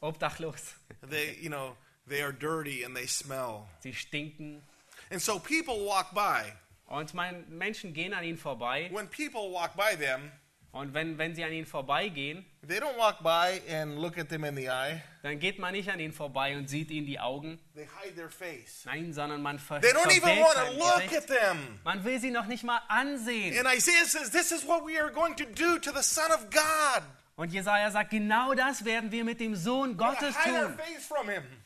obdachlos. 0.00 0.74
They, 1.08 1.38
you 1.40 1.48
know, 1.48 1.76
they 2.08 2.22
are 2.22 2.32
dirty 2.32 2.84
and 2.84 2.94
they 2.96 3.06
smell. 3.06 3.66
Sie 3.80 3.92
stinken. 3.92 4.62
And 5.10 5.20
so 5.20 5.38
people 5.38 5.84
walk 5.86 6.14
by. 6.14 6.52
Und 6.86 7.14
mein, 7.14 7.44
Menschen 7.48 7.92
gehen 7.92 8.12
an 8.12 8.24
ihnen 8.24 8.38
vorbei. 8.38 8.90
When 8.92 9.08
people 9.08 9.50
walk 9.52 9.74
by 9.76 9.96
them, 9.96 10.30
Und 10.72 10.92
wenn, 10.92 11.16
wenn 11.18 11.36
sie 11.36 11.44
an 11.44 11.52
ihnen 11.52 11.66
vorbeigehen, 11.66 12.44
they 12.66 12.78
don't 12.80 12.96
walk 12.98 13.22
by 13.22 13.62
and 13.72 13.96
look 13.96 14.18
at 14.18 14.28
them 14.28 14.42
in 14.44 14.56
the 14.56 14.68
eye. 14.68 15.00
dann 15.22 15.38
geht 15.38 15.60
man 15.60 15.72
nicht 15.72 15.88
an 15.88 16.00
ihnen 16.00 16.12
vorbei 16.12 16.56
und 16.56 16.68
sieht 16.68 16.90
ihnen 16.90 17.06
die 17.06 17.20
Augen. 17.20 17.60
They 17.76 17.86
hide 18.02 18.16
their 18.16 18.28
face. 18.28 18.84
Nein, 18.84 19.12
sondern 19.12 19.40
man 19.40 19.60
ver 19.60 19.80
They 19.80 19.92
don't 19.92 20.10
even 20.10 20.40
want 20.40 20.56
to 20.56 20.72
look 20.76 21.12
at 21.16 21.28
them. 21.28 21.78
Man 21.84 22.04
will 22.04 22.18
sie 22.18 22.32
noch 22.32 22.46
nicht 22.46 22.64
mal 22.64 22.80
ansehen. 22.88 23.56
And 23.56 23.72
Isaiah 23.72 24.04
says, 24.04 24.30
This 24.30 24.50
is 24.50 24.66
what 24.66 24.84
we 24.84 25.00
are 25.00 25.12
going 25.12 25.36
to 25.36 25.44
do 25.44 25.78
to 25.78 25.92
the 25.92 26.02
Son 26.02 26.32
of 26.32 26.50
God. 26.50 27.04
Und 27.36 27.52
Jesaja 27.52 27.90
sagt, 27.90 28.10
genau 28.10 28.54
das 28.54 28.84
werden 28.84 29.10
wir 29.10 29.24
mit 29.24 29.40
dem 29.40 29.56
Sohn 29.56 29.96
Gottes 29.96 30.36
tun. 30.44 30.78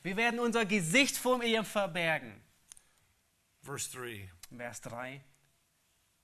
Wir 0.02 0.16
werden 0.16 0.40
unser 0.40 0.64
Gesicht 0.64 1.16
vor 1.16 1.42
ihm 1.42 1.64
verbergen. 1.64 2.42
Verse 3.62 3.90
3 3.90 4.30
Vers 4.56 4.80
3. 4.80 5.20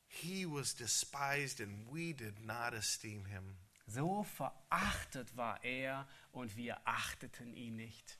He 0.06 0.46
was 0.46 0.74
despised, 0.74 1.60
and 1.60 1.86
we 1.90 2.12
did 2.12 2.40
not 2.40 2.72
esteem 2.72 3.24
him. 3.26 3.56
So 3.86 4.22
verachtet 4.22 5.36
war 5.36 5.62
er 5.62 6.06
und 6.32 6.56
wir 6.56 6.78
achteten 6.86 7.52
ihn 7.52 7.76
nicht. 7.76 8.18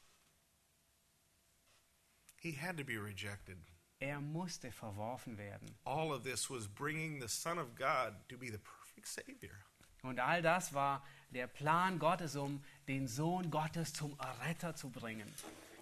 He 2.37 2.53
had 2.53 2.77
to 2.77 2.85
be 2.85 2.99
rejected. 2.99 3.57
Er 4.01 4.21
musste 4.21 4.71
verworfen 4.71 5.39
werden. 5.39 5.75
All 5.85 6.13
of 6.13 6.25
this 6.25 6.51
was 6.51 6.69
bringing 6.69 7.21
the 7.21 7.29
Son 7.29 7.59
of 7.59 7.75
God 7.75 8.29
to 8.29 8.37
be 8.37 8.51
the 8.51 8.59
perfect 8.59 9.07
Savior. 9.09 9.65
Und 10.05 10.21
all 10.21 10.43
das 10.43 10.75
war 10.75 11.03
der 11.31 11.47
Plan 11.47 11.99
Gottes, 11.99 12.37
um 12.37 12.63
den 12.87 13.09
Sohn 13.09 13.51
Gottes 13.51 13.93
zum 13.93 14.17
Erretter 14.19 14.77
zu 14.77 14.91
bringen. 14.91 15.33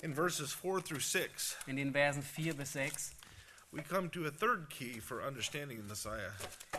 In 0.01 0.15
verses 0.15 0.53
4 0.53 0.83
through 0.85 1.01
6, 1.01 1.59
In 1.67 1.77
den 1.77 1.93
Versen 1.93 2.23
4 2.23 2.55
bis 2.55 2.73
6 2.73 3.13
we 3.73 3.83
come 3.83 4.11
to 4.11 4.27
a 4.27 4.31
third 4.31 4.69
key 4.69 5.01
for 5.01 5.23
understanding 5.23 5.79
the 5.79 5.89
Messiah. 5.89 6.31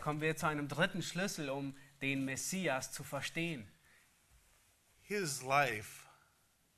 kommen 0.02 0.22
wir 0.22 0.36
zu 0.36 0.48
einem 0.48 0.68
dritten 0.68 1.02
Schlüssel, 1.02 1.50
um 1.50 1.76
den 2.02 2.24
Messias 2.24 2.92
zu 2.92 3.04
verstehen. 3.04 3.68
His 5.02 5.42
life 5.42 6.04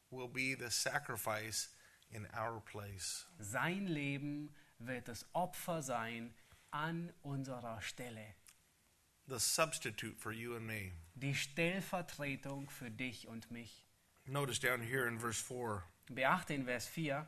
will 0.09 0.30
be 0.30 0.55
the 0.57 0.70
sacrifice 0.70 1.70
in 2.11 2.26
our 2.34 2.61
place. 2.61 3.26
Sein 3.39 3.88
Leben 3.88 4.55
wird 4.80 5.09
das 5.09 5.26
Opfer 5.34 5.82
sein 5.82 6.34
an 6.72 7.11
unserer 7.22 7.82
Stelle. 7.82 8.36
The 9.28 9.39
substitute 9.39 10.15
for 10.17 10.32
you 10.32 10.55
and 10.55 10.65
me. 10.67 10.91
Die 11.15 11.34
Stellvertretung 11.34 12.69
für 12.69 12.89
dich 12.89 13.28
und 13.28 13.49
mich. 13.51 13.84
Notice 14.28 14.59
down 14.59 14.82
here 14.82 15.07
in 15.07 15.19
verse 15.19 15.39
4, 15.41 15.84
Beachte 16.09 16.53
in 16.53 16.65
Vers 16.65 16.88
4, 16.88 17.26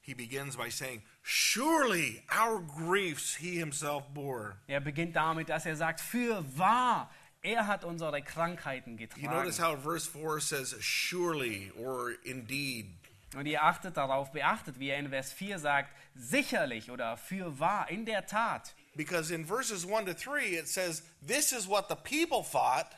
he 0.00 0.14
begins 0.14 0.56
by 0.56 0.70
saying, 0.70 1.02
Surely 1.22 2.22
our 2.30 2.58
griefs 2.60 3.36
he 3.36 3.58
himself 3.58 4.04
bore. 4.14 4.56
er 4.66 4.80
beginnt 4.80 5.14
damit, 5.14 5.48
dass 5.48 5.66
er 5.66 5.76
sagt, 5.76 6.00
für 6.00 6.42
wahr, 6.56 7.10
er 7.42 7.66
hat 7.66 7.84
unsere 7.84 8.22
Krankheiten 8.22 8.92
You 8.92 9.06
getragen. 9.06 9.30
notice 9.30 9.58
how 9.58 9.76
verse 9.76 10.06
4 10.06 10.40
says, 10.40 10.74
Surely 10.80 11.70
or 11.78 12.12
indeed. 12.24 12.86
Und 13.34 13.46
ihr 13.46 13.62
achtet 13.62 13.96
darauf, 13.96 14.30
beachtet, 14.32 14.78
wie 14.78 14.88
er 14.90 14.98
in 14.98 15.08
Vers 15.08 15.32
4 15.32 15.58
sagt, 15.58 15.90
sicherlich 16.14 16.90
oder 16.90 17.16
für 17.16 17.58
wahr, 17.58 17.88
in 17.90 18.04
der 18.04 18.26
Tat. 18.26 18.74
Because 18.96 19.30
in 19.30 19.44
verses 19.44 19.86
1 19.86 20.06
to 20.06 20.14
3, 20.14 20.56
it 20.56 20.68
says, 20.68 21.02
This 21.26 21.52
is 21.52 21.66
what 21.66 21.88
the 21.88 21.96
people 21.96 22.42
thought, 22.42 22.92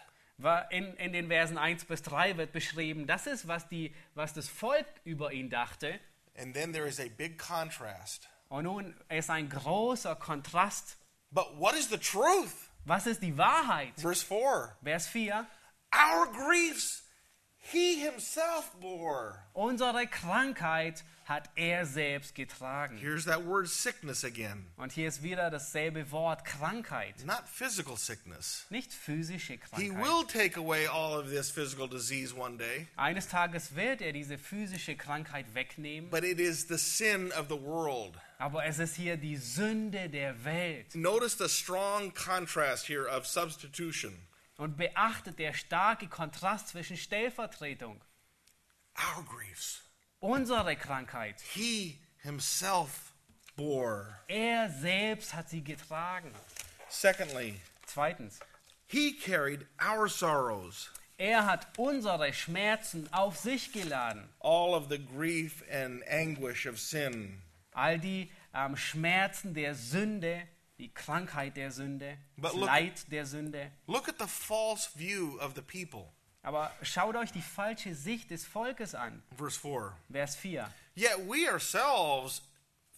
In, 0.71 0.95
in 0.99 1.13
den 1.13 1.29
Versen 1.29 1.57
1 1.59 1.85
bis 1.85 2.03
3 2.03 2.37
wird 2.37 2.53
beschrieben, 2.53 3.07
das 3.07 3.27
ist, 3.29 3.47
was, 3.47 3.69
die, 3.69 3.95
was 4.17 4.33
das 4.35 4.49
Volk 4.49 4.87
über 5.05 5.33
ihn 5.33 5.49
dachte. 5.51 6.01
and 6.37 6.53
then 6.53 6.73
there 6.73 6.89
is 6.89 6.99
a 6.99 7.09
big 7.17 7.39
contrast. 7.39 8.27
Und 8.49 8.65
nun 8.65 8.95
ist 9.09 9.31
ein 9.31 9.49
großer 9.49 10.17
Kontrast. 10.17 10.97
But 11.31 11.57
what 11.59 11.77
is 11.77 11.89
the 11.89 11.97
truth? 11.99 12.69
Was 12.85 13.07
ist 13.07 13.23
die 13.23 13.39
Wahrheit? 13.39 13.93
Verse 13.97 14.25
4 14.27 14.77
Vers 14.83 15.07
4, 15.07 15.47
Our 15.95 16.27
griefs 16.33 17.05
he 17.57 18.01
himself 18.05 18.73
bore. 18.81 19.39
unsere 19.55 20.07
Krankheit 20.09 21.05
hat 21.25 21.49
er 21.57 21.87
selbst 21.87 22.35
getragen. 22.35 22.99
Here's 22.99 23.25
that 23.25 23.45
word 23.47 23.69
sickness 23.69 24.25
again. 24.25 24.67
Und 24.77 24.93
hier 24.93 25.09
ist 25.09 25.23
wieder 25.23 25.51
dasselbe 25.51 26.11
Wort 26.11 26.45
Krankheit. 26.45 27.25
Not 27.25 27.45
physical 27.51 27.97
sickness. 27.97 28.67
Nicht 28.71 28.93
physische 28.93 29.55
He 29.55 29.59
Krankheit. 29.59 30.05
will 30.05 30.25
take 30.27 30.59
away 30.61 30.87
all 30.87 31.19
of 31.19 31.31
this 31.31 31.51
physical 31.51 31.89
disease 31.89 32.35
one 32.35 32.59
day, 32.59 32.87
Eines 32.97 33.29
Tages 33.29 33.75
wird 33.75 34.03
er 34.03 34.13
diese 34.13 34.37
physische 34.39 34.97
Krankheit 34.97 35.47
wegnehmen, 35.55 36.11
but 36.11 36.25
it 36.25 36.39
is 36.39 36.67
the 36.69 36.77
sin 36.79 37.33
of 37.33 37.47
the 37.49 37.61
world. 37.61 38.19
aber 38.39 38.67
es 38.67 38.79
ist 38.79 38.97
hier 38.97 39.17
die 39.17 39.37
Sünde 39.37 40.11
der 40.11 40.45
Welt. 40.45 40.95
Notice 40.95 41.37
the 41.39 41.49
strong 41.49 42.13
contrast 42.13 42.87
here 42.89 43.09
of 43.09 43.27
substitution. 43.27 44.15
Und 44.57 44.77
beachtet 44.77 45.39
der 45.39 45.53
starke 45.55 46.07
Kontrast 46.09 46.69
zwischen 46.69 46.97
Stellvertretung. 46.97 48.01
our 48.97 49.25
griefs. 49.25 49.81
Unsere 50.25 50.75
Krankheit. 50.77 51.39
He 51.53 51.99
himself 52.23 53.13
bore. 53.57 54.07
Er 54.27 54.71
selbst 54.71 55.35
hat 55.35 55.51
sie 55.51 55.63
getragen. 55.63 56.31
Secondly, 56.89 57.61
Zweitens, 57.87 58.41
he 58.87 59.13
carried 59.13 59.67
our 59.79 60.09
sorrows, 60.09 60.91
er 61.19 61.45
hat 61.45 61.67
unsere 61.77 62.33
Schmerzen 62.33 63.07
auf 63.13 63.37
sich 63.37 63.71
geladen. 63.73 64.27
all 64.41 64.75
of 64.75 64.89
the 64.89 64.99
grief 64.99 65.63
and 65.71 66.03
anguish 66.09 66.67
of 66.67 66.79
sin. 66.81 67.43
All 67.75 67.99
die 67.99 68.31
ähm, 68.55 68.77
Schmerzen 68.77 69.53
der 69.53 69.75
Sünde, 69.75 70.49
die 70.79 70.89
Krankheit 70.93 71.57
der 71.59 71.71
Sünde, 71.71 72.17
das 72.39 72.55
look- 72.55 72.67
Leid 72.67 73.13
der 73.13 73.27
Sünde. 73.27 73.71
Look 73.87 74.09
at 74.09 74.19
the 74.19 74.27
false 74.27 74.89
view 74.97 75.39
of 75.41 75.55
the 75.55 75.61
people. 75.63 76.11
Aber 76.45 76.71
schaut 76.83 77.17
euch 77.17 77.33
die 77.33 77.43
falsche 77.43 77.95
Sicht 77.95 78.31
des 78.31 78.45
Volkes 78.45 78.95
an. 78.95 79.23
Verse 79.37 79.59
4. 79.59 79.93
Vers 80.13 80.37
4. 80.37 80.71
Yet 80.95 81.27
we 81.27 81.51
ourselves 81.51 82.43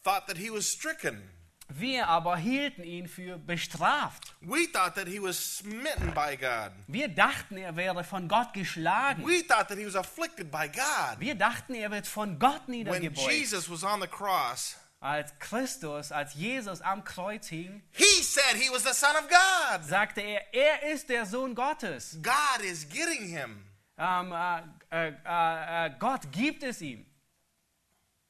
thought 0.03 0.27
that 0.27 0.37
he 0.37 0.51
was 0.51 0.67
stricken. 0.67 1.23
Wir 1.69 2.07
aber 2.09 2.37
hielten 2.37 2.85
ihn 2.85 3.09
für 3.09 3.39
bestraft. 3.39 4.35
We 4.41 4.71
thought 4.73 4.95
that 4.95 5.09
he 5.09 5.21
was 5.21 5.59
smitten 5.59 6.13
by 6.15 6.37
God. 6.37 6.73
Wir 6.87 7.09
dachten, 7.09 7.57
er 7.57 7.75
wäre 7.75 8.05
von 8.05 8.29
Gott 8.29 8.53
geschlagen. 8.53 9.25
We 9.25 9.45
thought 9.47 9.69
that 9.69 9.79
he 9.79 9.87
was 9.87 9.97
afflicted 9.97 10.51
by 10.51 10.69
God. 10.69 11.19
Wir 11.19 11.35
dachten, 11.35 11.75
er 11.75 11.91
wird 11.91 12.07
von 12.07 12.39
Gott 12.39 12.63
When 12.67 12.85
niedergebeugt. 12.85 13.31
Jesus 13.31 13.69
was 13.69 13.83
on 13.83 14.01
the 14.01 14.07
cross, 14.07 14.77
Als 15.07 15.39
Christus, 15.39 16.11
als 16.11 16.35
Jesus 16.35 16.81
am 16.81 17.05
Kreuz 17.05 17.47
hing, 17.47 17.81
he 17.93 18.23
said 18.25 18.57
he 18.57 18.69
was 18.71 18.83
the 18.83 18.93
Son 18.93 19.15
of 19.15 19.29
God. 19.29 19.85
sagte 19.85 20.21
er, 20.21 20.53
er 20.53 20.83
ist 20.93 21.09
der 21.09 21.25
Sohn 21.27 21.55
Gottes. 21.55 22.19
God 22.21 22.61
is 22.65 22.89
getting 22.89 23.29
him. 23.29 23.65
Äh, 23.97 24.63
äh, 24.91 25.13
äh, 25.25 25.87
äh, 25.87 25.91
Gott 26.01 26.33
gibt 26.33 26.65
es 26.65 26.81
ihm. 26.83 27.07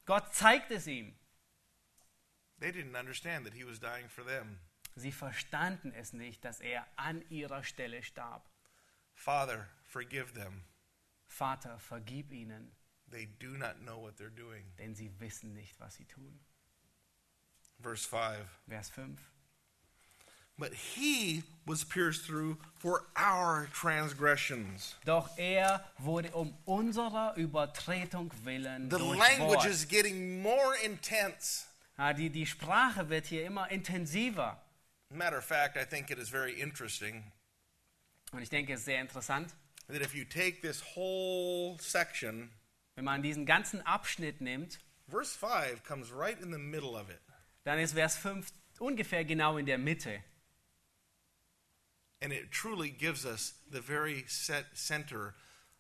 Gott 0.05 0.35
zeigt 0.35 0.71
es 0.71 0.87
ihm. 0.87 1.15
They 2.61 2.73
didn't 2.73 2.95
understand 2.95 3.47
that 3.47 3.55
he 3.55 3.65
was 3.65 3.81
dying 3.81 4.11
for 4.11 4.25
them. 4.27 4.59
Sie 4.97 5.13
verstanden 5.13 5.95
es 5.95 6.13
nicht, 6.13 6.45
dass 6.45 6.61
er 6.61 6.87
an 6.97 7.25
ihrer 7.31 7.65
Stelle 7.65 8.03
starb. 8.03 8.51
Father, 9.15 9.67
forgive 9.83 10.35
them. 10.35 10.63
Vater, 11.27 11.79
vergib 11.79 12.33
ihnen, 12.33 12.71
They 13.11 13.27
do 13.39 13.57
not 13.57 13.77
know 13.81 13.99
what 13.99 14.19
they're 14.21 14.29
doing. 14.29 14.77
denn 14.77 14.95
sie 14.95 15.11
wissen 15.21 15.55
nicht, 15.55 15.81
was 15.81 15.95
sie 15.95 16.05
tun. 16.05 16.39
Verse 17.81 18.05
5. 18.05 18.39
Vers 18.69 18.89
5. 18.89 19.05
But 20.59 20.73
he 20.73 21.43
was 21.67 21.85
pierced 21.85 22.25
through 22.25 22.57
for 22.79 23.05
our 23.15 23.69
transgressions. 23.75 24.95
Doch 25.05 25.29
er 25.37 25.85
wurde 25.99 26.31
um 26.33 26.55
unserer 26.65 27.35
Übertretung 27.37 28.31
willen 28.45 28.89
The 28.89 28.99
language 28.99 29.67
is 29.67 29.87
getting 29.87 30.41
more 30.41 30.75
intense. 30.83 31.67
Ah, 31.99 32.15
die, 32.15 32.31
die 32.31 32.47
Sprache 32.47 33.11
wird 33.11 33.27
hier 33.27 33.45
immer 33.45 33.71
intensiver. 33.71 34.57
Matter 35.11 35.39
of 35.39 35.45
fact, 35.45 35.77
I 35.77 35.85
think 35.85 36.11
it 36.11 36.19
is 36.19 36.31
very 36.31 36.55
interesting 36.59 37.23
Und 38.33 38.43
ich 38.43 38.51
denke, 38.51 38.73
es 38.73 38.81
ist 38.81 38.87
sehr 38.87 39.01
interessant, 39.01 39.55
that 39.89 40.03
if 40.03 40.15
you 40.15 40.25
take 40.25 40.61
this 40.61 40.83
whole 40.95 41.79
section, 41.81 42.51
wenn 42.97 43.05
man 43.05 43.23
diesen 43.23 43.47
ganzen 43.47 43.81
Abschnitt 43.87 44.41
nimmt, 44.41 44.79
verse 45.09 45.37
5 45.39 45.85
comes 45.85 46.11
right 46.13 46.41
in 46.41 46.51
the 46.51 46.59
middle 46.59 46.97
of 46.97 47.09
it. 47.09 47.21
Dann 47.67 47.81
ist 47.81 47.95
Vers 47.95 48.17
5 48.17 48.47
ungefähr 48.79 49.25
genau 49.25 49.57
in 49.57 49.67
der 49.67 49.77
Mitte. 49.77 50.23
And 52.23 52.33
it 52.33 52.53
truly 52.53 52.91
gives 52.91 53.25
us 53.27 53.55
the 53.71 53.81
very 53.81 54.25
center 54.29 55.35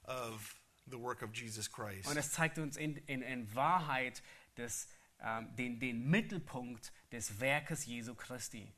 of 0.05 0.57
the 0.89 0.99
work 0.99 1.22
of 1.22 1.32
Jesus 1.32 1.70
Christ. 1.70 2.09
Und 2.09 2.16
es 2.16 2.32
zeigt 2.32 2.59
uns 2.59 2.76
in, 2.76 2.97
in, 3.07 3.22
in 3.22 3.55
Wahrheit 3.55 4.20
des, 4.57 4.89
ähm, 5.20 5.49
den, 5.57 5.78
den 5.78 6.11
Mittelpunkt 6.11 6.93
des 7.12 7.39
Werkes 7.41 7.87
Jesu 7.87 8.16
Christi. 8.16 8.72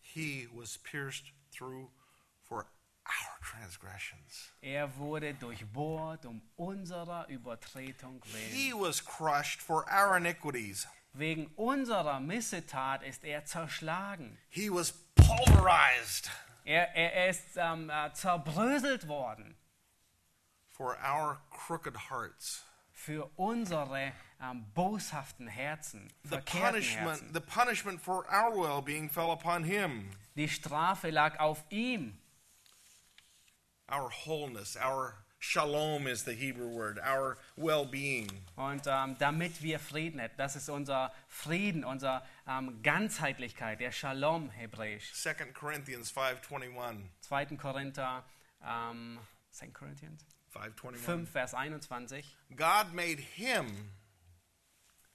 He 0.00 0.46
was 0.52 0.78
pierced 0.78 1.32
through 1.50 1.90
for 2.44 2.66
our 3.04 3.38
transgressions. 3.42 4.52
Er 4.60 4.96
wurde 4.96 5.34
durchbohrt 5.34 6.24
um 6.24 6.40
unserer 6.54 7.26
Übertretung 7.28 8.22
He 8.24 8.70
willen. 8.70 8.80
was 8.80 9.04
crushed 9.04 9.60
for 9.60 9.84
our 9.90 10.16
iniquities. 10.16 10.86
Wegen 11.16 11.46
unserer 11.56 12.18
Missetat 12.20 13.02
ist 13.04 13.24
er 13.24 13.44
zerschlagen. 13.44 14.36
He 14.48 14.68
was 14.70 14.92
pulverized 15.14 16.28
Er, 16.64 16.94
er 16.96 17.28
ist 17.28 17.56
ähm, 17.56 17.88
äh, 17.90 18.12
zerbröselt 18.14 19.06
worden 19.06 19.54
for 20.70 20.96
our 21.02 21.40
crooked 21.50 22.10
hearts. 22.10 22.64
für 22.90 23.30
unsere 23.36 24.12
ähm, 24.42 24.64
boshaften 24.74 25.46
Herzen, 25.46 26.08
The 26.24 26.38
punishment, 26.38 27.06
Herzen. 27.20 27.32
the 27.34 27.40
punishment 27.40 28.00
for 28.00 28.24
our 28.32 28.56
well-being 28.56 29.08
fell 29.10 29.30
upon 29.30 29.62
him. 29.64 30.10
Die 30.36 30.48
Strafe 30.48 31.10
lag 31.10 31.38
auf 31.38 31.62
ihm. 31.70 32.18
Our 33.88 34.10
wholeness, 34.24 34.76
our 34.76 35.23
shalom 35.44 36.06
is 36.06 36.24
the 36.24 36.32
Hebrew 36.32 36.68
word, 36.68 36.98
our 36.98 37.36
well-being. 37.56 38.30
Und 38.56 38.86
ähm, 38.86 39.16
damit 39.18 39.62
wir 39.62 39.78
Frieden 39.78 40.18
hätten, 40.18 40.38
das 40.38 40.56
ist 40.56 40.68
unser 40.68 41.12
Frieden, 41.28 41.84
unsere 41.84 42.22
ähm, 42.48 42.82
Ganzheitlichkeit, 42.82 43.80
der 43.80 43.92
Shalom 43.92 44.50
hebräisch. 44.50 45.12
2 45.12 45.34
Corinthians 45.52 46.12
5:21. 46.12 47.02
2. 47.20 47.46
Korinther 47.56 48.24
ähm, 48.64 49.18
2. 49.50 49.66
Corinthians 49.68 50.24
5:21. 50.54 50.96
5, 50.96 51.30
Vers 51.30 51.54
21. 51.54 52.36
God 52.56 52.92
made 52.94 53.20
him 53.20 53.90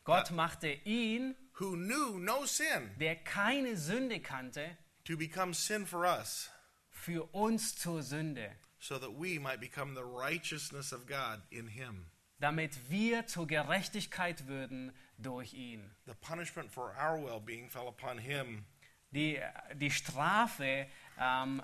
Gott 0.03 0.31
machte 0.31 0.69
ihn, 0.85 1.35
who 1.59 1.75
knew 1.75 2.17
no 2.17 2.45
sin 2.45 2.89
der 2.99 3.15
keine 3.15 3.77
Sünde 3.77 4.19
kannte, 4.19 4.77
to 5.05 5.17
become 5.17 5.53
sin 5.53 5.85
for 5.85 6.03
us, 6.05 6.49
für 6.89 7.23
uns 7.33 7.75
zur 7.75 8.01
Sünde, 8.01 8.55
so 8.79 8.97
that 8.97 9.13
we 9.13 9.39
might 9.39 9.59
become 9.59 9.93
the 9.93 10.05
righteousness 10.05 10.91
of 10.91 11.05
God 11.05 11.41
in 11.51 11.67
him. 11.67 12.05
damit 12.39 12.89
wir 12.89 13.27
zur 13.27 13.47
Gerechtigkeit 13.47 14.47
würden 14.47 14.93
durch 15.17 15.53
ihn. 15.53 15.91
The 16.05 16.13
punishment 16.21 16.71
for 16.71 16.95
our 16.97 17.17
well-being 17.19 17.69
fell 17.69 17.87
upon 17.87 18.17
him. 18.17 18.65
Die, 19.11 19.39
die 19.75 19.91
Strafe, 19.91 20.87
ähm, 21.19 21.61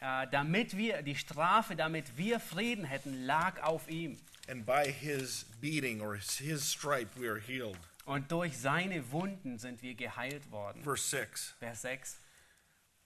äh, 0.00 0.26
damit 0.30 0.76
wir, 0.76 1.02
die 1.02 1.16
Strafe, 1.16 1.76
damit 1.76 2.16
wir 2.16 2.40
Frieden 2.40 2.84
hätten, 2.84 3.24
lag 3.24 3.62
auf 3.62 3.88
ihm. 3.88 4.18
And 4.48 4.66
by 4.66 4.90
his 4.90 5.44
beating 5.60 6.00
or 6.02 6.16
his 6.16 6.68
stripe 6.68 7.18
we 7.18 7.28
are 7.28 7.40
healed. 7.40 7.78
Und 8.04 8.32
durch 8.32 8.58
seine 8.58 9.12
Wunden 9.12 9.58
sind 9.58 9.80
wir 9.80 9.94
geheilt 9.94 10.50
worden. 10.50 10.82
Verse 10.82 11.08
6. 11.08 11.54
Vers 11.60 11.82
6. 11.82 12.18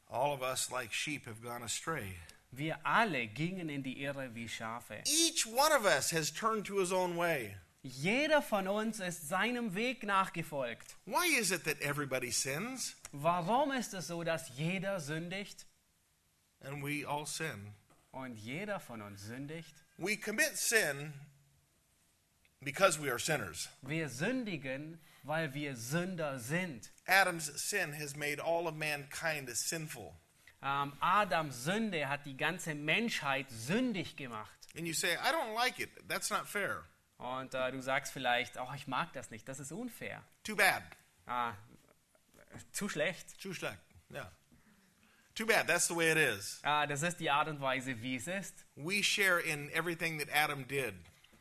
All 0.09 0.32
of 0.32 0.40
us 0.40 0.70
like 0.70 0.92
sheep 0.92 1.26
have 1.26 1.42
gone 1.42 1.62
astray. 1.62 2.16
Wir 2.51 2.78
alle 2.86 3.26
gingen 3.26 3.68
in 3.68 3.82
die 3.82 4.01
Irre 4.03 4.34
wie 4.34 4.49
Schafe. 4.49 5.03
Each 5.07 5.47
one 5.47 5.72
of 5.72 5.84
us 5.84 6.12
has 6.12 6.32
turned 6.32 6.66
to 6.66 6.78
his 6.78 6.92
own 6.92 7.16
way. 7.16 7.57
Jeder 7.82 8.42
von 8.42 8.66
uns 8.66 8.99
ist 8.99 9.28
seinem 9.28 9.74
Weg 9.74 10.03
nachgefolgt. 10.03 10.97
Why 11.05 11.26
is 11.38 11.51
it 11.51 11.64
that 11.64 11.80
everybody 11.80 12.32
sins 12.32 12.97
Warum 13.12 13.70
ist 13.72 13.94
es 13.94 14.09
so, 14.09 14.24
dass 14.24 14.49
jeder 14.57 14.99
sündigt 15.01 15.66
and 16.61 16.82
we 16.82 17.07
all 17.07 17.26
sin? 17.26 17.74
und 18.11 18.36
jeder 18.36 18.80
von 18.80 19.03
uns 19.03 19.22
sündigt? 19.22 19.84
We 19.99 20.16
commit 20.16 20.57
sin 20.57 21.12
because 22.61 23.01
we 23.01 23.09
are 23.11 23.18
sinners. 23.18 23.68
Wir 23.82 24.09
sündigen, 24.09 24.99
weil 25.22 25.55
wir 25.55 25.76
Sünder 25.76 26.38
sind. 26.38 26.90
Adam's 27.07 27.47
sin 27.47 27.92
has 27.92 28.16
made 28.16 28.40
all 28.40 28.66
of 28.66 28.74
mankind 28.74 29.49
sinful. 29.51 30.14
Ähm, 30.62 30.92
Adams 31.00 31.64
Sünde 31.64 32.09
hat 32.09 32.26
die 32.26 32.36
ganze 32.36 32.74
Menschheit 32.74 33.50
sündig 33.50 34.16
gemacht. 34.16 34.50
And 34.76 34.86
you 34.86 34.94
say, 34.94 35.14
I 35.14 35.32
don't 35.32 35.54
like 35.54 35.78
it. 35.78 35.90
That's 36.09 36.30
not 36.30 36.46
fair. 36.46 36.84
Und 37.18 37.54
äh, 37.54 37.72
du 37.72 37.80
sagst 37.80 38.12
vielleicht, 38.12 38.59
oh, 38.59 38.68
ich 38.74 38.86
mag 38.86 39.12
das 39.12 39.30
nicht, 39.30 39.48
das 39.48 39.59
ist 39.59 39.72
unfair. 39.72 40.22
Too 40.44 40.57
bad. 40.57 40.82
Ah, 41.26 41.54
zu 42.72 42.88
schlecht. 42.88 43.40
Too 43.40 43.54
schlecht. 43.54 43.78
Yeah. 44.11 44.30
Too 45.34 45.46
bad. 45.46 45.66
That's 45.66 45.88
the 45.88 45.94
way 45.94 46.11
it 46.11 46.18
is. 46.18 46.61
Ah, 46.62 46.86
das 46.86 47.02
ist 47.02 47.18
die 47.20 47.30
Art 47.30 47.48
und 47.48 47.61
Weise, 47.61 48.00
wie 48.00 48.16
es 48.16 48.26
ist. 48.26 48.64
We 48.74 49.02
share 49.02 49.40
in 49.40 49.70
everything 49.70 50.18
that 50.18 50.28
Adam 50.32 50.66
did. 50.66 50.94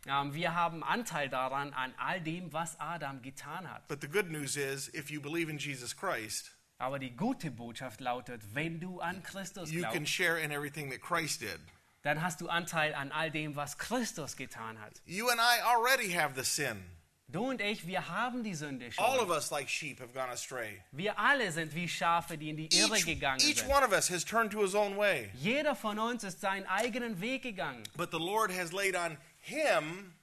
Ähm, 0.07 0.33
wir 0.33 0.53
haben 0.53 0.83
Anteil 0.83 1.29
daran, 1.29 1.73
an 1.73 1.93
all 1.97 2.21
dem, 2.21 2.53
was 2.53 2.79
Adam 2.79 3.21
getan 3.21 3.69
hat. 3.69 3.87
But 3.87 4.01
the 4.01 4.07
good 4.07 4.29
news 4.29 4.55
is, 4.55 4.87
if 4.93 5.09
you 5.09 5.19
believe 5.19 5.49
in 5.49 5.57
Jesus 5.57 5.95
Christ, 5.95 6.54
Aber 6.77 6.99
die 6.99 7.15
gute 7.15 7.51
Botschaft 7.51 8.01
lautet, 8.01 8.41
wenn 8.53 8.79
du 8.79 8.99
an 8.99 9.23
Christus 9.23 9.71
you 9.71 9.81
can 9.83 9.91
glaubst, 9.91 10.11
share 10.13 10.37
in 10.37 10.51
everything 10.51 10.89
that 10.91 11.01
Christ 11.01 11.41
did. 11.41 11.59
dann 12.03 12.21
hast 12.21 12.41
du 12.41 12.49
Anteil 12.49 12.93
an 12.93 13.11
all 13.11 13.31
dem, 13.31 13.55
was 13.55 13.77
Christus 13.77 14.35
getan 14.35 14.79
hat. 14.79 15.01
You 15.05 15.29
and 15.29 15.39
I 15.39 15.61
already 15.63 16.11
have 16.11 16.35
the 16.35 16.43
sin. 16.43 16.83
Du 17.27 17.49
und 17.49 17.59
ich, 17.59 17.87
wir 17.87 18.07
haben 18.07 18.43
die 18.43 18.53
Sünde 18.53 18.91
All 18.97 19.17
of 19.19 19.27
schon. 19.27 19.31
us, 19.31 19.49
like 19.51 19.67
sheep, 19.67 19.99
have 19.99 20.13
gone 20.13 20.29
astray. 20.29 20.79
Wir 20.91 21.17
alle 21.17 21.51
sind 21.51 21.73
wie 21.73 21.87
Schafe, 21.87 22.37
die 22.37 22.49
in 22.51 22.57
die 22.57 22.67
Irre 22.77 22.97
Each, 22.97 23.05
gegangen 23.05 23.39
each 23.39 23.61
sind. 23.61 23.69
one 23.71 23.83
of 23.83 23.91
us 23.91 24.09
has 24.11 24.23
turned 24.23 24.51
to 24.51 24.61
his 24.61 24.75
own 24.75 24.95
way. 24.95 25.31
Jeder 25.33 25.75
von 25.75 25.97
uns 25.97 26.23
ist 26.23 26.39
seinen 26.41 26.67
eigenen 26.67 27.19
Weg 27.21 27.41
gegangen. 27.41 27.81
But 27.97 28.11
the 28.11 28.19
Lord 28.19 28.51
has 28.55 28.71
laid 28.73 28.95
on 28.95 29.17
him 29.39 30.13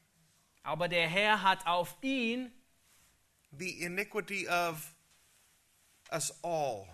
Aber 0.62 0.86
der 0.88 1.08
Herr 1.08 1.42
hat 1.42 1.66
auf 1.66 1.96
ihn 2.02 2.52
the 3.50 3.82
iniquity 3.82 4.46
of 4.48 4.91
us 6.12 6.32
all. 6.42 6.86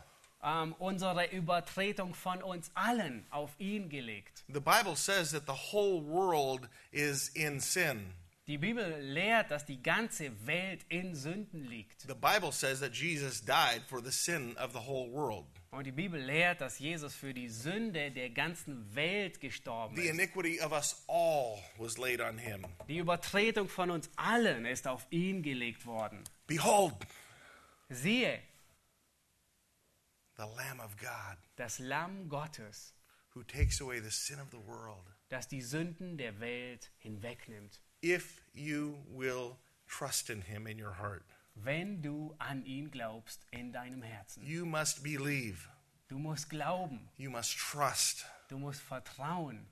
ähm, 0.42 0.74
unsere 0.78 1.26
Übertretung 1.32 2.14
von 2.14 2.42
uns 2.42 2.70
allen 2.74 3.26
auf 3.30 3.50
ihn 3.58 3.88
gelegt. 3.88 4.44
The 4.48 4.60
Bible 4.60 4.94
says 4.96 5.32
that 5.32 5.44
the 5.46 5.72
whole 5.72 6.00
world 6.04 6.68
is 6.92 7.28
in 7.30 7.58
sin. 7.60 8.12
Die 8.46 8.56
Bibel 8.56 8.98
lehrt, 9.02 9.50
dass 9.50 9.66
die 9.66 9.82
ganze 9.82 10.30
Welt 10.46 10.80
in 10.88 11.14
Sünden 11.14 11.66
liegt. 11.68 12.02
The 12.08 12.14
Bible 12.14 12.50
says 12.50 12.80
that 12.80 12.94
Jesus 12.94 13.44
died 13.44 13.82
for 13.88 14.02
the 14.02 14.10
sin 14.10 14.56
of 14.56 14.72
the 14.72 14.78
whole 14.78 15.10
world. 15.12 15.44
Und 15.70 15.84
die 15.84 15.92
Bibel 15.92 16.18
lehrt, 16.18 16.62
dass 16.62 16.78
Jesus 16.78 17.14
für 17.14 17.34
die 17.34 17.50
Sünde 17.50 18.10
der 18.10 18.30
ganzen 18.30 18.94
Welt 18.94 19.38
gestorben 19.38 19.96
The 19.96 20.02
ist. 20.04 20.14
iniquity 20.14 20.62
of 20.62 20.72
us 20.72 21.04
all 21.08 21.58
was 21.76 21.98
laid 21.98 22.22
on 22.22 22.38
him. 22.38 22.64
Die 22.88 22.96
Übertretung 22.96 23.68
von 23.68 23.90
uns 23.90 24.08
allen 24.16 24.64
ist 24.64 24.88
auf 24.88 25.06
ihn 25.10 25.42
gelegt 25.42 25.84
worden. 25.84 26.24
Behold, 26.46 26.94
Siehe, 27.90 28.38
the 30.38 30.46
Lamb 30.46 30.80
of 30.80 30.96
God 30.96 31.36
das 31.56 31.78
Lamm 31.80 32.28
Gottes, 32.28 32.92
who 33.34 33.42
takes 33.42 33.80
away 33.80 33.98
the 34.00 34.10
sin 34.10 34.38
of 34.40 34.50
the 34.50 34.58
world. 34.58 35.04
das 35.28 35.46
die 35.48 35.60
Sünden 35.60 36.16
der 36.16 36.38
Welt 36.40 36.90
hinwegnimmt. 36.98 37.80
If 38.02 38.40
you 38.54 38.96
will 39.10 39.56
trust 39.86 40.30
in 40.30 40.40
him 40.42 40.66
in 40.66 40.78
your 40.78 40.92
heart, 40.98 41.24
Wenn 41.56 42.00
du 42.02 42.34
an 42.38 42.64
ihn 42.64 42.90
glaubst 42.90 43.44
in 43.50 43.72
deinem 43.72 44.02
Herzen. 44.02 44.42
you 44.46 44.64
must 44.64 45.02
believe, 45.02 45.68
Du 46.08 46.18
musst 46.18 46.48
glauben, 46.48 47.08
you 47.18 47.28
must 47.30 47.56
trust. 47.58 48.24
du 48.48 48.58
musst 48.58 48.80
vertrauen. 48.80 49.66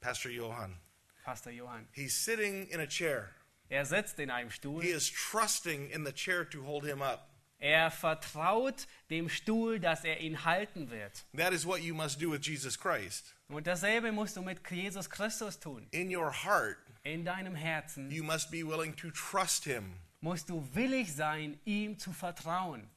Pastor 0.00 0.30
Johann, 0.30 0.76
Pastor 1.24 1.52
Johann. 1.52 1.86
he's 1.92 2.12
sitting 2.14 2.66
in 2.68 2.80
a 2.80 2.86
chair. 2.86 3.30
Er 3.70 3.86
sitzt 3.86 4.18
in 4.18 4.28
einem 4.30 4.50
Stuhl. 4.50 4.82
He 4.82 4.90
is 4.90 5.08
trusting 5.08 5.88
in 5.90 6.04
the 6.04 6.12
chair 6.12 6.44
to 6.50 6.62
hold 6.64 6.84
him 6.84 7.00
up. 7.00 7.28
Er 7.62 7.92
vertraut 7.92 8.88
dem 9.08 9.28
Stuhl, 9.28 9.78
dass 9.78 10.02
er 10.04 10.18
ihn 10.20 10.44
halten 10.44 10.90
wird. 10.90 11.24
That 11.36 11.52
is 11.52 11.64
what 11.64 11.80
you 11.80 11.94
must 11.94 12.20
do 12.20 12.28
with 12.32 12.44
Jesus 12.44 12.76
Christ. 12.76 13.34
Und 13.48 13.68
dasselbe 13.68 14.10
musst 14.10 14.36
du 14.36 14.42
mit 14.42 14.68
Jesus 14.68 15.08
Christus 15.08 15.60
tun. 15.60 15.86
In 15.92 16.14
your 16.14 16.32
heart, 16.32 16.78
In 17.04 17.24
deinem 17.24 17.54
Herzen 17.54 18.10
you 18.10 18.24
must 18.24 18.50
be 18.50 18.64
willing 18.66 18.94
to 18.96 19.10
trust 19.12 19.64
him 19.64 19.94
musst 20.20 20.48
du 20.48 20.68
willig 20.74 21.12
sein, 21.14 21.58
ihm 21.64 21.98
zu 21.98 22.12
vertrauen. 22.12 22.88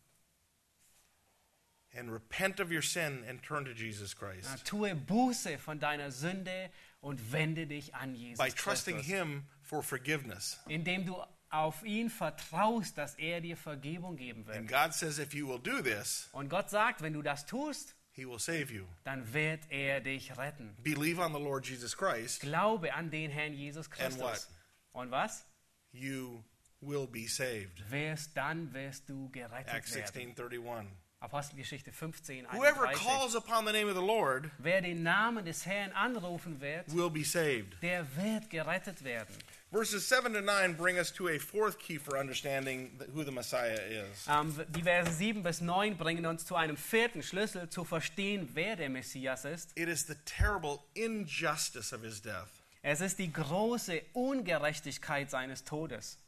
and 1.97 2.11
repent 2.11 2.59
of 2.59 2.71
your 2.71 2.81
sin 2.81 3.23
and 3.27 3.41
turn 3.41 3.63
to 3.65 3.71
Jesus 3.71 4.13
Christ. 4.13 4.49
Na, 4.49 4.57
tue 4.65 4.93
Buße 4.95 5.57
von 5.57 5.79
deiner 5.79 6.11
Sünde 6.11 6.69
und 7.01 7.31
wende 7.31 7.65
dich 7.67 7.93
an 7.95 8.15
Jesus 8.15 8.37
By 8.37 8.49
trusting 8.51 8.95
Christus. 8.95 9.13
him 9.13 9.43
for 9.61 9.81
forgiveness. 9.81 10.59
Indem 10.67 11.05
du 11.05 11.15
auf 11.49 11.83
ihn 11.83 12.09
vertraust, 12.09 12.97
dass 12.97 13.15
er 13.15 13.41
dir 13.41 13.55
Vergebung 13.57 14.15
geben 14.17 14.45
And 14.49 14.69
wird. 14.69 14.83
God 14.83 14.93
says 14.93 15.19
if 15.19 15.33
you 15.33 15.47
will 15.47 15.59
do 15.59 15.81
this, 15.81 16.29
Und 16.31 16.49
Gott 16.49 16.69
sagt, 16.69 17.01
wenn 17.01 17.13
du 17.13 17.21
das 17.21 17.45
tust, 17.45 17.95
he 18.11 18.25
will 18.27 18.39
save 18.39 18.71
you. 18.73 18.85
dann 19.03 19.33
wird 19.33 19.61
er 19.69 20.01
dich 20.01 20.37
retten. 20.37 20.75
Believe 20.83 21.21
on 21.21 21.33
the 21.33 21.39
Lord 21.39 21.65
Jesus 21.67 21.95
Christ, 21.95 22.41
Glaube 22.41 22.93
an 22.93 23.09
den 23.09 23.31
Herrn 23.31 23.53
Jesus 23.53 23.89
And 23.99 24.19
what? 24.19 24.31
Christus. 24.31 24.49
Und 24.93 25.11
was? 25.11 25.45
you 25.91 26.43
will 26.81 27.07
be 27.07 27.27
saved. 27.27 27.89
Wirst, 27.89 28.35
dann 28.35 28.73
wirst 28.73 29.07
du 29.09 29.29
gerettet 29.31 29.73
Acts 29.73 29.95
werden. 29.95 30.33
16:31. 30.35 30.87
Apostelgeschichte 31.21 31.91
15, 31.91 32.45
Whoever 32.51 32.83
31. 32.89 33.01
calls 33.03 33.35
upon 33.35 33.65
the 33.65 33.71
name 33.71 33.89
of 33.89 33.95
the 33.95 34.05
Lord 34.05 34.49
Wer 34.59 34.81
den 34.81 35.01
Namen 35.01 35.43
des 35.45 35.65
Herrn 35.65 35.91
anrufen 35.93 36.59
wird, 36.61 36.93
will 36.93 37.09
be 37.09 37.23
saved. 37.23 37.81
der 37.81 38.05
wird 38.15 38.49
gerettet 38.49 39.03
werden. 39.03 39.33
Verses 39.75 40.07
7 40.07 40.31
to 40.31 40.41
9 40.41 40.73
bring 40.73 40.97
us 40.97 41.11
to 41.11 41.27
a 41.27 41.37
fourth 41.37 41.79
key 41.79 41.97
for 41.97 42.17
understanding 42.17 42.97
who 43.13 43.25
the 43.25 43.31
Messiah 43.31 43.77
is. 43.89 44.25
Ähm, 44.25 44.55
die 44.69 44.81
Verse 44.81 45.11
7 45.11 45.43
bis 45.43 45.59
9 45.59 45.97
bringen 45.97 46.25
uns 46.25 46.45
zu 46.45 46.55
einem 46.55 46.77
vierten 46.77 47.21
Schlüssel, 47.21 47.69
zu 47.69 47.83
verstehen, 47.83 48.49
wer 48.53 48.77
der 48.77 48.89
Messias 48.89 49.43
ist. 49.43 49.77
It 49.77 49.89
is 49.89 50.07
the 50.07 50.15
terrible 50.23 50.79
injustice 50.93 51.91
of 51.91 52.03
his 52.03 52.21
death. 52.21 52.47
Es 52.83 53.01
ist 53.01 53.19
die 53.19 53.33
große 53.33 54.01
Ungerechtigkeit 54.13 55.29
seines 55.29 55.65
Todes. 55.65 56.19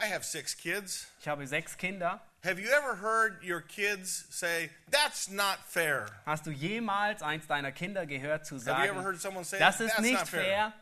I 0.00 0.06
have 0.10 0.24
six 0.24 0.56
kids. 0.56 1.06
Ich 1.20 1.28
habe 1.28 1.46
sechs 1.46 1.76
Kinder. 1.76 2.22
Have 2.42 2.58
you 2.58 2.70
ever 2.70 3.02
heard 3.02 3.44
your 3.44 3.60
kids 3.60 4.24
say, 4.30 4.70
That's 4.90 5.28
not 5.28 5.58
fair? 5.68 6.06
Hast 6.24 6.46
du 6.46 6.50
jemals 6.50 7.20
eins 7.20 7.46
deiner 7.46 7.70
Kinder 7.70 8.06
gehört 8.06 8.46
zu 8.46 8.56
Have 8.56 8.64
you 8.64 8.72
ever 8.72 8.86
sagen, 8.94 9.04
heard 9.04 9.20
someone 9.20 9.44
say, 9.44 9.58
das 9.58 9.80
ist 9.80 10.00
nicht 10.00 10.26
fair? 10.26 10.42
fair? 10.42 10.72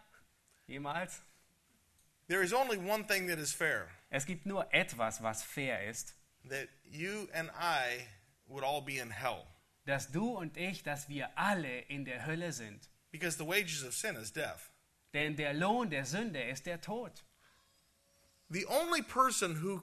Jemals? 0.68 1.20
There 2.28 2.42
is 2.42 2.52
only 2.52 2.76
one 2.76 3.04
thing 3.04 3.26
that 3.26 3.38
is 3.38 3.52
fair 3.52 3.88
Es 4.10 4.24
gibt 4.24 4.46
nur 4.46 4.66
etwas, 4.72 5.20
was 5.22 5.42
fair 5.42 5.88
ist, 5.88 6.12
that 6.48 6.68
you 6.84 7.28
and 7.34 7.50
I 7.58 8.06
would 8.46 8.62
all 8.62 8.82
be 8.82 8.98
in 8.98 9.10
hell. 9.10 9.46
dass 9.86 10.06
du 10.06 10.36
und 10.36 10.56
ich, 10.56 10.82
dass 10.82 11.08
wir 11.08 11.30
alle 11.36 11.80
in 11.88 12.04
der 12.04 12.26
Hölle 12.26 12.52
sind. 12.52 12.88
Because 13.10 13.36
the 13.36 13.44
wages 13.44 13.82
of 13.82 13.94
sin 13.94 14.16
is 14.16 14.30
death. 14.30 14.70
Denn 15.12 15.36
der 15.36 15.52
Lohn 15.52 15.90
der 15.90 16.04
Sünde 16.04 16.42
ist 16.42 16.66
der 16.66 16.80
Tod. 16.80 17.22
The 18.48 18.66
only 18.66 19.02
person 19.02 19.56
who, 19.56 19.82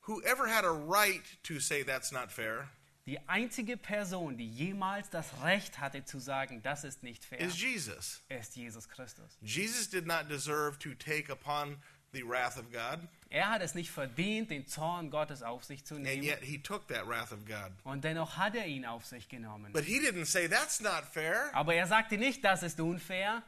who 0.00 0.22
ever 0.22 0.48
had 0.48 0.64
a 0.64 0.70
right 0.70 1.22
to 1.44 1.60
say 1.60 1.82
that's 1.82 2.10
not 2.10 2.32
fair 2.32 2.70
Die 3.08 3.26
einzige 3.26 3.78
Person, 3.78 4.36
die 4.36 4.46
jemals 4.46 5.08
das 5.08 5.42
Recht 5.42 5.80
hatte 5.80 6.04
zu 6.04 6.18
sagen, 6.18 6.60
das 6.62 6.84
ist 6.84 7.02
nicht 7.02 7.24
fair, 7.24 7.40
is 7.40 7.58
Jesus. 7.58 8.22
ist 8.28 8.54
Jesus 8.54 8.86
Christus. 8.86 9.38
Jesus 9.40 9.88
did 9.88 10.06
not 10.06 10.28
deserve 10.28 10.78
to 10.78 10.90
take 10.92 11.32
upon 11.32 11.78
the 12.12 12.22
wrath 12.22 12.58
of 12.58 12.70
God, 12.70 13.00
Er 13.30 13.48
hat 13.48 13.62
es 13.62 13.74
nicht 13.74 13.90
verdient, 13.90 14.50
den 14.50 14.66
Zorn 14.66 15.10
Gottes 15.10 15.42
auf 15.42 15.64
sich 15.64 15.86
zu 15.86 15.94
and 15.94 16.04
nehmen. 16.04 16.22
yet 16.22 16.40
he 16.42 16.58
took 16.58 16.86
that 16.88 17.06
wrath 17.08 17.32
of 17.32 17.46
God. 17.46 17.72
Und 17.84 18.04
dennoch 18.04 18.36
hat 18.36 18.54
er 18.54 18.66
ihn 18.66 18.84
auf 18.84 19.06
sich 19.06 19.26
genommen. 19.30 19.72
But 19.72 19.84
he 19.84 19.98
didn't 20.00 20.26
say 20.26 20.46
that's 20.46 20.80
not 20.80 21.04
fair. 21.10 21.48
Aber 21.54 21.74
er 21.74 21.86
sagte 21.86 22.18
nicht, 22.18 22.44
das 22.44 22.62
ist 22.62 22.78
unfair, 22.78 23.42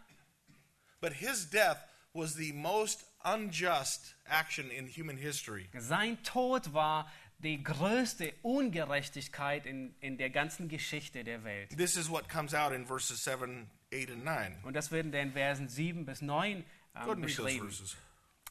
But 1.02 1.12
his 1.12 1.50
death 1.50 1.78
was 2.14 2.32
the 2.34 2.54
most 2.54 3.04
unjust 3.24 4.14
action 4.24 4.70
in 4.70 4.86
human 4.86 5.18
history. 5.18 5.68
Sein 5.78 6.22
Tod 6.22 6.72
war 6.72 7.10
die 7.42 7.62
größte 7.62 8.32
Ungerechtigkeit 8.42 9.66
in, 9.66 9.94
in 10.00 10.18
der 10.18 10.30
ganzen 10.30 10.68
Geschichte 10.68 11.24
der 11.24 11.44
Welt. 11.44 11.70
This 11.76 11.96
is 11.96 12.10
what 12.10 12.28
comes 12.28 12.54
out 12.54 12.72
in 12.72 12.86
verses 12.86 13.24
7, 13.24 13.70
8, 13.92 14.10
and 14.10 14.24
9. 14.24 14.58
Und 14.62 14.74
das 14.74 14.90
wird 14.90 15.06
in 15.06 15.12
den 15.12 15.32
Versen 15.32 15.68
7 15.68 16.04
bis 16.04 16.20
9 16.22 16.64
Go 16.92 17.00
ahead 17.00 17.16
ähm, 17.16 17.20
beschrieben. 17.22 17.70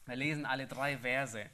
Wir 0.06 0.16
lesen 0.16 0.46
alle 0.46 0.66
drei 0.66 0.98
Verse. 0.98 1.46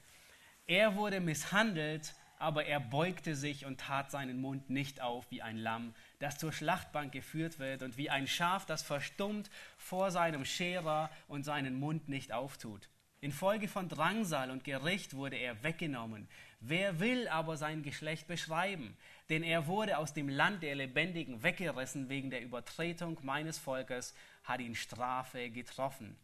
Er 0.66 0.96
wurde 0.96 1.20
misshandelt, 1.20 2.14
aber 2.38 2.64
er 2.64 2.80
beugte 2.80 3.36
sich 3.36 3.66
und 3.66 3.80
tat 3.80 4.10
seinen 4.10 4.40
Mund 4.40 4.70
nicht 4.70 5.00
auf 5.00 5.30
wie 5.30 5.42
ein 5.42 5.56
Lamm, 5.56 5.94
das 6.18 6.38
zur 6.38 6.52
Schlachtbank 6.52 7.12
geführt 7.12 7.58
wird, 7.58 7.82
und 7.82 7.96
wie 7.96 8.10
ein 8.10 8.26
Schaf, 8.26 8.66
das 8.66 8.82
verstummt 8.82 9.50
vor 9.78 10.10
seinem 10.10 10.44
Scherer 10.44 11.10
und 11.28 11.44
seinen 11.44 11.78
Mund 11.78 12.08
nicht 12.08 12.32
auftut. 12.32 12.88
Infolge 13.20 13.68
von 13.68 13.88
Drangsal 13.88 14.50
und 14.50 14.64
Gericht 14.64 15.14
wurde 15.14 15.36
er 15.36 15.62
weggenommen. 15.62 16.28
Wer 16.68 16.98
will 16.98 17.28
aber 17.28 17.56
sein 17.56 17.84
Geschlecht 17.84 18.26
beschreiben? 18.26 18.96
Denn 19.28 19.44
er 19.44 19.68
wurde 19.68 19.98
aus 19.98 20.14
dem 20.14 20.28
Land 20.28 20.64
der 20.64 20.74
Lebendigen 20.74 21.44
weggerissen 21.44 22.08
wegen 22.08 22.30
der 22.30 22.42
Übertretung 22.42 23.18
meines 23.22 23.56
Volkes, 23.56 24.14
hat 24.42 24.60
ihn 24.60 24.74
Strafe 24.74 25.48
getroffen. 25.50 26.16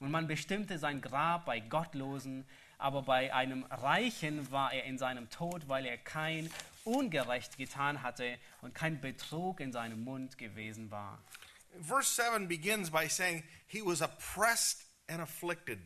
Und 0.00 0.10
man 0.10 0.26
bestimmte 0.26 0.78
sein 0.78 1.02
Grab 1.02 1.44
bei 1.44 1.60
Gottlosen, 1.60 2.46
aber 2.78 3.02
bei 3.02 3.34
einem 3.34 3.64
Reichen 3.64 4.50
war 4.50 4.72
er 4.72 4.84
in 4.84 4.96
seinem 4.96 5.28
Tod, 5.28 5.68
weil 5.68 5.84
er 5.84 5.98
kein 5.98 6.48
Ungerecht 6.84 7.58
getan 7.58 8.02
hatte 8.02 8.38
und 8.62 8.74
kein 8.74 9.02
Betrug 9.02 9.60
in 9.60 9.70
seinem 9.70 10.02
Mund 10.02 10.38
gewesen 10.38 10.90
war. 10.90 11.18
Verse 11.82 12.22
7 12.22 12.48
begins 12.48 12.90
by 12.90 13.06
saying, 13.06 13.44
He 13.66 13.82
was 13.84 14.00
oppressed 14.00 14.86
and 15.08 15.20
afflicted. 15.20 15.78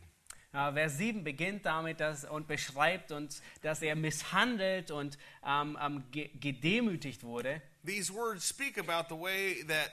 Vers 0.55 0.98
7 0.98 1.24
beginnt 1.24 1.66
damit 1.66 2.00
dass, 2.00 2.24
und 2.24 2.46
beschreibt 2.46 3.11
uns, 3.11 3.42
dass 3.62 3.82
er 3.82 3.96
misshandelt 3.96 4.92
und 4.92 5.18
ähm, 5.44 5.76
ähm, 5.82 6.05
ge 6.12 6.30
gedemütigt 6.34 7.24
wurde. 7.24 7.61
These 7.84 8.14
words 8.14 8.48
speak 8.48 8.78
about 8.78 9.12
the 9.12 9.20
way 9.20 9.64
that 9.66 9.92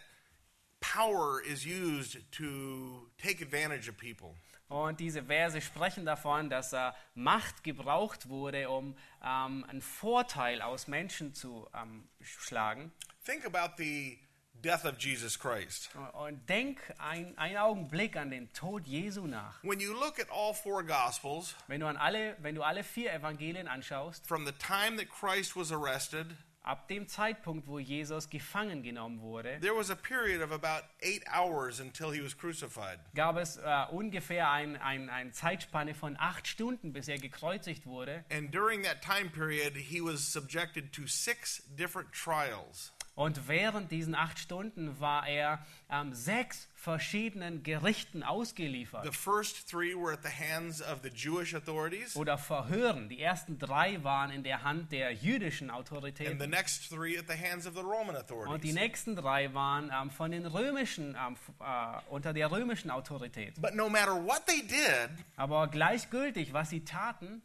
power 0.80 1.42
is 1.42 1.66
used 1.66 2.20
to 2.32 3.10
take 3.18 3.44
advantage 3.44 3.90
of 3.90 3.98
people. 3.98 4.36
Und 4.70 5.02
diese 5.02 5.24
Verse 5.24 5.60
sprechen 5.60 6.06
davon, 6.06 6.50
dass 6.50 6.72
äh, 6.72 6.92
Macht 7.14 7.64
gebraucht 7.64 8.30
wurde, 8.30 8.70
um 8.70 8.96
ähm, 9.22 9.66
einen 9.68 9.82
Vorteil 9.82 10.62
aus 10.62 10.88
Menschen 10.88 11.34
zu 11.34 11.68
ähm, 11.74 12.08
schlagen. 12.22 12.92
Think 13.26 13.46
about 13.46 13.74
the 13.78 14.18
death 14.62 14.86
of 14.86 14.98
Jesus 15.00 15.38
Christ. 15.38 15.90
Und 16.14 16.48
denk 16.50 16.80
ein, 16.98 17.38
einen 17.38 17.58
Augenblick 17.58 18.16
an 18.16 18.30
den 18.32 18.52
Tod 18.54 18.86
Jesu 18.88 19.28
nach. 19.28 19.64
When 19.64 19.80
you 19.80 19.94
look 19.94 20.20
at 20.20 20.30
all 20.32 20.54
four 20.54 20.84
Gospels, 20.84 21.56
Wenn 21.68 21.80
du, 21.82 21.88
an 21.88 21.98
alle, 21.98 22.36
wenn 22.42 22.56
du 22.56 22.64
alle 22.64 22.84
vier 22.84 23.14
Evangelien 23.14 23.68
anschaust, 23.68 24.28
from 24.28 24.46
the 24.46 24.54
time 24.54 24.98
that 24.98 25.10
Christ 25.10 25.56
was 25.56 25.72
arrested 25.72 26.28
ab 26.64 26.88
dem 26.90 27.08
Zeitpunkt, 27.08 27.68
wo 27.68 27.80
Jesus 27.80 28.30
gefangen 28.30 28.84
genommen 28.84 29.20
wurde, 29.22 29.60
there 29.62 29.76
was 29.76 29.90
a 29.90 29.96
period 29.96 30.42
of 30.44 30.52
about 30.52 30.86
eight 31.02 31.24
hours 31.28 31.80
until 31.80 32.12
he 32.12 32.22
was 32.24 32.38
crucified. 32.38 33.00
gab 33.16 33.38
es 33.38 33.58
äh, 33.58 33.86
ungefähr 33.90 34.52
ein, 34.52 34.78
ein, 34.78 35.10
eine 35.10 35.32
Zeitspanne 35.32 35.96
von 35.96 36.16
acht 36.20 36.48
Stunden, 36.48 36.94
bis 36.94 37.08
er 37.08 37.18
gekreuzigt 37.18 37.88
wurde. 37.88 38.24
And 38.30 38.54
during 38.54 38.84
that 38.84 39.02
time 39.02 39.32
period, 39.32 39.76
he 39.76 40.02
was 40.02 40.22
subjected 40.22 40.94
to 40.94 41.08
six 41.08 41.64
different 41.76 42.12
trials. 42.14 42.92
Und 43.22 43.48
während 43.48 43.92
diesen 43.92 44.16
acht 44.16 44.40
Stunden 44.40 45.00
war 45.00 45.28
er 45.28 45.64
ähm, 45.92 46.12
sechs 46.12 46.68
verschiedenen 46.74 47.62
Gerichten 47.62 48.24
ausgeliefert 48.24 49.06
The 49.06 49.12
first 49.12 49.70
three 49.70 49.94
were 49.94 50.12
at 50.12 50.24
the 50.24 50.32
hands 50.32 50.82
of 50.82 51.02
the 51.04 51.10
Jewish 51.10 51.54
authorities, 51.54 52.16
oder 52.16 52.40
Verhören. 52.40 53.10
Die 53.10 53.22
ersten 53.22 53.60
drei 53.60 54.04
waren 54.04 54.32
in 54.32 54.42
der 54.42 54.64
Hand 54.64 54.92
der 54.92 55.12
jüdischen 55.14 55.70
and 55.70 55.88
the 56.42 56.48
next 56.48 56.90
three 56.90 57.16
at 57.16 57.28
the 57.28 57.38
hands 57.38 57.68
of 57.68 57.76
the 57.76 57.82
Roman 57.82 58.16
Und 58.16 58.28
die 58.30 58.34
authorities. 58.34 58.74
nächsten 58.74 59.16
drei 59.16 59.54
waren 59.54 59.92
ähm, 59.94 60.10
von 60.10 60.32
den 60.32 60.48
römischen, 60.48 61.16
ähm, 61.16 61.38
äh, 61.60 62.00
unter 62.10 62.34
der 62.34 62.50
römischen 62.50 62.90
Autorität. 62.90 63.62
But 63.62 63.76
no 63.76 63.88
matter 63.88 64.16
what 64.16 64.48
they 64.48 64.64
did, 64.64 65.12
Aber 65.36 65.68
gleichgültig, 65.68 66.54
was 66.54 66.72
sie 66.72 66.84
taten, 66.84 67.44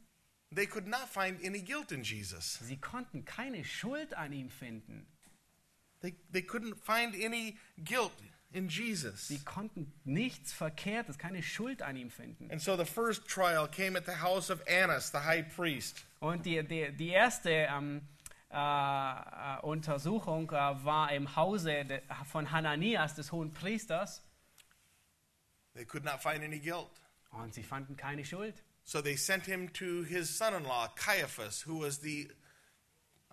they 0.55 0.66
could 0.66 0.87
not 0.87 1.07
find 1.07 1.45
any 1.45 1.61
guilt 1.61 1.93
in 1.93 2.03
Jesus. 2.03 2.61
sie 2.62 2.79
konnten 2.79 3.27
keine 3.27 3.62
Schuld 3.62 4.14
an 4.14 4.33
ihm 4.33 4.49
finden. 4.49 5.07
They, 6.07 6.15
they 6.31 6.43
couldn't 6.43 6.77
find 6.79 7.15
any 7.17 7.57
guilt 7.83 8.13
in 8.53 8.69
Jesus. 8.69 9.27
Sie 9.27 9.39
konnten 9.41 9.93
nichts 10.05 10.53
Verkehrtes, 10.53 11.19
keine 11.19 11.43
Schuld 11.43 11.83
an 11.83 11.97
ihm 11.97 12.11
finden. 12.11 12.49
And 12.51 12.61
so 12.63 12.77
the 12.77 12.85
first 12.85 13.27
trial 13.27 13.67
came 13.67 13.97
at 13.97 14.07
the 14.07 14.23
house 14.23 14.49
of 14.51 14.63
Annas, 14.69 15.11
the 15.11 15.19
high 15.19 15.43
priest. 15.43 16.05
Und 16.21 16.47
die, 16.47 16.63
die, 16.63 16.93
die 16.93 17.09
erste 17.09 17.51
ähm, 17.51 18.03
äh, 18.51 18.57
äh, 18.57 19.61
Untersuchung 19.63 20.49
äh, 20.53 20.55
war 20.85 21.11
im 21.13 21.35
Hause 21.35 21.85
de, 21.85 22.01
von 22.31 22.53
Hananias, 22.53 23.15
des 23.17 23.33
hohen 23.33 23.53
Priesters, 23.53 24.23
They 25.75 25.85
could 25.85 26.05
not 26.05 26.23
find 26.23 26.43
any 26.45 26.61
guilt. 26.61 26.89
und 27.33 27.53
sie 27.53 27.63
fanden 27.65 27.97
keine 27.97 28.25
Schuld. 28.25 28.63
So 28.85 29.03
they 29.03 29.17
sent 29.17 29.45
him 29.45 29.73
to 29.73 30.05
his 30.05 30.31
son 30.31 30.55
in 30.55 30.63
law, 30.63 30.89
Caiaphas, 30.95 31.67
who 31.67 31.81
was 31.81 31.99
the 32.01 32.31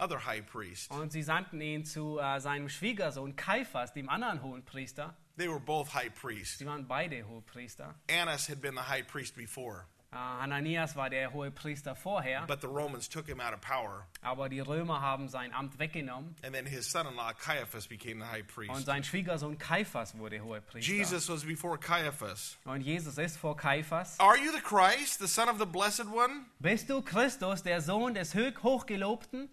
other 0.04 0.26
high 0.26 0.42
priest. 0.46 0.92
Und 0.92 1.12
sie 1.12 1.24
sandten 1.24 1.62
ihn 1.62 1.86
zu 1.86 2.20
äh, 2.20 2.40
seinem 2.40 2.70
Schwiegersohn 2.70 3.36
Kaiphas, 3.36 3.94
dem 3.94 4.10
anderen 4.10 4.42
hohen 4.42 4.64
Priester. 4.66 5.16
They 5.38 5.48
were 5.50 5.60
both 5.60 5.94
high 5.94 6.14
priests. 6.14 6.60
Sie 6.60 6.66
waren 6.66 6.88
beide 6.88 7.28
hohe 7.28 7.42
Priester. 7.42 7.96
Annas 8.10 8.48
had 8.50 8.62
been 8.62 8.76
the 8.76 8.84
high 8.88 9.04
priest 9.06 9.36
before, 9.36 9.86
Äh, 10.12 10.16
Hananias 10.16 10.96
war 10.96 11.10
der 11.10 11.34
hohe 11.34 11.50
Priester 11.50 11.96
vorher, 11.96 12.46
but 12.46 12.62
the 12.62 12.68
Romans 12.68 13.10
took 13.10 13.26
him 13.26 13.40
out 13.40 13.52
of 13.52 13.62
power. 13.62 14.06
aber 14.22 14.48
die 14.48 14.60
Römer 14.60 15.02
haben 15.02 15.28
sein 15.28 15.52
Amt 15.56 15.80
weggenommen 15.80 16.36
And 16.44 16.54
then 16.54 16.68
his 16.68 16.86
son 16.92 17.08
in 17.08 17.16
law, 17.16 17.34
Caiaphas, 17.34 17.88
became 17.88 18.24
the 18.24 18.30
high 18.30 18.42
und 18.42 18.48
priest. 18.48 18.86
sein 18.86 19.04
Schwiegersohn 19.04 19.58
Kaiphas 19.58 20.16
wurde 20.16 20.40
hoher 20.44 20.62
Priester. 20.62 20.94
Jesus 20.94 21.28
was 21.30 21.44
before 21.44 21.80
Caiaphas. 21.80 22.60
Und 22.66 22.82
Jesus 22.82 23.18
ist 23.18 23.38
vor 23.38 23.58
Kaiphas. 23.58 24.20
Are 24.20 24.38
you 24.38 24.52
the 24.52 24.62
Christ, 24.62 25.18
the 25.20 25.26
Son 25.28 25.50
of 25.50 25.58
the 25.58 25.66
Blessed 25.66 26.06
One? 26.06 26.46
Bist 26.60 26.92
du 26.92 27.02
Christus, 27.02 27.64
der 27.64 27.82
Sohn 27.82 28.14
des 28.14 28.36
Hochgelobten? 28.36 29.50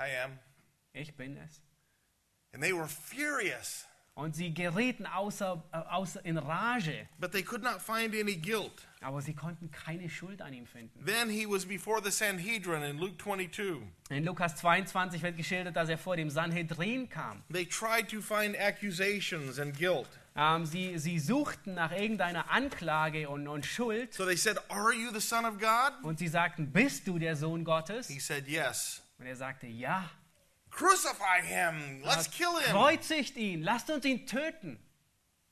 I 0.00 0.16
am. 0.24 0.38
Ich 0.92 1.14
bin 1.14 1.36
es. 1.36 1.60
And 2.52 2.62
they 2.62 2.72
were 2.72 2.88
furious, 2.88 3.86
Und 4.14 4.34
sie 4.34 4.52
gerieten 4.52 5.06
außer, 5.06 5.62
äh, 5.72 5.76
außer 5.76 6.24
in 6.24 6.36
Rage, 6.36 7.08
but 7.18 7.30
they 7.32 7.42
could 7.44 7.62
not 7.62 7.80
find 7.80 8.12
any 8.14 8.34
guilt. 8.36 8.86
aber 9.00 9.22
sie 9.22 9.34
konnten 9.34 9.70
keine 9.70 10.10
Schuld 10.10 10.42
an 10.42 10.52
ihm 10.52 10.66
finden. 10.66 11.04
Then 11.06 11.30
he 11.30 11.46
was 11.46 11.64
before 11.64 12.02
the 12.02 12.10
Sanhedrin 12.10 12.82
in 12.82 12.98
Luke 12.98 13.16
22. 13.22 13.82
In 14.10 14.24
Lukas 14.24 14.56
22 14.56 15.22
wird 15.22 15.36
geschildert, 15.36 15.76
dass 15.76 15.88
er 15.88 15.96
vor 15.96 16.16
dem 16.16 16.28
Sanhedrin 16.28 17.08
kam. 17.08 17.42
They 17.52 17.66
tried 17.66 18.08
to 18.10 18.20
find 18.20 18.58
accusations 18.58 19.58
and 19.60 19.76
guilt. 19.78 20.08
Ähm, 20.36 20.66
sie, 20.66 20.98
sie 20.98 21.18
suchten 21.20 21.74
nach 21.74 21.92
irgendeiner 21.92 22.50
Anklage 22.50 23.28
und, 23.28 23.46
und 23.48 23.64
Schuld 23.64 24.12
So 24.12 24.24
they 24.26 24.36
said, 24.36 24.58
Are 24.70 24.92
you 24.92 25.10
the 25.12 25.20
Son 25.20 25.44
of 25.44 25.58
God? 25.58 25.92
und 26.02 26.18
sie 26.18 26.28
sagten, 26.28 26.72
bist 26.72 27.06
du 27.06 27.18
der 27.18 27.36
Sohn 27.36 27.64
Gottes? 27.64 28.08
He 28.08 28.18
said, 28.18 28.48
Yes. 28.48 29.02
Und 29.20 29.26
er 29.26 29.36
sagte, 29.36 29.66
ja. 29.66 30.10
Crucify 30.70 31.42
him. 31.42 32.02
Let's 32.02 32.30
kill 32.30 32.58
him. 32.60 32.72
Kreuzigt 32.72 33.36
ihn, 33.36 33.62
lasst 33.62 33.90
uns 33.90 34.04
ihn 34.04 34.26
töten. 34.26 34.78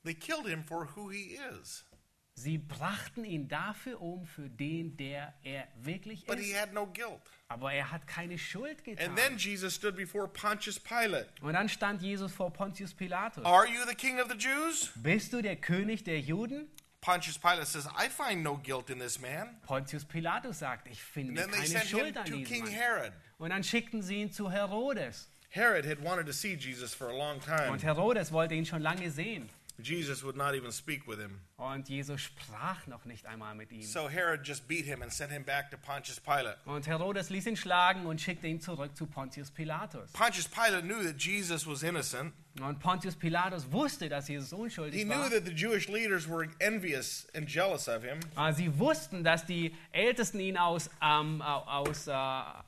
They 0.03 0.15
killed 0.15 0.47
him 0.47 0.63
for 0.63 0.87
who 0.95 1.09
he 1.11 1.37
is. 1.61 1.85
Sie 2.33 2.57
brachten 2.57 3.25
ihn 3.25 3.49
dafür 3.49 4.01
um, 4.01 4.25
für 4.25 4.49
den, 4.49 4.95
der 4.95 5.33
er 5.43 5.67
wirklich 5.75 6.25
But 6.25 6.39
he 6.39 6.51
ist. 6.51 6.59
had 6.61 6.73
no 6.73 6.87
guilt. 6.87 7.19
Aber 7.49 7.73
er 7.73 7.91
hat 7.91 8.07
keine 8.07 8.37
Schuld 8.37 8.83
getan. 8.85 9.09
And 9.09 9.17
then 9.17 9.37
Jesus 9.37 9.75
stood 9.75 9.97
before 9.97 10.27
Pontius 10.29 10.79
Pilate. 10.79 11.27
Und 11.41 11.53
dann 11.53 11.67
stand 11.67 12.01
Jesus 12.01 12.31
vor 12.31 12.51
Pontius 12.53 12.93
Pilatus. 12.93 13.43
Are 13.45 13.67
you 13.67 13.81
the 13.87 13.95
king 13.95 14.21
of 14.21 14.29
the 14.31 14.37
Jews? 14.37 14.89
Bist 14.95 15.33
du 15.33 15.41
der 15.41 15.57
König 15.57 16.05
der 16.05 16.21
Juden? 16.21 16.69
Pontius 17.01 17.37
Pilate 17.37 17.65
says, 17.65 17.87
I 17.87 18.07
find 18.07 18.41
no 18.41 18.57
guilt 18.57 18.89
in 18.89 18.99
this 18.99 19.19
man. 19.19 19.59
Pontius 19.63 20.05
Pilatus 20.05 20.59
sagt, 20.59 20.87
ich 20.87 20.99
And 20.99 21.11
finde 21.13 21.41
then 21.41 21.51
they 21.51 21.59
keine 21.59 21.67
sent 21.67 21.83
him 21.83 21.99
Schuld 21.99 22.17
an 22.17 22.25
to 22.25 22.31
diesem 22.37 22.45
King 22.45 22.63
Mann. 22.63 22.71
Herod. 22.73 23.13
Und 23.39 23.49
dann 23.49 23.63
schickten 23.63 24.03
sie 24.03 24.21
ihn 24.21 24.31
zu 24.31 24.51
Herodes. 24.51 25.27
Herod 25.49 25.85
had 25.85 26.03
wanted 26.03 26.27
to 26.27 26.33
see 26.33 26.53
Jesus 26.53 26.93
for 26.93 27.09
a 27.09 27.17
long 27.17 27.39
time. 27.39 27.71
Und 27.71 27.81
Herodes 27.81 28.31
wollte 28.31 28.53
ihn 28.53 28.65
schon 28.65 28.81
lange 28.81 29.09
sehen. 29.09 29.49
Jesus 29.83 30.23
would 30.23 30.35
not 30.35 30.53
even 30.55 30.71
speak 30.71 31.07
with 31.07 31.19
him. 31.19 31.39
Und 31.57 31.89
Jesus 31.89 32.21
sprach 32.21 32.87
noch 32.87 33.05
nicht 33.05 33.25
einmal 33.25 33.55
mit 33.55 33.71
ihm. 33.71 33.81
So 33.83 34.07
Herod 34.09 34.41
just 34.47 34.67
beat 34.67 34.85
him 34.85 35.01
and 35.01 35.11
sent 35.11 35.31
him 35.31 35.43
back 35.43 35.69
to 35.71 35.77
Pontius 35.77 36.19
Pilate. 36.19 36.57
Und 36.65 36.87
Herodes 36.87 37.29
ließ 37.29 37.45
ihn 37.47 37.57
schlagen 37.57 38.05
und 38.05 38.19
schickte 38.21 38.47
ihn 38.47 38.61
zurück 38.61 38.95
zu 38.95 39.05
Pontius 39.05 39.51
Pilatus. 39.51 40.11
Pontius 40.13 40.47
Pilate 40.47 40.83
knew 40.83 41.03
that 41.03 41.17
Jesus 41.21 41.67
was 41.67 41.83
innocent. 41.83 42.33
Und 42.61 42.79
Pontius 42.79 43.15
Pilatus 43.15 43.71
wusste, 43.71 44.09
dass 44.09 44.27
Jesus 44.27 44.49
He 44.49 44.55
unschuldig 44.55 45.03
knew 45.05 45.09
war. 45.15 45.29
that 45.29 45.45
the 45.45 45.53
Jewish 45.53 45.87
leaders 45.87 46.27
were 46.27 46.47
envious 46.59 47.27
and 47.33 47.47
jealous 47.49 47.87
of 47.87 48.03
him. 48.03 48.19
Sie 48.55 48.77
wussten, 48.79 49.23
dass 49.23 49.45
die 49.45 49.73
Ältesten 49.91 50.39
ihn 50.39 50.57
aus, 50.57 50.89
ähm, 51.01 51.41
au- 51.41 51.63
aus 51.65 52.07
äh, 52.07 52.13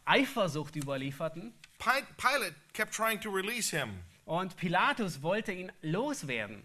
Eifersucht 0.05 0.76
überlieferten. 0.76 1.53
Pi- 1.80 2.03
Pilate 2.18 2.55
kept 2.74 2.93
trying 2.93 3.20
to 3.20 3.30
release 3.30 3.76
him. 3.76 3.89
Und 4.26 4.55
Pilatus 4.55 5.22
wollte 5.24 5.51
ihn 5.51 5.72
loswerden. 5.82 6.64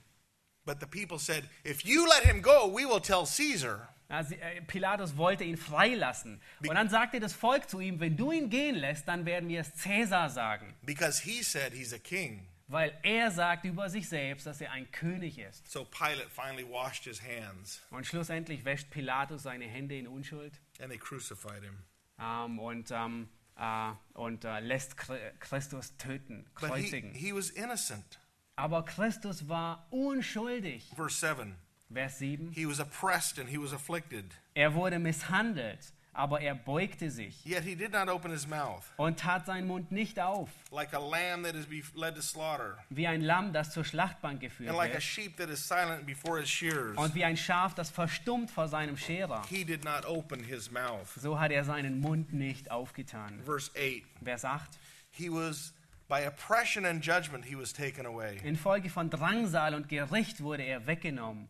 But 0.67 0.81
the 0.81 0.87
people 0.87 1.19
said, 1.19 1.45
If 1.65 1.85
you 1.85 2.07
let 2.07 2.25
him 2.25 2.43
go, 2.43 2.67
we 2.69 2.85
will 2.85 3.01
tell 3.01 3.25
Caesar. 3.25 3.89
Äh, 4.09 4.61
Pilatus 4.67 5.17
wollte 5.17 5.45
ihn 5.45 5.57
freilassen. 5.57 6.41
Und 6.61 6.75
dann 6.75 6.89
sagte 6.89 7.19
das 7.19 7.33
Volk 7.33 7.69
zu 7.69 7.81
ihm, 7.81 7.99
wenn 7.99 8.17
du 8.17 8.31
ihn 8.33 8.51
gehen 8.51 8.77
lässt, 8.77 9.09
dann 9.09 9.25
werden 9.27 9.49
wir 9.49 9.61
es 9.61 9.75
Cäsar 9.75 10.29
sagen. 10.31 10.75
Because 10.83 11.23
he 11.23 11.43
said 11.43 11.73
he's 11.73 11.93
a 11.93 11.99
king. 11.99 12.47
Weil 12.69 12.97
er 13.03 13.31
sagt 13.31 13.65
über 13.65 13.89
sich 13.89 14.09
selbst, 14.09 14.47
dass 14.47 14.61
er 14.61 14.73
ein 14.73 14.91
König 14.91 15.39
ist. 15.39 15.69
So 15.71 15.85
Pilate 15.85 16.29
finally 16.31 16.65
washed 16.69 17.05
his 17.05 17.21
hands 17.23 17.81
Und 17.91 18.07
schlussendlich 18.07 18.65
wäscht 18.65 18.91
Pilatus 18.91 19.45
seine 19.45 19.67
Hände 19.67 19.97
in 19.97 20.07
Unschuld 20.09 20.61
and 20.81 20.91
they 20.91 20.99
crucified 20.99 21.63
him. 21.63 21.79
ähm, 22.21 22.59
und, 22.59 22.91
ähm, 22.91 23.29
äh, 23.57 23.93
und 24.15 24.45
äh, 24.45 24.61
lässt 24.61 24.97
Christus 25.41 25.97
töten, 25.97 26.45
kreuzigen. 26.57 27.13
But 27.13 27.21
he, 27.21 27.27
he 27.27 27.35
was 27.35 27.51
innocent. 27.51 28.19
Aber 28.57 28.85
Christus 28.85 29.49
war 29.49 29.87
unschuldig. 29.91 30.91
Verse 30.97 31.19
7 31.19 31.55
Vers 31.93 32.19
7. 32.19 32.51
He 32.53 32.67
was 32.67 32.81
oppressed 32.81 33.39
and 33.39 33.49
he 33.49 33.59
was 33.59 33.73
afflicted, 33.73 34.25
Er 34.55 34.75
wurde 34.75 34.99
misshandelt, 34.99 35.93
aber 36.13 36.41
er 36.41 36.55
beugte 36.57 37.11
sich 37.11 37.45
yet 37.45 37.63
he 37.63 37.77
did 37.77 37.93
not 37.93 38.09
open 38.09 38.33
his 38.33 38.47
mouth. 38.49 38.83
und 38.97 39.21
tat 39.21 39.47
seinen 39.47 39.69
Mund 39.69 39.93
nicht 39.93 40.19
auf, 40.19 40.49
Like 40.73 40.93
a 40.95 40.99
lamb 40.99 41.45
that 41.45 41.55
is 41.55 41.67
led 41.95 42.17
to 42.17 42.23
slaughter, 42.23 42.77
wie 42.91 43.07
ein 43.07 43.21
Lamm, 43.21 43.53
das 43.53 43.71
zur 43.73 43.85
Schlachtbank 43.85 44.41
geführt 44.41 44.71
and 44.71 44.79
like 44.79 44.91
a 44.91 44.95
wird, 44.95 45.03
sheep 45.05 45.37
that 45.37 45.49
is 45.49 45.65
silent 45.69 46.07
before 46.07 46.41
its 46.41 46.51
shears. 46.51 46.97
und 46.97 47.15
wie 47.15 47.25
ein 47.25 47.37
Schaf, 47.37 47.75
das 47.75 47.91
verstummt 47.91 48.51
vor 48.51 48.67
seinem 48.67 48.97
Scherer. 48.97 49.45
He 49.49 49.65
did 49.65 49.85
not 49.85 50.05
open 50.07 50.43
his 50.43 50.71
mouth. 50.73 51.07
So 51.15 51.39
hat 51.39 51.53
er 51.53 51.63
seinen 51.63 52.01
Mund 52.01 52.33
nicht 52.33 52.71
aufgetan. 52.73 53.39
Verse 53.45 53.71
8 53.77 54.03
Vers 54.25 54.45
8. 54.45 54.71
He 55.13 55.31
was, 55.31 55.73
by 56.09 56.21
oppression 56.21 56.85
and 56.85 57.03
judgment, 57.03 57.45
he 57.45 57.57
was 57.57 57.73
taken 57.73 58.07
away. 58.07 58.39
Infolge 58.45 58.91
von 58.91 59.11
Drangsal 59.11 59.75
und 59.75 59.89
Gericht 59.89 60.41
wurde 60.43 60.63
er 60.63 60.87
weggenommen. 60.87 61.49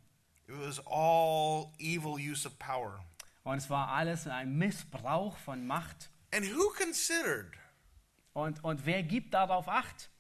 It 0.49 0.55
was 0.59 0.81
all 0.87 1.73
evil 1.79 2.19
use 2.19 2.47
of 2.47 2.59
power. 2.59 3.05
Und 3.45 3.59
es 3.59 3.69
war 3.71 3.89
alles 3.89 4.27
ein 4.27 4.57
Missbrauch 4.57 5.37
von 5.39 5.67
Macht. 5.67 6.11
And 6.33 6.45
who 6.55 6.71
considered 6.71 7.53
Und, 8.33 8.63
und 8.65 8.85
wer 8.87 9.03
gibt 9.03 9.35
darauf 9.35 9.69
Acht? 9.69 10.11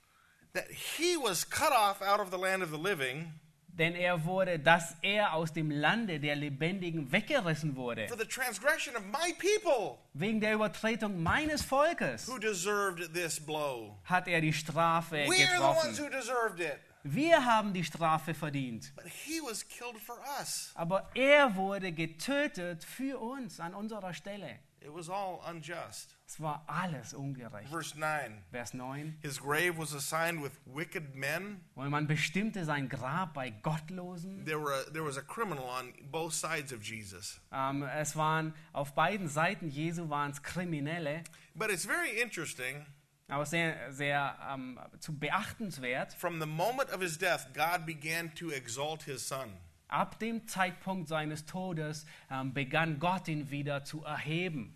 that 0.54 0.66
he 0.70 1.16
was 1.16 1.48
cut 1.48 1.70
off 1.72 2.00
out 2.00 2.18
of 2.20 2.30
the 2.30 2.38
land 2.38 2.62
of 2.62 2.70
the 2.70 2.78
living 2.78 3.32
Denn 3.78 3.94
er 3.94 4.24
wurde, 4.24 4.58
dass 4.58 4.96
er 5.02 5.34
aus 5.34 5.52
dem 5.52 5.70
Lande 5.70 6.18
der 6.18 6.34
Lebendigen 6.34 7.12
weggerissen 7.12 7.76
wurde. 7.76 8.08
for 8.08 8.16
the 8.18 8.24
transgression 8.24 8.96
of 8.96 9.02
my 9.04 9.32
people 9.34 9.98
Wegen 10.14 10.40
der 10.40 10.54
Übertretung 10.54 11.22
meines 11.22 11.62
Volkes 11.62 12.26
who 12.26 12.38
deserved 12.38 13.12
this 13.12 13.38
blow? 13.38 13.96
hat 14.04 14.28
er 14.28 14.40
die 14.40 14.52
Strafe 14.52 15.16
We 15.28 15.46
are 15.46 15.56
the 15.56 15.62
ones 15.62 15.96
getroffen. 15.98 16.04
who 16.04 16.08
deserved 16.08 16.60
it. 16.60 16.78
Wir 17.08 17.44
haben 17.44 17.72
die 17.72 17.84
Strafe 17.84 18.34
verdient. 18.34 18.92
But 18.96 19.04
he 19.06 19.40
was 19.40 19.66
killed 19.68 19.96
for 19.98 20.16
us. 20.40 20.72
Aber 20.74 21.08
er 21.14 21.54
wurde 21.54 21.92
getötet 21.92 22.82
für 22.82 23.18
uns 23.20 23.60
an 23.60 23.74
unserer 23.74 24.12
Stelle. 24.12 24.58
It 24.86 24.94
was 24.94 25.08
all 25.08 25.40
unjust. 25.50 26.14
Es 26.28 26.40
war 26.40 26.62
alles 26.68 27.12
ungerecht. 27.12 27.68
Verse 27.68 27.98
9 27.98 28.44
Vers 28.52 28.72
9. 28.72 29.18
His 29.20 29.40
grave 29.40 29.78
was 29.78 29.92
assigned 29.92 30.40
with 30.40 30.52
wicked 30.64 31.16
men. 31.16 31.60
Und 31.74 31.90
man 31.90 32.06
bestimmte 32.06 32.64
sein 32.64 32.88
Grab 32.88 33.34
bei 33.34 33.50
Gottlosen. 33.50 34.44
There, 34.44 34.60
were 34.60 34.72
a, 34.72 34.90
there 34.92 35.04
was 35.04 35.18
a 35.18 35.22
criminal 35.22 35.64
on 35.64 35.92
both 36.12 36.34
sides 36.34 36.72
of 36.72 36.84
Jesus. 36.84 37.40
Ähm, 37.50 37.82
es 37.82 38.14
waren 38.14 38.54
auf 38.72 38.94
beiden 38.94 39.26
Seiten 39.26 39.68
Jesu 39.68 40.08
waren 40.08 40.30
es 40.30 40.40
Kriminelle, 40.44 41.24
But 41.56 41.70
it's 41.70 41.84
very 41.84 42.20
interesting. 42.22 42.86
aber 43.26 43.44
sehr, 43.44 43.92
sehr 43.92 44.38
ähm, 44.48 44.78
zu 45.00 45.18
beachtenswert. 45.18 46.14
From 46.14 46.38
the 46.38 46.46
moment 46.46 46.92
of 46.92 47.00
his 47.00 47.18
death, 47.18 47.52
God 47.54 47.86
began 47.86 48.32
to 48.36 48.50
exalt 48.50 49.02
his 49.02 49.26
son. 49.26 49.52
Ab 49.88 50.18
dem 50.18 50.48
Zeitpunkt 50.48 51.08
seines 51.08 51.46
Todes 51.46 52.06
ähm, 52.30 52.52
begann 52.52 52.98
Gott 52.98 53.28
ihn 53.28 53.50
wieder 53.50 53.84
zu 53.84 54.04
erheben. 54.04 54.75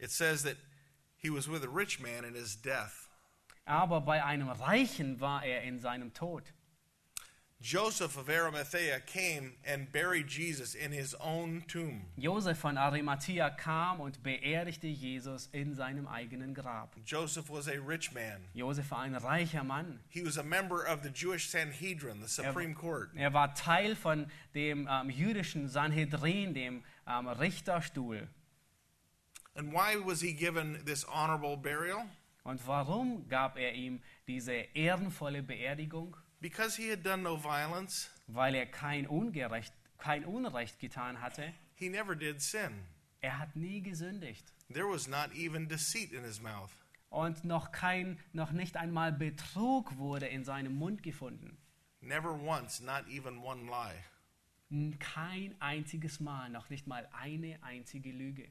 It 0.00 0.10
says 0.10 0.42
that 0.44 0.56
he 1.16 1.30
was 1.30 1.48
with 1.48 1.62
a 1.62 1.68
rich 1.68 2.00
man 2.00 2.24
in 2.24 2.34
his 2.34 2.56
death. 2.56 3.08
Aber 3.66 4.00
bei 4.00 4.24
einem 4.24 4.48
Reichen 4.48 5.20
war 5.20 5.44
er 5.44 5.62
in 5.62 5.78
seinem 5.78 6.12
Tod. 6.12 6.42
Joseph 7.62 8.16
of 8.16 8.30
Arimathea 8.30 9.00
came 9.00 9.52
and 9.66 9.92
buried 9.92 10.28
Jesus 10.28 10.74
in 10.74 10.92
his 10.92 11.14
own 11.20 11.62
tomb. 11.68 12.06
Josef 12.16 12.56
von 12.56 12.78
Arimathea 12.78 13.50
kam 13.50 14.00
und 14.00 14.22
beerdigte 14.22 14.88
Jesus 14.88 15.50
in 15.52 15.74
seinem 15.74 16.08
eigenen 16.08 16.54
Grab. 16.54 16.96
Joseph 17.04 17.50
was 17.50 17.68
a 17.68 17.78
rich 17.78 18.14
man. 18.14 18.40
Josef 18.54 18.90
war 18.90 19.00
ein 19.00 19.14
reicher 19.14 19.62
Mann. 19.62 20.00
He 20.08 20.22
was 20.22 20.38
a 20.38 20.42
member 20.42 20.86
of 20.86 21.02
the 21.02 21.10
Jewish 21.10 21.50
Sanhedrin, 21.50 22.22
the 22.22 22.28
Supreme 22.28 22.74
Court. 22.74 23.10
Er 23.14 23.34
war 23.34 23.54
Teil 23.54 23.94
von 23.94 24.30
dem 24.54 24.88
ähm, 24.90 25.10
jüdischen 25.10 25.68
Sanhedrin, 25.68 26.54
dem 26.54 26.82
ähm, 27.06 27.28
Richterstuhl. 27.28 28.26
And 29.54 29.72
why 29.72 29.96
was 29.96 30.20
he 30.20 30.32
given 30.32 30.84
this 30.84 31.04
honorable 31.06 31.56
burial? 31.56 32.06
Und 32.44 32.66
warum 32.66 33.28
gab 33.28 33.56
er 33.58 33.74
ihm 33.74 34.00
diese 34.26 34.52
ehrenvolle 34.74 35.42
Beerdigung? 35.42 36.16
Because 36.40 36.76
he 36.80 36.90
had 36.90 37.02
done 37.04 37.22
no 37.22 37.36
violence, 37.36 38.08
Weil 38.26 38.54
er 38.54 38.66
kein, 38.66 39.06
Ungerecht, 39.06 39.74
kein 39.98 40.24
Unrecht 40.24 40.78
getan 40.78 41.20
hatte. 41.20 41.52
he 41.74 41.88
never 41.88 42.14
did 42.14 42.40
sin. 42.40 42.86
Er 43.20 43.38
hat 43.38 43.54
nie 43.56 43.82
gesündigt. 43.82 44.54
There 44.72 44.88
was 44.88 45.06
not 45.08 45.32
even 45.34 45.68
deceit 45.68 46.12
in 46.12 46.22
his 46.24 46.40
mouth. 46.40 46.70
Und 47.10 47.44
noch, 47.44 47.72
kein, 47.72 48.18
noch 48.32 48.52
nicht 48.52 48.76
einmal 48.76 49.12
Betrug 49.12 49.96
wurde 49.98 50.26
in 50.28 50.44
seinem 50.44 50.76
Mund 50.76 51.02
gefunden. 51.02 51.58
Never 52.00 52.32
once, 52.32 52.80
not 52.80 53.06
even 53.08 53.38
one 53.38 53.64
lie. 53.64 54.96
Kein 55.00 55.60
einziges 55.60 56.20
Mal, 56.20 56.48
noch 56.48 56.70
nicht 56.70 56.86
mal 56.86 57.06
eine 57.12 57.60
einzige 57.62 58.12
Lüge. 58.12 58.48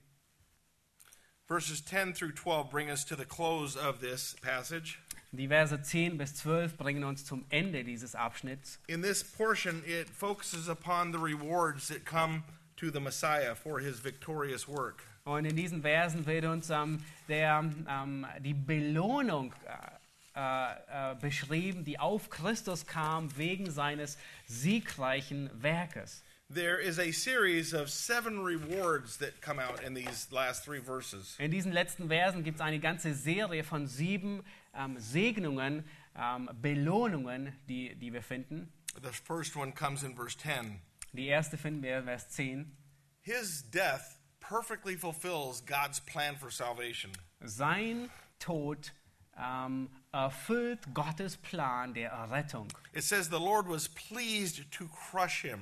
Verses 1.49 1.81
10 1.81 2.13
through 2.13 2.33
12 2.33 2.69
bring 2.69 2.91
us 2.91 3.03
to 3.03 3.15
the 3.15 3.25
close 3.25 3.75
of 3.75 3.99
this 4.01 4.35
passage. 4.41 4.99
Die 5.31 5.47
Verse 5.47 5.75
10 5.81 6.17
bis 6.17 6.35
12 6.35 6.77
bringen 6.77 7.03
uns 7.03 7.25
zum 7.25 7.43
Ende 7.49 7.83
dieses 7.83 8.13
Abschnitts. 8.13 8.77
In 8.87 9.01
this 9.01 9.23
portion, 9.23 9.81
it 9.85 10.07
focuses 10.09 10.69
upon 10.69 11.11
the 11.11 11.17
rewards 11.17 11.87
that 11.87 12.05
come 12.05 12.43
to 12.77 12.91
the 12.91 12.99
Messiah 12.99 13.55
for 13.55 13.79
his 13.79 13.99
victorious 13.99 14.67
work. 14.67 15.03
Und 15.25 15.45
in 15.45 15.55
diesen 15.55 15.81
Versen 15.81 16.25
wird 16.27 16.45
uns 16.45 16.69
ähm, 16.69 17.03
der, 17.27 17.63
ähm, 17.87 18.27
die 18.41 18.53
Belohnung 18.53 19.53
äh, 19.65 19.99
äh, 20.35 21.11
äh, 21.11 21.15
beschrieben, 21.15 21.83
die 21.83 21.99
auf 21.99 22.29
Christus 22.29 22.85
kam 22.85 23.35
wegen 23.37 23.71
seines 23.71 24.17
siegreichen 24.45 25.49
Werkes. 25.61 26.23
There 26.51 26.79
is 26.79 26.97
a 26.97 27.11
series 27.11 27.73
of 27.73 27.91
seven 27.91 28.43
rewards 28.43 29.17
that 29.17 29.39
come 29.39 29.59
out 29.59 29.83
in 29.83 29.93
these 29.93 30.27
last 30.31 30.65
three 30.65 30.79
verses. 30.79 31.35
In 31.37 31.51
diesen 31.51 31.71
letzten 31.71 32.07
Versen 32.07 32.43
gibt 32.43 32.55
es 32.55 32.61
eine 32.61 32.79
ganze 32.79 33.13
Serie 33.13 33.63
von 33.63 33.85
sieben 33.85 34.43
ähm, 34.73 34.97
Segnungen, 34.97 35.83
ähm, 36.17 36.49
Belohnungen, 36.59 37.53
die, 37.67 37.93
die 37.93 38.11
wir 38.11 38.23
finden. 38.23 38.73
The 38.99 39.11
first 39.11 39.55
one 39.55 39.73
comes 39.73 40.01
in 40.01 40.15
verse 40.15 40.35
10. 40.39 40.81
Die 41.13 41.27
erste 41.27 41.55
finden 41.55 41.83
wir 41.83 41.99
in 41.99 42.05
Vers 42.05 42.29
10. 42.31 42.75
His 43.21 43.63
death 43.69 44.17
perfectly 44.39 44.95
fulfills 44.95 45.63
God's 45.63 45.99
plan 45.99 46.35
for 46.35 46.49
salvation. 46.49 47.11
Sein 47.41 48.09
Tod 48.39 48.91
ähm, 49.37 49.91
erfüllt 50.11 50.95
Gottes 50.95 51.37
Plan 51.37 51.93
der 51.93 52.09
Errettung. 52.09 52.69
It 52.93 53.03
says 53.03 53.29
the 53.29 53.37
Lord 53.37 53.69
was 53.69 53.87
pleased 53.87 54.71
to 54.71 54.87
crush 54.87 55.43
him. 55.43 55.59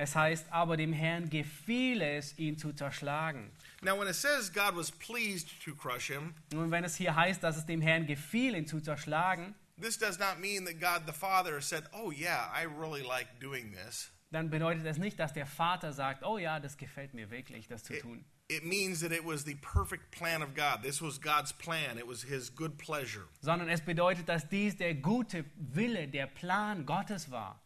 Es 0.00 0.14
heißt, 0.14 0.46
aber 0.52 0.76
dem 0.76 0.92
Herrn 0.92 1.28
gefiel 1.28 2.00
es, 2.02 2.38
ihn 2.38 2.56
zu 2.56 2.72
zerschlagen. 2.72 3.50
Now, 3.82 3.98
when 3.98 4.06
it 4.06 4.14
says 4.14 4.48
God 4.52 4.76
was 4.76 4.92
pleased 4.92 5.48
to 5.64 5.74
crush 5.74 6.06
him, 6.08 6.34
Nun, 6.52 6.70
wenn 6.70 6.84
es 6.84 6.94
hier 6.96 7.16
heißt, 7.16 7.42
dass 7.42 7.56
es 7.56 7.66
dem 7.66 7.80
Herrn 7.80 8.06
gefiel, 8.06 8.54
ihn 8.54 8.66
zu 8.66 8.80
zerschlagen, 8.80 9.54
this 9.80 9.98
does 9.98 10.18
not 10.18 10.38
mean 10.40 10.64
that 10.66 10.80
God 10.80 11.02
the 11.06 11.12
Father 11.12 11.60
said, 11.60 11.84
Oh, 11.92 12.12
yeah, 12.12 12.48
I 12.54 12.64
really 12.64 13.02
like 13.02 13.26
doing 13.40 13.72
this. 13.72 14.12
dann 14.30 14.50
bedeutet 14.50 14.86
das 14.86 14.98
nicht, 14.98 15.18
dass 15.18 15.32
der 15.32 15.46
Vater 15.46 15.92
sagt, 15.92 16.22
oh 16.22 16.36
ja, 16.38 16.60
das 16.60 16.76
gefällt 16.76 17.14
mir 17.14 17.30
wirklich, 17.30 17.66
das 17.66 17.82
zu 17.82 17.94
It, 17.94 18.02
tun. 18.02 18.24
it 18.48 18.62
means 18.62 19.00
that 19.00 19.10
it 19.10 19.24
was 19.24 19.42
the 19.44 19.54
perfect 19.56 20.10
plan 20.12 20.42
of 20.42 20.54
God. 20.54 20.82
This 20.82 21.00
was 21.02 21.18
God's 21.20 21.52
plan, 21.52 21.96
it 21.98 22.06
was 22.06 22.22
his 22.22 22.54
good 22.54 22.76
pleasure. 22.78 23.24
Sondern 23.40 23.68
es 23.68 23.80
bedeutet, 23.80 24.28
dass 24.28 24.46
dies 24.48 24.76
der 24.76 24.94
gute 24.94 25.44
Wille, 25.56 26.06
der 26.08 26.26
Plan 26.26 26.84
Gottes 26.86 27.30
war. 27.32 27.60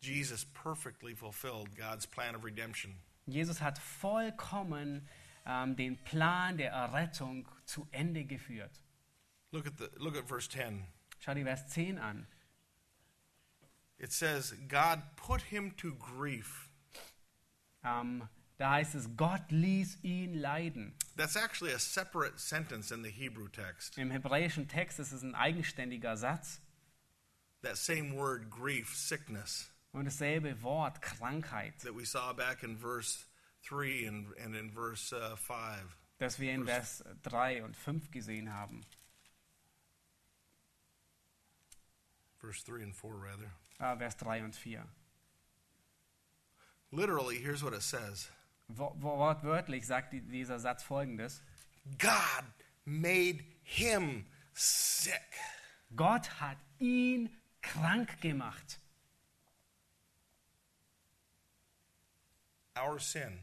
Jesus 0.00 0.44
perfectly 0.44 1.14
fulfilled 1.14 1.76
God's 1.76 2.06
plan 2.06 2.34
of 2.34 2.44
redemption. 2.44 2.94
Jesus 3.26 3.60
hat 3.60 3.78
vollkommen 3.78 5.08
ähm, 5.46 5.76
den 5.76 5.96
Plan 6.04 6.56
der 6.56 6.72
Errettung 6.72 7.48
zu 7.64 7.88
Ende 7.90 8.24
geführt. 8.24 8.82
Look 9.52 9.66
at, 9.66 9.78
the, 9.78 9.88
look 9.96 10.16
at 10.16 10.28
verse 10.28 10.48
10. 10.48 10.84
Schau 11.18 11.34
dir 11.34 11.44
Vers 11.44 11.68
10 11.68 11.98
an. 11.98 12.26
It 13.98 14.12
says, 14.12 14.54
God 14.68 15.02
put 15.16 15.40
him 15.40 15.72
to 15.78 15.94
grief. 15.94 16.68
Ähm, 17.82 18.28
da 18.58 18.72
heißt 18.72 18.94
es, 18.94 19.16
Gott 19.16 19.50
ließ 19.50 19.98
ihn 20.02 20.34
leiden. 20.34 20.94
That's 21.16 21.36
actually 21.36 21.72
a 21.72 21.78
separate 21.78 22.38
sentence 22.38 22.90
in 22.90 23.02
the 23.02 23.10
Hebrew 23.10 23.48
text. 23.48 23.96
Im 23.96 24.10
hebräischen 24.10 24.68
Text 24.68 24.98
ist 24.98 25.12
es 25.12 25.22
ein 25.22 25.34
eigenständiger 25.34 26.16
Satz. 26.16 26.60
That 27.62 27.76
same 27.76 28.14
word, 28.14 28.50
grief, 28.50 28.94
sickness, 28.94 29.70
Und 29.96 30.04
dasselbe 30.04 30.60
Wort, 30.62 31.00
Krankheit, 31.00 31.78
that 31.80 31.94
we 31.96 32.04
saw 32.04 32.34
back 32.34 32.62
in 32.62 32.76
verse 32.76 33.24
3 33.66 34.06
and, 34.06 34.26
and 34.38 34.54
in 34.54 34.70
verse 34.70 35.10
uh, 35.16 35.36
5. 35.36 35.96
das 36.18 36.38
wir 36.38 36.52
in 36.52 36.66
Vers 36.66 37.02
3 37.22 37.62
und 37.64 37.74
5 37.76 38.10
gesehen 38.10 38.52
haben. 38.52 38.82
Verse 42.38 42.62
3 42.66 42.82
and 42.82 42.94
4, 42.94 43.10
rather. 43.14 43.50
Ah, 43.78 43.96
Vers 43.96 44.16
3 44.18 44.44
und 44.44 44.54
4. 44.54 44.84
Literally, 46.92 47.38
here's 47.38 47.62
what 47.62 47.72
it 47.72 47.82
says 47.82 48.28
Wo- 48.68 48.94
wo- 48.98 49.16
Wortwörtlich 49.18 49.86
sagt 49.86 50.12
die- 50.12 50.20
dieser 50.20 50.58
Satz 50.58 50.82
folgendes. 50.82 51.40
God 51.98 52.44
made 52.84 53.42
him 53.62 54.26
sick. 54.52 55.22
Gott 55.94 56.28
hat 56.40 56.58
ihn 56.78 57.30
krank 57.62 58.20
gemacht. 58.20 58.78
Our 62.76 62.98
sin. 62.98 63.38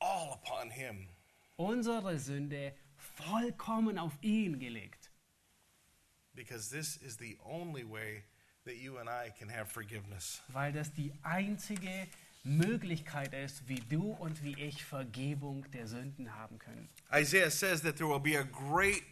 All 0.00 0.38
upon 0.42 0.70
him. 0.70 1.08
Unsere 1.56 2.18
Sünde 2.18 2.72
vollkommen 2.96 3.98
auf 3.98 4.12
ihn 4.22 4.58
gelegt. 4.58 5.10
Because 6.34 6.70
this 6.70 6.96
is 6.96 7.16
the 7.16 7.36
only 7.44 7.82
way 7.82 8.22
that 8.64 8.76
you 8.76 8.98
and 8.98 9.08
I 9.08 9.32
can 9.36 9.48
have 9.48 9.68
forgiveness. 9.68 10.40
Weil 10.52 10.72
das 10.72 10.92
die 10.92 11.12
einzige 11.22 12.06
Möglichkeit 12.44 13.34
ist, 13.34 13.68
wie 13.68 13.80
du 13.80 14.12
und 14.12 14.42
wie 14.42 14.54
ich 14.62 14.84
Vergebung 14.84 15.68
der 15.72 15.86
Sünden 15.86 16.34
haben 16.36 16.58
können. 16.58 16.88
Isaiah 17.12 17.50
says 17.50 17.82
that 17.82 17.96
there 17.96 18.08
will 18.08 18.20
be 18.20 18.36
a 18.36 18.44
great 18.44 19.02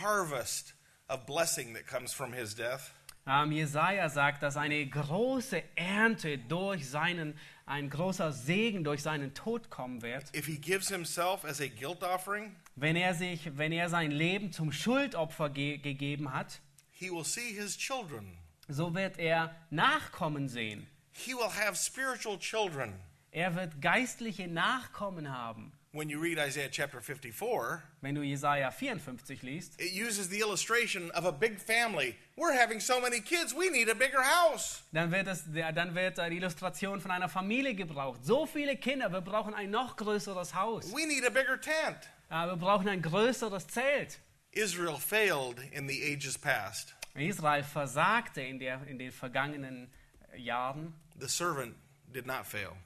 harvest 0.00 0.74
of 1.08 1.24
blessing 1.26 1.72
that 1.74 1.86
comes 1.86 2.12
from 2.12 2.32
his 2.32 2.54
death. 2.54 2.92
Ähm, 3.26 3.50
Jesaja 3.50 4.08
sagt, 4.08 4.42
dass 4.42 4.56
eine 4.56 4.86
große 4.86 5.62
Ernte 5.74 6.38
durch 6.38 6.88
seinen, 6.88 7.36
ein 7.66 7.90
großer 7.90 8.30
Segen 8.30 8.84
durch 8.84 9.02
seinen 9.02 9.34
Tod 9.34 9.68
kommen 9.68 10.00
wird, 10.02 10.34
If 10.34 10.46
he 10.46 10.58
gives 10.58 10.88
himself 10.88 11.44
as 11.44 11.60
a 11.60 11.66
guilt 11.66 12.02
offering, 12.04 12.54
wenn 12.76 12.94
er 12.94 13.14
sich, 13.14 13.56
wenn 13.58 13.72
er 13.72 13.88
sein 13.88 14.12
Leben 14.12 14.52
zum 14.52 14.70
Schuldopfer 14.70 15.50
ge 15.50 15.78
gegeben 15.78 16.32
hat. 16.32 16.60
he 16.92 17.10
will 17.10 17.24
see 17.24 17.52
his 17.52 17.76
children. 17.76 18.38
So 18.68 18.94
wird 18.94 19.18
er 19.18 19.54
Nachkommen 19.70 20.48
sehen. 20.48 20.86
He 21.12 21.32
will 21.34 21.50
have 21.50 21.74
spiritual 21.76 22.38
children. 22.38 22.94
Er 23.32 23.54
wird 23.54 23.80
geistliche 23.82 24.46
Nachkommen 24.48 25.30
haben. 25.30 25.72
When 25.96 26.10
you 26.10 26.18
read 26.20 26.38
Isaiah 26.38 26.68
chapter 26.70 27.00
54, 27.00 27.82
Wenn 28.02 28.14
du 28.14 28.20
Jesaja 28.22 28.70
54 28.70 29.42
liest, 29.42 29.80
it 29.80 29.92
uses 29.92 30.28
the 30.28 30.40
illustration 30.40 31.10
of 31.12 31.24
a 31.24 31.32
big 31.32 31.58
family. 31.58 32.14
We're 32.36 32.52
having 32.52 32.80
so 32.80 33.00
many 33.00 33.20
kids, 33.20 33.54
we 33.54 33.70
need 33.70 33.88
a 33.88 33.94
bigger 33.94 34.22
house. 34.22 34.82
dann 34.92 35.10
wird, 35.10 35.26
es, 35.26 35.44
dann 35.74 35.94
wird 35.94 36.18
die 36.18 36.36
Illustration 36.36 37.00
von 37.00 37.10
einer 37.10 37.28
Familie 37.28 37.74
gebraucht. 37.74 38.24
So 38.24 38.46
viele 38.46 38.76
Kinder, 38.76 39.10
wir 39.10 39.22
brauchen 39.22 39.54
ein 39.54 39.70
noch 39.70 39.96
größeres 39.96 40.54
Haus. 40.54 40.92
We 40.92 41.06
need 41.06 41.24
a 41.26 41.30
bigger 41.30 41.58
tent. 41.58 42.08
Wir 42.28 42.56
brauchen 42.56 42.88
ein 42.88 43.00
größeres 43.00 43.66
Zelt. 43.68 44.20
Israel 44.52 44.98
failed 44.98 45.58
in 45.72 45.88
the 45.88 46.02
ages 46.12 46.36
past. 46.36 46.94
Israel 47.14 47.62
versagte 47.62 48.42
in, 48.42 48.58
der, 48.58 48.86
in 48.86 48.98
den 48.98 49.10
vergangenen 49.12 49.90
Jahren, 50.36 50.92
The 51.18 51.28
servant 51.28 51.74
did 52.12 52.26
not 52.26 52.46
fail. 52.46 52.76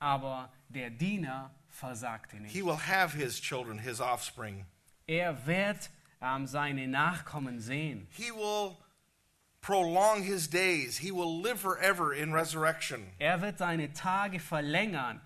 aber 0.00 0.52
der 0.68 0.90
Diener 0.90 1.54
versagte 1.76 2.36
nicht. 2.40 2.52
He 2.52 2.62
will 2.62 2.76
have 2.88 3.12
his 3.12 3.40
children, 3.40 3.78
his 3.78 4.00
offspring. 4.00 4.64
Er 5.06 5.46
wird 5.46 5.90
ähm, 6.20 6.46
seine 6.46 6.86
Nachkommen 6.88 7.60
sehen. 7.60 8.06
He 8.10 8.30
will 8.32 8.76
prolong 9.60 10.22
his 10.22 10.48
days. 10.48 10.98
He 10.98 11.10
will 11.12 11.40
live 11.42 11.58
forever 11.60 12.12
in 12.14 12.32
resurrection. 12.32 13.12
Er 13.18 13.40
wird 13.40 13.58
seine 13.58 13.92
Tage 13.92 14.38
verlängern 14.40 15.20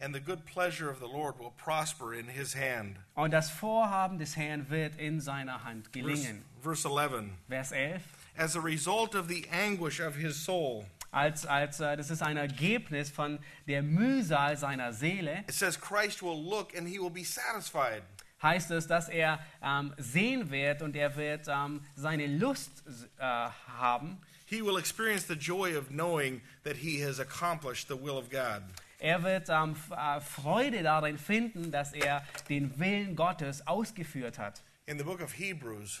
And 0.00 0.14
the 0.14 0.20
good 0.20 0.46
pleasure 0.46 0.88
of 0.90 1.00
the 1.00 1.08
Lord 1.08 1.40
will 1.40 1.50
prosper 1.56 2.14
in 2.14 2.28
his 2.28 2.54
hand. 2.54 2.98
und 3.16 3.32
das 3.32 3.50
Vorhaben 3.50 4.18
des 4.18 4.36
Herrn 4.36 4.68
wird 4.70 4.94
in 4.96 5.20
seiner 5.20 5.64
Hand 5.64 5.88
Verse, 5.88 5.90
gelingen. 5.92 6.44
verse 6.62 6.86
11. 6.86 7.30
Vers 7.48 7.72
11. 7.72 8.02
As 8.36 8.54
a 8.54 8.60
result 8.60 9.16
of 9.16 9.26
the 9.26 9.44
anguish 9.50 9.98
of 9.98 10.14
his 10.14 10.36
soul, 10.36 10.84
Als, 11.10 11.46
als, 11.46 11.80
äh, 11.80 11.96
das 11.96 12.10
ist 12.10 12.22
ein 12.22 12.36
Ergebnis 12.36 13.10
von 13.10 13.38
der 13.66 13.82
Mühsal 13.82 14.56
seiner 14.56 14.92
Seele, 14.92 15.44
it 15.48 15.52
says 15.52 15.80
Christ 15.80 16.22
will 16.22 16.36
look 16.36 16.76
and 16.76 16.86
he 16.86 16.98
will 16.98 17.10
be 17.10 17.24
satisfied. 17.24 18.02
heißt 18.42 18.70
es, 18.70 18.86
dass 18.86 19.08
er 19.08 19.44
ähm, 19.62 19.94
sehen 19.98 20.50
wird 20.50 20.82
und 20.82 20.96
er 20.96 21.16
wird 21.16 21.46
ähm, 21.48 21.82
seine 21.94 22.26
Lust 22.26 22.84
äh, 23.18 23.22
haben. 23.22 24.18
He 24.46 24.62
will 24.62 24.78
experience 24.78 25.26
the 25.26 25.34
joy 25.34 25.76
of 25.76 25.88
knowing 25.88 26.40
that 26.64 26.76
he 26.76 27.02
has 27.04 27.20
accomplished 27.20 27.88
the 27.88 27.96
will 27.96 28.16
of 28.16 28.30
God. 28.30 28.62
Er 28.98 29.22
wird 29.22 29.48
ähm, 29.48 29.76
äh, 29.90 30.20
Freude 30.20 30.82
darin 30.82 31.18
finden, 31.18 31.70
dass 31.70 31.92
er 31.92 32.24
den 32.48 32.78
Willen 32.78 33.14
Gottes 33.14 33.66
ausgeführt 33.66 34.38
hat. 34.38 34.62
In 34.86 34.98
the 34.98 35.04
book 35.04 35.20
of 35.20 35.32
Hebrews, 35.32 36.00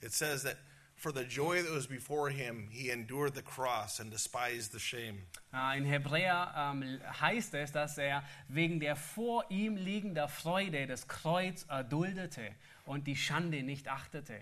it 0.00 0.12
says 0.12 0.42
that 0.42 0.56
for 0.96 1.12
the 1.12 1.24
joy 1.24 1.62
that 1.62 1.70
was 1.72 1.86
before 1.86 2.30
him, 2.30 2.68
he 2.70 2.90
endured 2.90 3.34
the 3.34 3.42
cross 3.42 4.00
and 4.00 4.10
despised 4.10 4.72
the 4.72 4.78
shame. 4.80 5.26
Äh, 5.52 5.76
In 5.78 5.84
Hebräer 5.84 6.52
ähm, 6.56 7.00
heißt 7.20 7.54
es, 7.54 7.70
dass 7.72 7.98
er 7.98 8.22
wegen 8.48 8.80
der 8.80 8.96
vor 8.96 9.44
ihm 9.50 9.76
liegender 9.76 10.28
Freude 10.28 10.86
das 10.86 11.06
Kreuz 11.06 11.64
erduldete 11.68 12.54
und 12.86 13.06
die 13.06 13.16
Schande 13.16 13.62
nicht 13.62 13.88
achtete. 13.88 14.40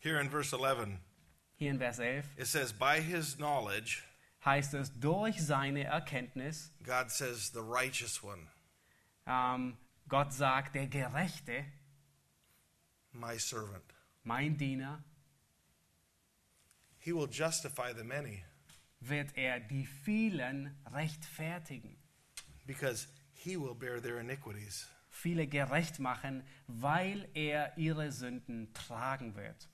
Here 0.00 0.20
in 0.20 0.28
verse 0.28 0.52
11, 0.56 0.98
Hier 1.56 1.70
in 1.70 1.78
Vers 1.78 2.00
11 2.00 2.24
it 2.36 2.46
says, 2.48 2.72
By 2.72 3.00
his 3.00 3.36
knowledge, 3.36 4.02
heißt 4.44 4.74
es, 4.74 4.98
durch 4.98 5.40
seine 5.40 5.84
Erkenntnis, 5.84 6.72
God 6.82 7.10
says, 7.12 7.52
the 7.52 7.60
righteous 7.60 8.20
one, 8.24 8.48
ähm, 9.26 9.76
Gott 10.08 10.32
sagt, 10.32 10.74
der 10.74 10.88
Gerechte, 10.88 11.64
my 13.12 13.38
servant, 13.38 13.84
mein 14.24 14.56
Diener, 14.56 15.04
he 17.02 17.12
will 17.12 17.28
justify 17.28 17.92
the 17.92 18.04
many 18.04 18.44
wird 19.00 19.36
er 19.36 19.60
die 19.60 19.86
vielen 19.86 20.76
rechtfertigen, 20.92 21.96
because 22.66 23.08
he 23.32 23.56
will 23.56 23.74
bear 23.74 24.00
their 24.00 24.20
iniquities. 24.20 24.88
viele 25.10 25.46
gerecht 25.46 25.98
machen, 25.98 26.42
weil 26.66 27.28
er 27.34 27.76
ihre 27.76 28.10
Sünden 28.12 28.72
tragen 28.72 29.34
wird. 29.34 29.68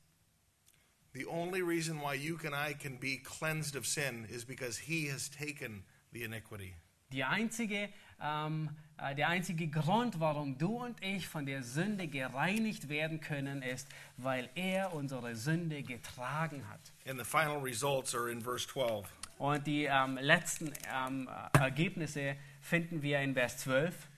The 1.13 1.27
only 1.27 1.63
reason 1.63 2.01
why 2.01 2.15
you 2.15 2.39
and 2.45 2.55
I 2.55 2.75
can 2.75 2.99
be 2.99 3.19
cleansed 3.19 3.77
of 3.77 3.87
sin 3.87 4.25
is 4.27 4.45
because 4.45 4.79
he 4.79 5.11
has 5.11 5.31
taken 5.31 5.85
the 6.13 6.23
iniquity. 6.23 6.75
Die 7.13 7.25
einzige, 7.25 7.89
ähm, 8.21 8.69
äh, 8.69 8.88
der 9.17 9.29
einzige 9.29 9.69
Grund, 9.69 10.21
warum 10.21 10.59
du 10.59 10.85
und 10.85 11.03
ich 11.03 11.29
von 11.29 11.47
der 11.47 11.63
Sünde 11.63 12.09
gereinigt 12.09 12.89
werden 12.89 13.21
können, 13.21 13.63
ist, 13.63 13.89
weil 14.17 14.49
er 14.55 14.93
unsere 14.93 15.37
Sünde 15.37 15.83
getragen 15.83 16.69
hat. 16.69 16.81
And 17.07 17.19
the 17.19 17.25
final 17.25 17.61
results 17.61 18.15
are 18.15 18.31
in 18.31 18.41
verse 18.41 18.67
12. 18.67 19.07
Und 19.39 19.67
die 19.67 19.85
ähm, 19.85 20.19
letzten 20.21 20.73
ähm, 20.93 21.29
äh, 21.55 21.59
Ergebnisse 21.59 22.37
finden 22.61 23.03
wir 23.03 23.21
in 23.21 23.35
Vers 23.35 23.59
12. 23.59 24.09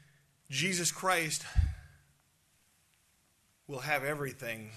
Jesus 0.48 0.94
Christ 0.94 1.44
will 3.66 3.82
have 3.82 4.04
everything 4.04 4.70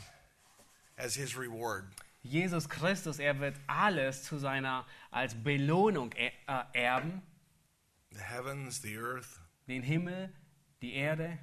as 0.97 1.16
his 1.16 1.38
reward. 1.38 1.86
Jesus 2.24 2.68
Christus, 2.68 3.20
er 3.20 3.39
wird 3.39 3.56
alles 3.68 4.24
zu 4.24 4.38
seiner 4.38 4.86
als 5.12 5.34
Belohnung 5.34 6.12
äh, 6.14 6.32
erben, 6.74 7.22
The 8.14 8.20
heavens, 8.20 8.80
the 8.82 8.95
earth, 8.95 9.39
den 9.68 9.82
er 9.82 9.88
Himmel, 9.88 10.30
die 10.82 10.93
Erde 10.95 11.38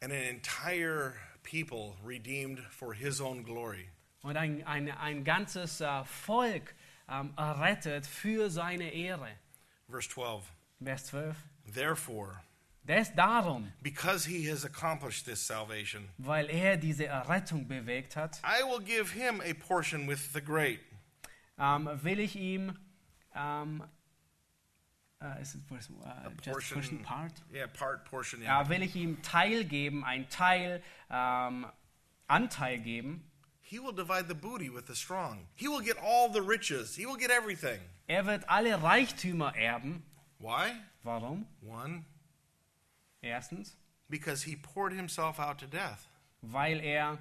and 0.00 0.12
an 0.12 0.22
entire 0.22 1.14
people 1.42 1.96
redeemed 2.04 2.60
for 2.70 2.92
his 2.94 3.20
own 3.20 3.42
glory. 3.42 3.88
und 4.22 4.36
ein, 4.36 4.60
er 4.60 4.66
ein, 4.66 4.90
ein 4.90 5.24
ganzes 5.24 5.80
Volk 6.04 6.74
øh, 7.08 7.20
ähm, 7.20 7.32
øh, 7.38 7.42
errettet 7.42 8.06
für 8.06 8.50
seine 8.50 8.90
Ehre. 8.92 9.30
Verse 9.88 10.08
12. 10.08 10.42
Vers 10.80 11.06
12. 11.06 11.36
Therefore, 11.72 12.40
Das 12.84 13.14
darum, 13.14 13.72
because 13.82 14.24
he 14.24 14.48
has 14.48 14.64
accomplished 14.64 15.26
this 15.26 15.40
salvation, 15.46 16.08
weil 16.18 16.48
er 16.48 16.76
diese 16.76 17.06
Errettung 17.06 17.66
bewegt 17.68 18.16
hat, 18.16 18.40
I 18.44 18.62
will 18.62 18.80
give 18.80 19.12
him 19.12 19.40
a 19.40 19.52
portion 19.52 20.06
with 20.06 20.32
the 20.32 20.40
great. 20.40 20.80
ähm, 21.58 21.88
will 22.02 22.18
ich 22.20 22.36
ihm 22.36 22.78
ähm, 23.34 23.82
portion- 26.42 26.98
part? 27.04 27.32
Yeah, 27.52 27.66
part, 27.66 28.04
portion. 28.04 28.40
Yeah. 28.42 28.62
Ja, 28.62 28.68
will 28.68 28.82
ich 28.82 28.94
ihm 28.94 29.20
Teil 29.22 29.64
geben, 29.64 30.04
ein 30.04 30.28
Teil 30.30 30.82
ähm, 31.10 31.66
Anteil 32.28 32.78
geben. 32.78 33.22
He 33.60 33.78
will 33.78 33.92
divide 33.92 34.28
the 34.28 34.34
booty 34.34 34.70
with 34.70 34.86
the 34.86 34.94
strong. 34.94 35.46
He 35.54 35.68
will 35.68 35.80
get 35.82 35.98
all 35.98 36.30
the 36.32 36.40
riches. 36.40 36.94
He 36.96 37.04
will 37.04 37.16
get 37.18 37.30
everything. 37.30 37.80
Er 38.06 38.24
wird 38.24 38.48
alle 38.48 38.80
Reichtümer 38.82 39.54
erben. 39.56 40.02
Why? 40.38 40.72
Warum? 41.02 41.46
One, 41.62 42.04
Erstens, 43.22 43.76
because 44.08 44.44
he 44.44 44.56
poured 44.56 44.92
himself 44.92 45.38
out 45.40 45.58
to 45.58 45.66
death. 45.66 46.06
weil 46.40 46.80
er 46.80 47.18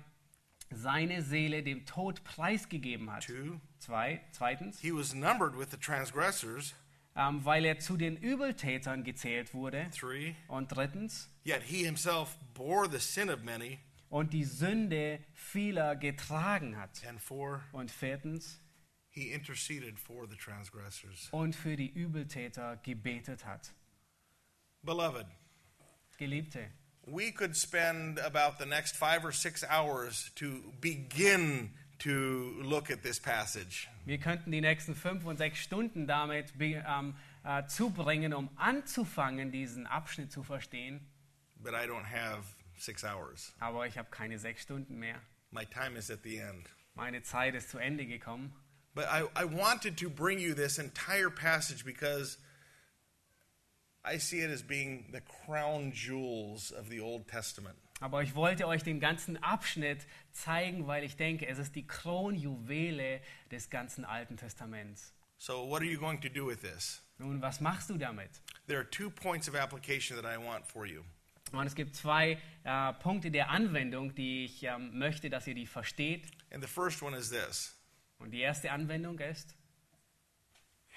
seine 0.70 1.22
Seele 1.24 1.64
dem 1.64 1.86
Tod 1.86 2.24
preisgegeben 2.24 3.12
hat. 3.12 3.24
Two, 3.26 3.60
Zwei, 3.80 4.22
zweitens, 4.32 4.80
he 4.80 4.92
was 4.92 5.14
numbered 5.16 5.56
with 5.58 5.72
the 5.72 5.78
transgressors. 5.78 6.74
Ähm, 7.18 7.44
weil 7.44 7.66
er 7.66 7.80
zu 7.80 7.98
den 7.98 8.16
Übeltätern 8.16 9.04
gezählt 9.04 9.54
wurde. 9.54 9.90
Three, 9.92 10.36
Und 10.48 10.70
drittens, 10.74 11.30
yet 11.46 11.62
he 11.64 11.84
himself 11.84 12.38
bore 12.54 12.88
the 12.90 13.00
sin 13.00 13.30
of 13.30 13.42
many. 13.44 13.80
und 14.10 14.32
die 14.32 14.46
Sünde 14.46 15.20
vieler 15.34 15.96
getragen 15.98 16.78
hat. 16.78 17.06
And 17.06 17.20
four, 17.20 17.62
Und 17.74 17.92
viertens, 17.92 18.62
he 19.10 19.32
interceded 19.32 20.00
for 20.00 20.28
the 20.30 20.38
transgressors. 20.38 21.28
und 21.32 21.56
für 21.56 21.76
die 21.76 21.90
Übeltäter 21.90 22.78
gebetet 22.78 23.46
hat. 23.46 23.74
Beloved, 24.84 25.26
Geliebte, 26.18 26.70
we 27.06 27.32
could 27.32 27.56
spend 27.58 28.20
about 28.20 28.58
the 28.64 28.66
next 28.70 28.96
five 28.96 29.24
or 29.26 29.32
six 29.32 29.64
hours 29.64 30.32
to 30.36 30.62
begin 30.80 31.74
to 32.00 32.54
look 32.62 32.92
at 32.92 33.02
this 33.04 33.20
passage. 33.20 33.88
wir 34.06 34.18
könnten 34.18 34.52
die 34.52 34.62
nächsten 34.62 34.96
fünf 34.96 35.26
und 35.26 35.38
sechs 35.38 35.60
Stunden 35.60 36.08
damit 36.08 36.54
ähm, 36.60 37.16
äh, 37.44 37.66
zubringen, 37.68 38.34
um 38.34 38.50
anzufangen, 38.56 39.52
diesen 39.52 39.88
Abschnitt 39.88 40.32
zu 40.32 40.44
verstehen. 40.44 41.06
But 41.58 41.74
I 41.74 41.88
don't 41.88 42.06
have 42.06 42.44
six 42.78 43.04
hours. 43.04 43.54
Aber 43.60 43.88
ich 43.88 43.98
habe 43.98 44.10
keine 44.12 44.38
sechs 44.40 44.62
Stunden 44.64 45.00
mehr. 45.00 45.22
My 45.52 45.66
time 45.66 45.98
is 45.98 46.12
at 46.12 46.24
the 46.24 46.38
end. 46.38 46.70
Meine 46.94 47.22
Zeit 47.24 47.56
ist 47.56 47.70
zu 47.70 47.78
Ende 47.78 48.06
gekommen. 48.06 48.54
But 48.94 49.06
I, 49.06 49.24
I 49.36 49.46
wanted 49.46 49.98
to 50.00 50.10
bring 50.10 50.40
you 50.40 50.56
this 50.56 50.80
entire 50.80 51.30
passage 51.30 51.86
because 51.86 52.38
I 54.04 54.18
see 54.18 54.40
it 54.40 54.50
as 54.50 54.64
being 54.64 55.06
the 55.12 55.22
crown 55.22 55.92
jewels 55.92 56.72
of 56.72 56.90
the 56.90 57.00
Old 57.00 57.28
Testament. 57.28 57.78
Aber 58.00 58.22
ich 58.22 58.36
wollte 58.36 58.68
euch 58.68 58.84
den 58.84 59.00
ganzen 59.00 59.42
Abschnitt 59.42 60.06
zeigen, 60.32 60.86
weil 60.86 61.04
ich 61.04 61.16
denke, 61.16 61.48
es 61.48 61.58
ist 61.58 61.76
die 61.76 61.88
Kronjuwele 61.88 63.22
des 63.52 63.70
ganzen 63.70 64.06
Alten 64.06 64.38
Testaments. 64.38 65.14
So, 65.38 65.68
what 65.68 65.82
are 65.82 65.90
you 65.90 66.00
going 66.00 66.20
to 66.22 66.30
do 66.30 66.48
with 66.48 66.62
this? 66.62 67.02
Nun, 67.18 67.42
was 67.42 67.60
machst 67.60 67.90
du 67.90 67.98
damit? 67.98 68.30
There 68.68 68.80
are 68.80 68.90
two 68.90 69.10
points 69.10 69.50
of 69.50 69.56
application 69.56 70.16
that 70.22 70.26
I 70.26 70.38
want 70.38 70.66
for 70.66 70.86
you. 70.86 71.04
Und 71.52 71.66
es 71.66 71.76
gibt 71.76 71.96
zwei 71.96 72.38
äh, 72.64 72.94
Punkte 72.94 73.32
der 73.32 73.50
Anwendung, 73.50 74.14
die 74.16 74.46
ich 74.46 74.64
ähm, 74.64 74.98
möchte, 74.98 75.30
dass 75.30 75.48
ihr 75.48 75.56
die 75.56 75.66
versteht. 75.66 76.28
And 76.52 76.64
the 76.64 76.70
first 76.70 77.02
one 77.02 77.18
is 77.18 77.30
this 77.30 77.76
Und 78.20 78.32
die 78.32 78.42
erste 78.42 78.72
Anwendung 78.72 79.20
ist, 79.20 79.56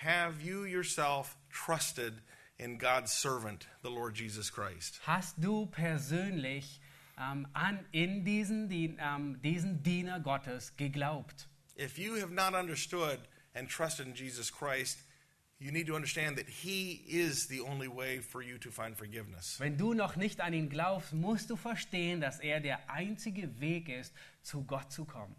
Have 0.03 0.43
you 0.43 0.65
yourself 0.65 1.37
trusted 1.51 2.23
in 2.57 2.79
God's 2.79 3.13
servant, 3.13 3.69
the 3.83 3.91
Lord 3.91 4.19
Jesus 4.19 4.51
Christ? 4.51 5.01
Hast 5.07 5.37
du 5.39 5.67
persönlich 5.67 6.81
ähm, 7.21 7.47
an, 7.53 7.85
in 7.93 8.25
diesen, 8.25 8.69
Dien- 8.69 8.99
ähm, 8.99 9.41
diesen 9.43 9.83
Diener 9.83 10.21
Gottes 10.21 10.77
geglaubt? 10.77 11.49
If 11.79 11.99
you 11.99 12.17
have 12.21 12.33
not 12.33 12.55
understood 12.55 13.19
and 13.55 13.69
trusted 13.69 14.07
in 14.07 14.15
Jesus 14.15 14.51
Christ, 14.51 15.05
you 15.59 15.71
need 15.71 15.87
to 15.87 15.95
understand 15.95 16.37
that 16.39 16.49
He 16.49 17.03
is 17.07 17.47
the 17.49 17.61
only 17.61 17.89
way 17.89 18.21
for 18.21 18.43
you 18.43 18.59
to 18.59 18.71
find 18.71 18.97
forgiveness. 18.97 19.59
Wenn 19.61 19.77
du 19.77 19.95
noch 19.95 20.17
nicht 20.17 20.41
an 20.41 20.53
ihn 20.53 20.69
glaubst, 20.69 21.13
musst 21.13 21.51
du 21.51 21.57
verstehen, 21.57 22.21
dass 22.21 22.41
er 22.41 22.61
der 22.61 22.91
einzige 22.91 23.61
Weg 23.61 23.89
ist, 23.89 24.15
zu 24.43 24.65
Gott 24.65 24.91
zu 24.91 25.05
kommen. 25.05 25.37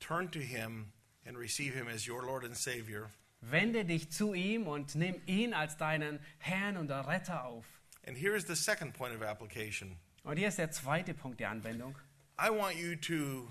Turn 0.00 0.30
to 0.30 0.40
Him 0.40 0.92
and 1.26 1.36
receive 1.36 1.74
Him 1.74 1.88
as 1.88 2.06
your 2.06 2.22
Lord 2.22 2.44
and 2.44 2.56
Savior. 2.56 3.10
Wende 3.40 3.84
dich 3.84 4.10
zu 4.10 4.34
ihm 4.34 4.66
und 4.66 4.94
nimm 4.94 5.20
ihn 5.26 5.54
als 5.54 5.76
deinen 5.76 6.18
Herrn 6.38 6.76
und 6.76 6.90
Retter 6.90 7.44
auf. 7.44 7.64
And 8.08 8.16
here 8.16 8.34
is 8.34 8.46
the 8.46 8.56
second 8.56 8.94
point 8.94 9.14
of 9.14 9.22
application 9.22 9.98
Und 10.24 10.38
hier 10.38 10.48
ist 10.48 10.58
der 10.58 10.70
zweite 10.70 11.12
Punkt 11.12 11.40
der 11.40 11.50
Anwendung. 11.50 11.94
I 12.40 12.48
want 12.50 12.76
you 12.76 12.96
to 12.96 13.48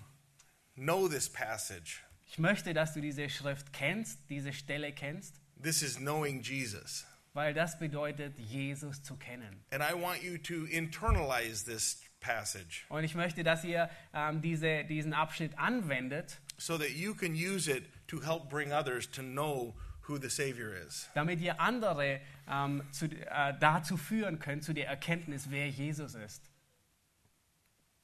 know 0.75 1.07
this 1.07 1.29
passage. 1.29 2.01
Ich 2.25 2.39
möchte, 2.39 2.73
dass 2.73 2.93
du 2.93 3.01
diese 3.01 3.29
Schrift 3.29 3.71
kennst, 3.71 4.19
diese 4.29 4.51
Stelle 4.53 4.91
kennst, 4.93 5.39
This 5.61 5.81
is 5.83 5.97
knowing 5.97 6.41
Jesus. 6.41 7.05
weil 7.33 7.53
das 7.53 7.77
bedeutet, 7.77 8.37
Jesus 8.39 9.03
zu 9.03 9.15
kennen. 9.15 9.63
And 9.71 9.83
I 9.83 9.93
want 9.93 10.23
you 10.23 10.39
to 10.39 10.65
internalize 10.65 11.63
this 11.63 12.01
passage 12.19 12.83
Und 12.89 13.03
ich 13.03 13.13
möchte, 13.13 13.43
dass 13.43 13.63
ihr 13.63 13.89
ähm, 14.13 14.41
diese, 14.41 14.83
diesen 14.85 15.13
Abschnitt 15.13 15.57
anwendet, 15.59 16.39
so 16.57 16.79
that 16.79 16.89
you 16.89 17.13
can 17.13 17.33
use 17.33 17.71
it 17.71 17.85
to 18.07 18.21
help 18.23 18.49
bring 18.49 18.71
others 18.71 19.09
to 19.11 19.21
know 19.21 19.75
who 20.07 20.17
the 20.17 20.29
Savior 20.29 20.73
is. 20.73 21.09
damit 21.13 21.39
ihr 21.39 21.59
andere 21.59 22.21
ähm, 22.47 22.83
zu, 22.91 23.05
äh, 23.05 23.57
dazu 23.59 23.97
führen 23.97 24.39
könnt, 24.39 24.63
zu 24.63 24.73
der 24.73 24.87
Erkenntnis, 24.87 25.49
wer 25.49 25.69
Jesus 25.69 26.15
ist. 26.15 26.49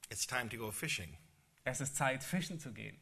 It's 0.10 0.28
time 0.28 0.50
to 0.50 0.58
go 0.58 0.72
fishing. 0.72 1.18
Es 1.64 1.82
ist 1.82 1.96
Zeit, 1.96 2.24
fischen 2.24 2.60
zu 2.60 2.74
gehen. 2.74 3.00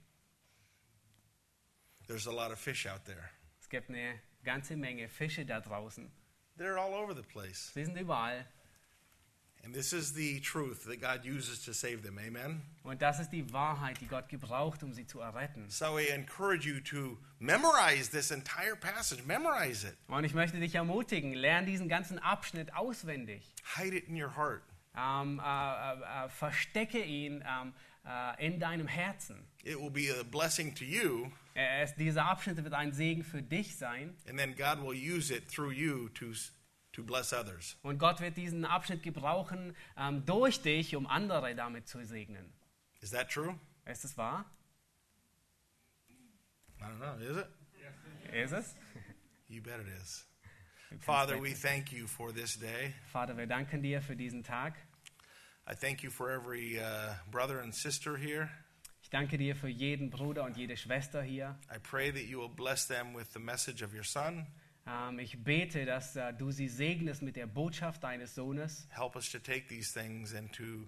There's 2.07 2.27
a 2.27 2.31
lot 2.31 2.51
of 2.51 2.59
fish 2.59 2.87
out 2.87 3.05
there. 3.05 3.29
Es 3.59 3.69
gibt 3.69 3.89
eine 3.89 4.19
ganze 4.43 4.75
Menge 4.75 5.07
Fische 5.09 5.45
da 5.45 5.59
draußen. 5.59 6.11
They're 6.57 6.77
all 6.77 6.93
over 6.93 7.15
the 7.15 7.23
place. 7.23 7.71
Sie 7.73 7.85
sind 7.85 7.97
überall. 7.97 8.45
And 9.63 9.75
this 9.75 9.93
is 9.93 10.13
the 10.13 10.39
truth 10.41 10.85
that 10.85 10.99
God 10.99 11.23
uses 11.23 11.63
to 11.65 11.71
save 11.73 12.01
them. 12.01 12.17
Amen. 12.17 12.61
Und 12.83 13.01
das 13.01 13.19
ist 13.19 13.29
die 13.31 13.53
Wahrheit, 13.53 14.01
die 14.01 14.07
Gott 14.07 14.27
gebraucht, 14.27 14.81
um 14.81 14.91
sie 14.91 15.05
zu 15.05 15.19
erretten. 15.19 15.69
So 15.69 15.99
I 15.99 16.07
encourage 16.07 16.65
you 16.67 16.79
to 16.81 17.17
memorize 17.39 18.09
this 18.09 18.31
entire 18.31 18.75
passage. 18.75 19.23
Memorize 19.25 19.87
it. 19.87 19.95
Und 20.07 20.23
ich 20.23 20.33
möchte 20.33 20.59
dich 20.59 20.73
ermutigen, 20.75 21.33
lern 21.33 21.65
diesen 21.67 21.87
ganzen 21.87 22.17
Abschnitt 22.17 22.73
auswendig. 22.75 23.43
Hide 23.75 23.95
it 23.95 24.07
in 24.07 24.15
your 24.21 24.35
heart. 24.35 24.63
Ähm, 24.97 25.39
äh, 25.39 25.43
äh, 25.43 26.25
äh, 26.25 26.29
verstecke 26.29 27.01
ihn 27.03 27.43
ähm, 27.47 27.73
äh, 28.05 28.45
in 28.45 28.59
deinem 28.59 28.87
Herzen. 28.87 29.47
It 29.63 29.79
will 29.79 29.91
be 29.91 30.09
a 30.19 30.23
blessing 30.23 30.73
to 30.75 30.83
you, 30.83 31.29
ist, 31.83 31.95
dieser 31.97 32.25
Abschnitt 32.25 32.61
wird 32.63 32.73
ein 32.73 32.91
Segen 32.91 33.23
für 33.23 33.41
dich 33.43 33.77
sein. 33.77 34.15
and 34.27 34.37
then 34.39 34.55
God 34.55 34.81
will 34.83 34.95
use 34.95 35.31
it 35.33 35.47
through 35.47 35.71
you 35.71 36.09
to, 36.09 36.33
to 36.93 37.03
bless 37.03 37.33
others. 37.33 37.77
Und 37.83 37.97
Gott 37.97 38.21
wird 38.21 38.37
diesen 38.37 38.65
Abschnitt 38.65 39.03
gebrauchen 39.03 39.75
ähm, 39.97 40.25
durch 40.25 40.61
dich, 40.61 40.95
um 40.95 41.07
andere 41.07 41.55
damit 41.55 41.87
zu 41.87 42.03
segnen. 42.05 42.53
Is 43.01 43.11
that 43.11 43.29
true? 43.29 43.57
Ist 43.85 44.05
es 44.05 44.17
wahr? 44.17 44.45
I 46.79 46.83
don't 46.83 46.99
know. 46.99 47.15
Is 47.17 47.37
it? 47.37 47.47
Ist 48.33 48.53
es? 48.53 48.75
You 49.47 49.61
bet 49.61 49.79
it 49.79 49.87
is. 50.01 50.25
Father, 50.99 51.41
we 51.41 51.53
thank 51.53 51.91
you 51.91 52.07
for 52.07 52.31
this 52.31 52.57
day. 52.57 52.93
Vater, 53.11 53.37
wir 53.37 53.47
danken 53.47 53.81
dir 53.81 54.01
für 54.01 54.15
diesen 54.15 54.43
Tag. 54.43 54.75
I 55.67 55.73
thank 55.73 56.03
you 56.03 56.09
for 56.09 56.29
every 56.29 56.79
uh, 56.79 57.13
brother 57.29 57.61
and 57.61 57.73
sister 57.73 58.17
here. 58.17 58.49
Ich 59.01 59.09
danke 59.09 59.37
dir 59.37 59.55
für 59.55 59.67
jeden 59.67 60.09
Bruder 60.09 60.43
und 60.43 60.57
jede 60.57 60.75
Schwester 60.75 61.21
hier. 61.21 61.57
I 61.73 61.79
pray 61.79 62.11
that 62.11 62.23
you 62.23 62.39
will 62.39 62.49
bless 62.49 62.87
them 62.87 63.13
with 63.13 63.33
the 63.33 63.39
message 63.39 63.81
of 63.81 63.93
your 63.93 64.03
Son. 64.03 64.47
Ähm, 64.87 65.19
ich 65.19 65.43
bete, 65.43 65.85
dass 65.85 66.15
äh, 66.15 66.33
du 66.33 66.51
sie 66.51 66.67
segnest 66.67 67.21
mit 67.21 67.35
der 67.35 67.47
Botschaft 67.47 68.03
deines 68.03 68.35
Sohnes. 68.35 68.87
Help 68.89 69.15
us 69.15 69.29
to 69.31 69.39
take 69.39 69.67
these 69.67 69.93
things 69.93 70.33
and 70.33 70.51
to 70.53 70.87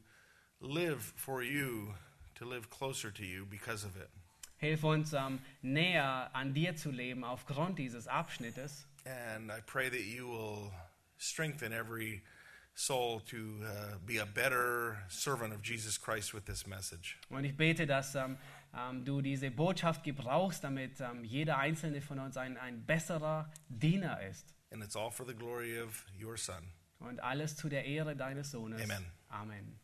live 0.60 1.14
for 1.16 1.42
you, 1.42 1.94
to 2.36 2.46
live 2.46 2.70
closer 2.70 3.12
to 3.12 3.24
you 3.24 3.46
because 3.46 3.86
of 3.86 3.96
it. 3.96 4.10
Hilf 4.58 4.84
uns, 4.84 5.14
ähm, 5.14 5.40
näher 5.62 6.34
an 6.34 6.54
dir 6.54 6.76
zu 6.76 6.90
leben 6.90 7.24
aufgrund 7.24 7.78
dieses 7.78 8.08
Abschnittes. 8.08 8.88
And 9.06 9.52
I 9.52 9.62
pray 9.66 9.90
that 9.90 10.06
you 10.06 10.28
will 10.28 10.72
strengthen 11.18 11.74
every 11.74 12.24
soul 12.76 13.20
to 13.22 13.38
uh, 13.64 13.98
be 14.06 14.18
a 14.18 14.26
better 14.26 14.98
servant 15.10 15.54
of 15.54 15.62
Jesus 15.62 15.98
Christ 15.98 16.34
with 16.34 16.46
this 16.46 16.66
message. 16.66 17.18
Und 17.30 17.44
ich 17.44 17.56
bete, 17.56 17.86
dass 17.86 18.16
ähm, 18.16 18.38
ähm, 18.76 19.06
du 19.06 19.22
diese 19.22 19.52
Botschaft 19.52 20.04
gebrauchst, 20.04 20.64
damit 20.64 21.00
ähm, 21.02 21.24
jeder 21.24 21.58
einzelne 21.58 22.02
von 22.02 22.20
uns 22.20 22.38
ein, 22.38 22.58
ein 22.58 22.86
besserer 22.86 23.52
Diener 23.70 24.22
ist. 24.22 24.54
And 24.72 24.84
it's 24.84 24.96
all 24.96 25.12
for 25.12 25.26
the 25.26 25.36
glory 25.36 25.80
of 25.80 26.06
your 26.20 26.38
Son. 26.38 26.72
Und 27.00 27.22
alles 27.22 27.56
zu 27.56 27.70
der 27.70 27.86
Ehre 27.86 28.16
deines 28.16 28.52
Sohnes. 28.52 28.82
Amen. 28.82 29.06
Amen. 29.28 29.80